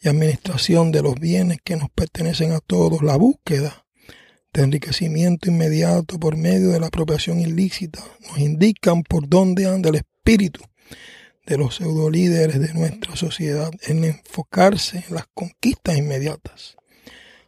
y 0.00 0.08
administración 0.08 0.92
de 0.92 1.02
los 1.02 1.16
bienes 1.16 1.58
que 1.62 1.76
nos 1.76 1.90
pertenecen 1.90 2.52
a 2.52 2.60
todos, 2.60 3.02
la 3.02 3.16
búsqueda 3.16 3.84
de 4.52 4.62
enriquecimiento 4.62 5.48
inmediato 5.48 6.18
por 6.18 6.36
medio 6.36 6.70
de 6.70 6.80
la 6.80 6.88
apropiación 6.88 7.40
ilícita 7.40 8.02
nos 8.28 8.38
indican 8.38 9.02
por 9.02 9.28
dónde 9.28 9.66
anda 9.66 9.90
el 9.90 9.96
espíritu 9.96 10.60
de 11.46 11.56
los 11.56 11.76
pseudolíderes 11.76 12.60
de 12.60 12.74
nuestra 12.74 13.16
sociedad 13.16 13.70
en 13.86 14.04
enfocarse 14.04 15.04
en 15.08 15.14
las 15.14 15.26
conquistas 15.34 15.96
inmediatas. 15.96 16.76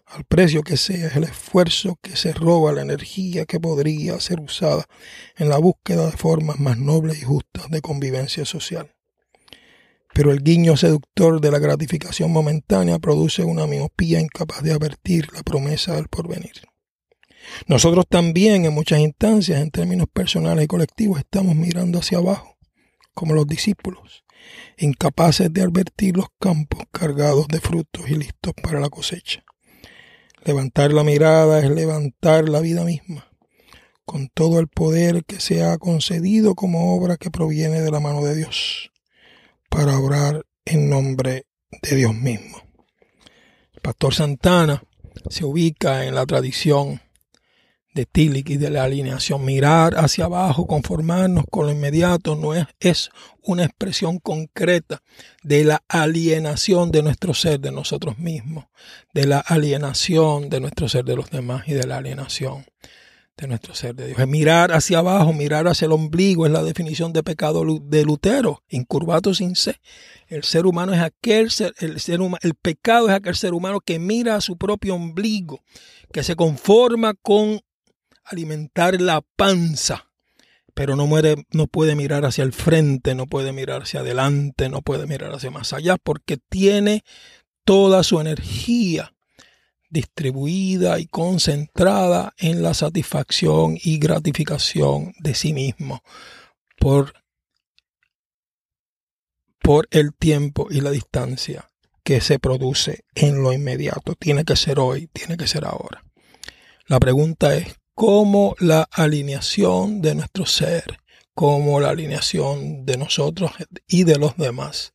Al 0.06 0.24
precio 0.24 0.62
que 0.62 0.76
sea 0.76 1.08
el 1.14 1.24
esfuerzo 1.24 1.98
que 2.02 2.16
se 2.16 2.32
roba 2.32 2.72
la 2.72 2.82
energía 2.82 3.46
que 3.46 3.58
podría 3.58 4.20
ser 4.20 4.40
usada 4.40 4.86
en 5.36 5.48
la 5.48 5.58
búsqueda 5.58 6.06
de 6.06 6.16
formas 6.16 6.60
más 6.60 6.78
nobles 6.78 7.22
y 7.22 7.24
justas 7.24 7.70
de 7.70 7.80
convivencia 7.80 8.44
social. 8.44 8.94
Pero 10.14 10.30
el 10.30 10.42
guiño 10.42 10.76
seductor 10.76 11.40
de 11.40 11.50
la 11.50 11.58
gratificación 11.58 12.30
momentánea 12.30 12.98
produce 12.98 13.44
una 13.44 13.66
miopía 13.66 14.20
incapaz 14.20 14.62
de 14.62 14.72
advertir 14.72 15.32
la 15.32 15.42
promesa 15.42 15.94
del 15.94 16.08
porvenir. 16.08 16.71
Nosotros 17.66 18.06
también 18.08 18.64
en 18.64 18.74
muchas 18.74 19.00
instancias, 19.00 19.60
en 19.60 19.70
términos 19.70 20.06
personales 20.12 20.64
y 20.64 20.68
colectivos, 20.68 21.18
estamos 21.18 21.54
mirando 21.54 21.98
hacia 21.98 22.18
abajo, 22.18 22.56
como 23.14 23.34
los 23.34 23.46
discípulos, 23.46 24.24
incapaces 24.78 25.52
de 25.52 25.62
advertir 25.62 26.16
los 26.16 26.26
campos 26.38 26.84
cargados 26.90 27.48
de 27.48 27.60
frutos 27.60 28.08
y 28.08 28.16
listos 28.16 28.54
para 28.62 28.80
la 28.80 28.90
cosecha. 28.90 29.44
Levantar 30.44 30.92
la 30.92 31.04
mirada 31.04 31.60
es 31.60 31.70
levantar 31.70 32.48
la 32.48 32.60
vida 32.60 32.84
misma, 32.84 33.28
con 34.04 34.28
todo 34.28 34.58
el 34.58 34.68
poder 34.68 35.24
que 35.24 35.38
se 35.38 35.62
ha 35.62 35.78
concedido 35.78 36.54
como 36.54 36.96
obra 36.96 37.16
que 37.16 37.30
proviene 37.30 37.80
de 37.80 37.90
la 37.90 38.00
mano 38.00 38.24
de 38.24 38.34
Dios, 38.34 38.90
para 39.68 39.98
orar 39.98 40.44
en 40.64 40.90
nombre 40.90 41.46
de 41.82 41.96
Dios 41.96 42.14
mismo. 42.14 42.60
El 43.72 43.80
pastor 43.80 44.14
Santana 44.14 44.82
se 45.30 45.44
ubica 45.44 46.04
en 46.06 46.14
la 46.14 46.26
tradición 46.26 47.00
de 47.94 48.06
Tillich 48.06 48.50
y 48.50 48.56
de 48.56 48.70
la 48.70 48.84
alineación. 48.84 49.44
Mirar 49.44 49.94
hacia 49.98 50.24
abajo, 50.26 50.66
conformarnos 50.66 51.44
con 51.50 51.66
lo 51.66 51.72
inmediato, 51.72 52.36
no 52.36 52.54
es, 52.54 52.66
es 52.80 53.10
una 53.42 53.64
expresión 53.64 54.18
concreta 54.18 55.02
de 55.42 55.64
la 55.64 55.82
alienación 55.88 56.90
de 56.90 57.02
nuestro 57.02 57.34
ser 57.34 57.60
de 57.60 57.72
nosotros 57.72 58.18
mismos, 58.18 58.66
de 59.12 59.26
la 59.26 59.38
alienación 59.40 60.48
de 60.48 60.60
nuestro 60.60 60.88
ser 60.88 61.04
de 61.04 61.16
los 61.16 61.30
demás 61.30 61.64
y 61.66 61.74
de 61.74 61.86
la 61.86 61.98
alienación 61.98 62.64
de 63.36 63.46
nuestro 63.46 63.74
ser 63.74 63.94
de 63.94 64.08
Dios. 64.08 64.18
Es 64.18 64.28
mirar 64.28 64.72
hacia 64.72 64.98
abajo, 64.98 65.32
mirar 65.32 65.66
hacia 65.66 65.86
el 65.86 65.92
ombligo, 65.92 66.46
es 66.46 66.52
la 66.52 66.62
definición 66.62 67.12
de 67.12 67.22
pecado 67.22 67.64
de 67.82 68.04
Lutero, 68.04 68.62
incurvato 68.68 69.34
sin 69.34 69.56
ser. 69.56 69.80
El 70.28 70.44
ser 70.44 70.66
humano 70.66 70.92
es 70.92 71.00
aquel 71.00 71.50
ser, 71.50 71.74
el 71.78 71.98
ser 72.00 72.20
humano, 72.20 72.38
el 72.42 72.54
pecado 72.54 73.08
es 73.08 73.14
aquel 73.14 73.34
ser 73.34 73.54
humano 73.54 73.80
que 73.80 73.98
mira 73.98 74.36
a 74.36 74.40
su 74.40 74.56
propio 74.56 74.94
ombligo, 74.94 75.60
que 76.12 76.22
se 76.22 76.36
conforma 76.36 77.14
con 77.14 77.60
alimentar 78.24 79.00
la 79.00 79.20
panza, 79.36 80.10
pero 80.74 80.96
no, 80.96 81.06
muere, 81.06 81.46
no 81.50 81.66
puede 81.66 81.94
mirar 81.94 82.24
hacia 82.24 82.44
el 82.44 82.52
frente, 82.52 83.14
no 83.14 83.26
puede 83.26 83.52
mirar 83.52 83.82
hacia 83.82 84.00
adelante, 84.00 84.68
no 84.68 84.82
puede 84.82 85.06
mirar 85.06 85.32
hacia 85.32 85.50
más 85.50 85.72
allá, 85.72 85.96
porque 85.96 86.38
tiene 86.48 87.04
toda 87.64 88.02
su 88.02 88.20
energía 88.20 89.14
distribuida 89.92 90.98
y 90.98 91.06
concentrada 91.06 92.32
en 92.38 92.62
la 92.62 92.72
satisfacción 92.72 93.76
y 93.82 93.98
gratificación 93.98 95.12
de 95.18 95.34
sí 95.34 95.52
mismo 95.52 96.02
por, 96.78 97.12
por 99.60 99.86
el 99.90 100.14
tiempo 100.14 100.68
y 100.70 100.80
la 100.80 100.90
distancia 100.90 101.68
que 102.02 102.22
se 102.22 102.38
produce 102.38 103.04
en 103.14 103.42
lo 103.42 103.52
inmediato. 103.52 104.14
Tiene 104.14 104.44
que 104.44 104.56
ser 104.56 104.80
hoy, 104.80 105.08
tiene 105.12 105.36
que 105.36 105.46
ser 105.46 105.66
ahora. 105.66 106.02
La 106.86 106.98
pregunta 106.98 107.54
es, 107.54 107.76
como 107.94 108.56
la 108.58 108.82
alineación 108.90 110.00
de 110.00 110.14
nuestro 110.14 110.46
ser, 110.46 111.00
como 111.34 111.80
la 111.80 111.90
alineación 111.90 112.84
de 112.84 112.96
nosotros 112.96 113.52
y 113.86 114.04
de 114.04 114.18
los 114.18 114.36
demás, 114.36 114.94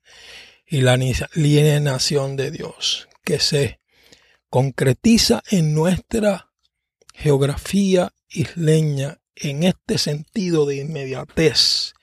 y 0.65 0.81
la 0.81 0.93
alineación 0.93 2.35
de 2.35 2.51
Dios, 2.51 3.07
que 3.23 3.39
se 3.39 3.79
concretiza 4.49 5.43
en 5.49 5.73
nuestra 5.73 6.51
geografía 7.13 8.13
isleña 8.29 9.19
en 9.35 9.63
este 9.63 9.97
sentido 9.97 10.65
de 10.65 10.77
inmediatez 10.77 11.93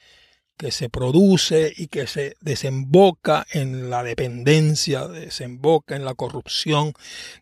que 0.57 0.71
se 0.71 0.89
produce 0.89 1.73
y 1.77 1.89
que 1.89 2.07
se 2.07 2.37
desemboca 2.41 3.47
en 3.53 3.91
la 3.91 4.03
dependencia, 4.03 5.09
desemboca 5.09 5.97
en 5.97 6.05
la 6.05 6.15
corrupción, 6.15 6.95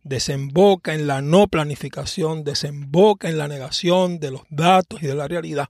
desemboca 0.03 0.95
en 0.95 1.07
la 1.07 1.21
no 1.21 1.47
planificación, 1.49 2.45
desemboca 2.45 3.29
en 3.29 3.39
la 3.39 3.49
negación 3.49 4.19
de 4.19 4.31
los 4.31 4.43
datos 4.49 5.03
y 5.03 5.07
de 5.07 5.15
la 5.15 5.29
realidad, 5.29 5.69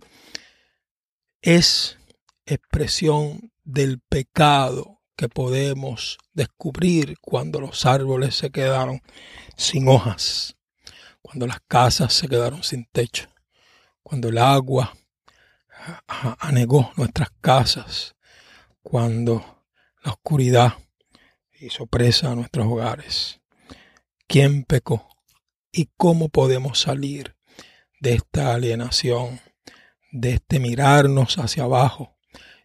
es 1.40 1.98
expresión 2.46 3.52
del 3.64 4.00
pecado 4.00 5.00
que 5.16 5.28
podemos 5.28 6.18
descubrir 6.32 7.18
cuando 7.20 7.60
los 7.60 7.86
árboles 7.86 8.36
se 8.36 8.50
quedaron 8.50 9.02
sin 9.56 9.88
hojas, 9.88 10.56
cuando 11.20 11.46
las 11.46 11.60
casas 11.66 12.12
se 12.12 12.28
quedaron 12.28 12.62
sin 12.62 12.86
techo, 12.92 13.28
cuando 14.02 14.28
el 14.28 14.38
agua 14.38 14.94
anegó 16.40 16.92
nuestras 16.96 17.30
casas, 17.40 18.14
cuando 18.82 19.64
la 20.04 20.12
oscuridad 20.12 20.74
hizo 21.60 21.86
presa 21.86 22.32
a 22.32 22.34
nuestros 22.34 22.66
hogares. 22.66 23.40
¿Quién 24.26 24.64
pecó? 24.64 25.08
¿Y 25.70 25.88
cómo 25.96 26.28
podemos 26.28 26.80
salir 26.80 27.36
de 28.00 28.14
esta 28.14 28.54
alienación, 28.54 29.40
de 30.10 30.34
este 30.34 30.58
mirarnos 30.58 31.38
hacia 31.38 31.64
abajo? 31.64 32.18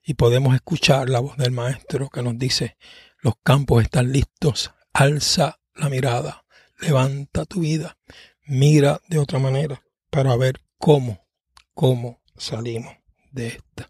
Y 0.03 0.15
podemos 0.15 0.55
escuchar 0.55 1.09
la 1.09 1.19
voz 1.19 1.37
del 1.37 1.51
Maestro 1.51 2.09
que 2.09 2.23
nos 2.23 2.37
dice, 2.37 2.77
los 3.19 3.35
campos 3.43 3.83
están 3.83 4.11
listos, 4.11 4.71
alza 4.93 5.59
la 5.75 5.89
mirada, 5.89 6.45
levanta 6.79 7.45
tu 7.45 7.59
vida, 7.61 7.97
mira 8.45 9.01
de 9.09 9.19
otra 9.19 9.37
manera 9.39 9.83
para 10.09 10.35
ver 10.37 10.61
cómo, 10.77 11.27
cómo 11.73 12.21
salimos 12.37 12.96
de 13.31 13.47
esta. 13.47 13.89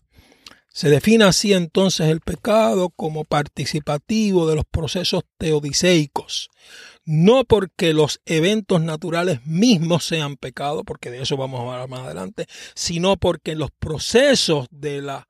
Se 0.77 0.91
define 0.91 1.25
así 1.25 1.53
entonces 1.53 2.07
el 2.09 2.21
pecado 2.21 2.91
como 2.91 3.25
participativo 3.25 4.47
de 4.47 4.55
los 4.55 4.65
procesos 4.65 5.23
teodiseicos, 5.39 6.49
no 7.03 7.45
porque 7.45 7.93
los 7.93 8.21
eventos 8.25 8.81
naturales 8.81 9.43
mismos 9.43 10.05
sean 10.05 10.35
pecado, 10.35 10.83
porque 10.83 11.09
de 11.09 11.23
eso 11.23 11.35
vamos 11.35 11.59
a 11.59 11.63
hablar 11.63 11.89
más 11.89 12.01
adelante, 12.01 12.45
sino 12.75 13.17
porque 13.17 13.55
los 13.55 13.71
procesos 13.71 14.67
de 14.69 15.01
la, 15.01 15.27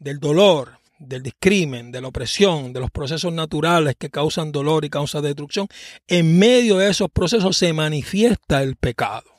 del 0.00 0.18
dolor, 0.18 0.80
del 0.98 1.22
discrimen, 1.22 1.92
de 1.92 2.00
la 2.00 2.08
opresión, 2.08 2.72
de 2.72 2.80
los 2.80 2.90
procesos 2.90 3.32
naturales 3.32 3.94
que 3.96 4.10
causan 4.10 4.50
dolor 4.50 4.84
y 4.84 4.90
causan 4.90 5.22
destrucción, 5.22 5.68
en 6.08 6.38
medio 6.38 6.78
de 6.78 6.90
esos 6.90 7.08
procesos 7.08 7.56
se 7.56 7.72
manifiesta 7.72 8.62
el 8.62 8.74
pecado. 8.74 9.38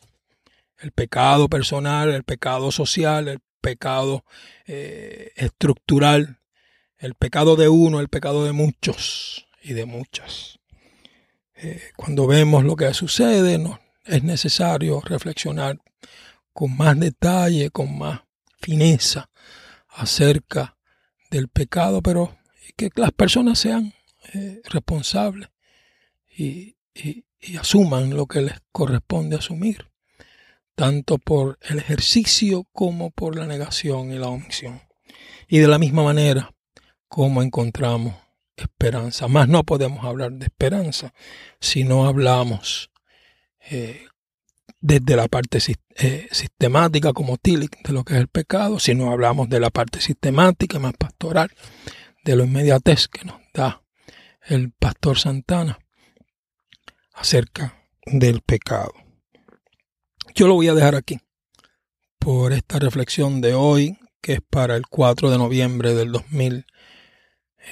El 0.78 0.93
pecado 0.93 1.49
personal, 1.49 2.11
el 2.11 2.24
pecado 2.24 2.72
social, 2.72 3.28
el 3.28 3.39
pecado 3.60 4.26
eh, 4.66 5.32
estructural, 5.36 6.39
el 6.97 7.16
pecado 7.16 7.55
de 7.55 7.70
uno, 7.70 7.99
el 7.99 8.10
pecado 8.10 8.45
de 8.45 8.51
muchos 8.51 9.47
y 9.62 9.74
de 9.74 9.86
muchas. 9.86 10.60
Eh, 11.55 11.82
cuando 11.95 12.28
vemos 12.28 12.64
lo 12.64 12.76
que 12.76 12.93
sucede, 12.93 13.57
no, 13.57 13.80
es 14.05 14.24
necesario 14.24 15.01
reflexionar 15.01 15.80
con 16.53 16.76
más 16.76 16.99
detalle, 16.99 17.70
con 17.70 17.97
más 17.97 18.22
fineza 18.60 19.30
acerca 19.89 20.78
del 21.30 21.47
pecado, 21.47 22.01
pero 22.01 22.38
que 22.76 22.89
las 22.95 23.12
personas 23.12 23.60
sean 23.60 23.93
eh, 24.34 24.62
responsables 24.66 25.49
y 26.32 26.76
asuman 27.57 28.16
lo 28.16 28.26
que 28.26 28.41
les 28.41 28.55
corresponde 28.72 29.36
asumir 29.36 29.88
tanto 30.80 31.17
por 31.17 31.59
el 31.63 31.80
ejercicio 31.80 32.65
como 32.71 33.11
por 33.11 33.36
la 33.36 33.45
negación 33.45 34.13
y 34.13 34.17
la 34.17 34.30
omisión. 34.30 34.82
Y 35.49 35.59
de 35.59 35.67
la 35.67 35.77
misma 35.77 36.05
manera, 36.05 36.53
como 37.09 37.43
encontramos 37.43 38.15
esperanza. 38.55 39.27
Más 39.27 39.49
no 39.49 39.65
podemos 39.65 40.05
hablar 40.05 40.32
de 40.32 40.45
esperanza 40.45 41.13
si 41.59 41.84
no 41.84 42.07
hablamos 42.07 42.91
eh, 43.69 44.05
desde 44.80 45.17
la 45.17 45.27
parte 45.27 45.59
eh, 45.97 46.30
sistemática 46.32 47.11
como 47.11 47.36
Tillich 47.36 47.75
de 47.84 47.91
lo 47.91 48.05
que 48.05 48.13
es 48.13 48.21
el 48.21 48.30
pecado, 48.30 48.80
si 48.80 48.95
no 48.95 49.11
hablamos 49.11 49.49
de 49.49 49.59
la 49.59 49.71
parte 49.71 49.99
sistemática 49.99 50.80
más 50.80 50.93
pastoral, 50.93 51.51
de 52.23 52.38
lo 52.38 52.45
inmediatez 52.45 53.09
que 53.09 53.25
nos 53.25 53.41
da 53.53 53.84
el 54.43 54.71
pastor 54.71 55.19
Santana 55.19 55.77
acerca 57.15 57.84
del 58.05 58.39
pecado. 58.39 58.93
Yo 60.39 60.47
lo 60.47 60.53
voy 60.53 60.69
a 60.69 60.73
dejar 60.73 60.95
aquí 60.95 61.19
por 62.17 62.53
esta 62.53 62.79
reflexión 62.79 63.41
de 63.41 63.55
hoy, 63.55 63.97
que 64.21 64.35
es 64.35 64.39
para 64.49 64.77
el 64.77 64.87
4 64.87 65.31
de 65.31 65.37
noviembre 65.37 65.93
del 65.93 66.13
2000 66.13 66.65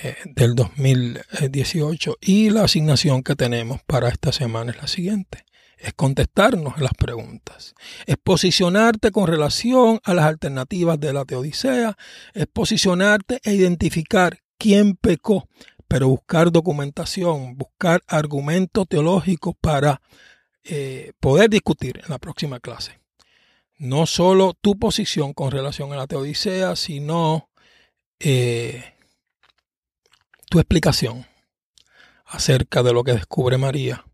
eh, 0.03 0.15
del 0.25 0.53
2018 0.53 2.17
y 2.19 2.49
la 2.49 2.65
asignación 2.65 3.23
que 3.23 3.37
tenemos 3.37 3.79
para 3.83 4.09
esta 4.09 4.33
semana 4.33 4.71
es 4.71 4.81
la 4.81 4.87
siguiente. 4.89 5.45
Es 5.77 5.93
contestarnos 5.93 6.81
las 6.81 6.91
preguntas. 6.93 7.73
Es 8.05 8.17
posicionarte 8.21 9.11
con 9.11 9.27
relación 9.27 10.01
a 10.03 10.13
las 10.13 10.25
alternativas 10.25 10.99
de 10.99 11.13
la 11.13 11.23
teodicea. 11.23 11.95
Es 12.33 12.47
posicionarte 12.47 13.39
e 13.45 13.53
identificar 13.53 14.39
quién 14.57 14.97
pecó, 14.97 15.47
pero 15.87 16.09
buscar 16.09 16.51
documentación, 16.51 17.55
buscar 17.55 18.01
argumentos 18.07 18.89
teológicos 18.89 19.55
para 19.61 20.01
eh, 20.69 21.13
poder 21.19 21.49
discutir 21.49 22.01
en 22.03 22.09
la 22.09 22.19
próxima 22.19 22.59
clase. 22.59 22.99
No 23.77 24.05
solo 24.05 24.53
tu 24.53 24.77
posición 24.77 25.33
con 25.33 25.51
relación 25.51 25.93
a 25.93 25.95
la 25.95 26.07
teodicea, 26.07 26.75
sino 26.75 27.49
eh, 28.19 28.95
tu 30.49 30.59
explicación 30.59 31.25
acerca 32.25 32.83
de 32.83 32.91
lo 32.91 33.03
que 33.03 33.13
descubre 33.13 33.57
María 33.57 34.05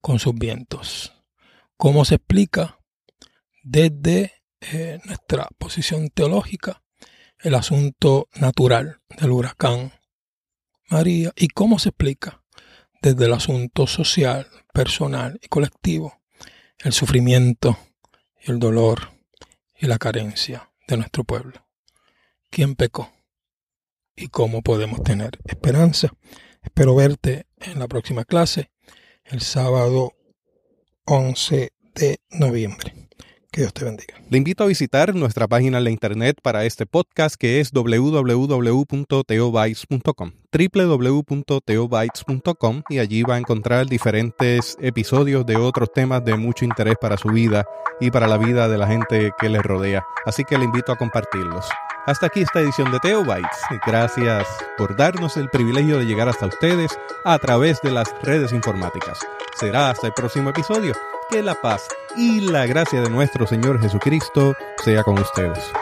con 0.00 0.18
sus 0.18 0.34
vientos. 0.34 1.12
¿Cómo 1.76 2.04
se 2.04 2.16
explica 2.16 2.78
desde 3.62 4.32
eh, 4.60 5.00
nuestra 5.04 5.48
posición 5.58 6.10
teológica 6.10 6.82
el 7.40 7.54
asunto 7.56 8.28
natural 8.34 9.00
del 9.18 9.30
huracán 9.30 9.92
María 10.88 11.32
y 11.34 11.48
cómo 11.48 11.78
se 11.78 11.88
explica 11.88 12.41
desde 13.02 13.26
el 13.26 13.34
asunto 13.34 13.86
social, 13.86 14.46
personal 14.72 15.38
y 15.42 15.48
colectivo, 15.48 16.22
el 16.78 16.92
sufrimiento 16.92 17.76
el 18.44 18.58
dolor 18.58 19.12
y 19.78 19.86
la 19.86 19.98
carencia 19.98 20.70
de 20.88 20.96
nuestro 20.96 21.24
pueblo. 21.24 21.66
¿Quién 22.50 22.74
pecó? 22.74 23.12
¿Y 24.16 24.28
cómo 24.28 24.62
podemos 24.62 25.02
tener 25.02 25.38
esperanza? 25.44 26.12
Espero 26.62 26.94
verte 26.94 27.46
en 27.58 27.78
la 27.78 27.88
próxima 27.88 28.24
clase, 28.24 28.70
el 29.24 29.40
sábado 29.40 30.12
11 31.04 31.72
de 31.94 32.20
noviembre. 32.30 33.01
Que 33.52 33.60
Dios 33.60 33.72
te 33.74 33.84
bendiga. 33.84 34.14
Le 34.30 34.38
invito 34.38 34.64
a 34.64 34.66
visitar 34.66 35.14
nuestra 35.14 35.46
página 35.46 35.76
en 35.76 35.84
la 35.84 35.90
internet 35.90 36.38
para 36.42 36.64
este 36.64 36.86
podcast 36.86 37.36
que 37.36 37.60
es 37.60 37.70
www.teobytes.com 37.70 40.32
www.teobytes.com 40.50 42.82
y 42.88 42.98
allí 42.98 43.22
va 43.24 43.34
a 43.34 43.38
encontrar 43.38 43.84
diferentes 43.86 44.78
episodios 44.80 45.44
de 45.44 45.56
otros 45.56 45.92
temas 45.92 46.24
de 46.24 46.34
mucho 46.34 46.64
interés 46.64 46.94
para 46.98 47.18
su 47.18 47.28
vida 47.28 47.66
y 48.00 48.10
para 48.10 48.26
la 48.26 48.38
vida 48.38 48.68
de 48.68 48.78
la 48.78 48.86
gente 48.86 49.32
que 49.38 49.50
le 49.50 49.60
rodea. 49.60 50.02
Así 50.24 50.44
que 50.44 50.56
le 50.56 50.64
invito 50.64 50.90
a 50.90 50.96
compartirlos. 50.96 51.66
Hasta 52.06 52.28
aquí 52.28 52.40
esta 52.40 52.60
edición 52.60 52.90
de 52.90 53.00
Teobytes. 53.00 53.60
Gracias 53.86 54.48
por 54.78 54.96
darnos 54.96 55.36
el 55.36 55.50
privilegio 55.50 55.98
de 55.98 56.06
llegar 56.06 56.30
hasta 56.30 56.46
ustedes 56.46 56.98
a 57.26 57.38
través 57.38 57.82
de 57.82 57.90
las 57.90 58.08
redes 58.22 58.54
informáticas. 58.54 59.18
Será 59.56 59.90
hasta 59.90 60.06
el 60.06 60.14
próximo 60.14 60.48
episodio 60.48 60.94
que 61.32 61.42
la 61.42 61.54
paz 61.54 61.88
y 62.14 62.40
la 62.40 62.66
gracia 62.66 63.00
de 63.00 63.08
nuestro 63.08 63.46
Señor 63.46 63.80
Jesucristo 63.80 64.54
sea 64.84 65.02
con 65.02 65.18
ustedes. 65.18 65.72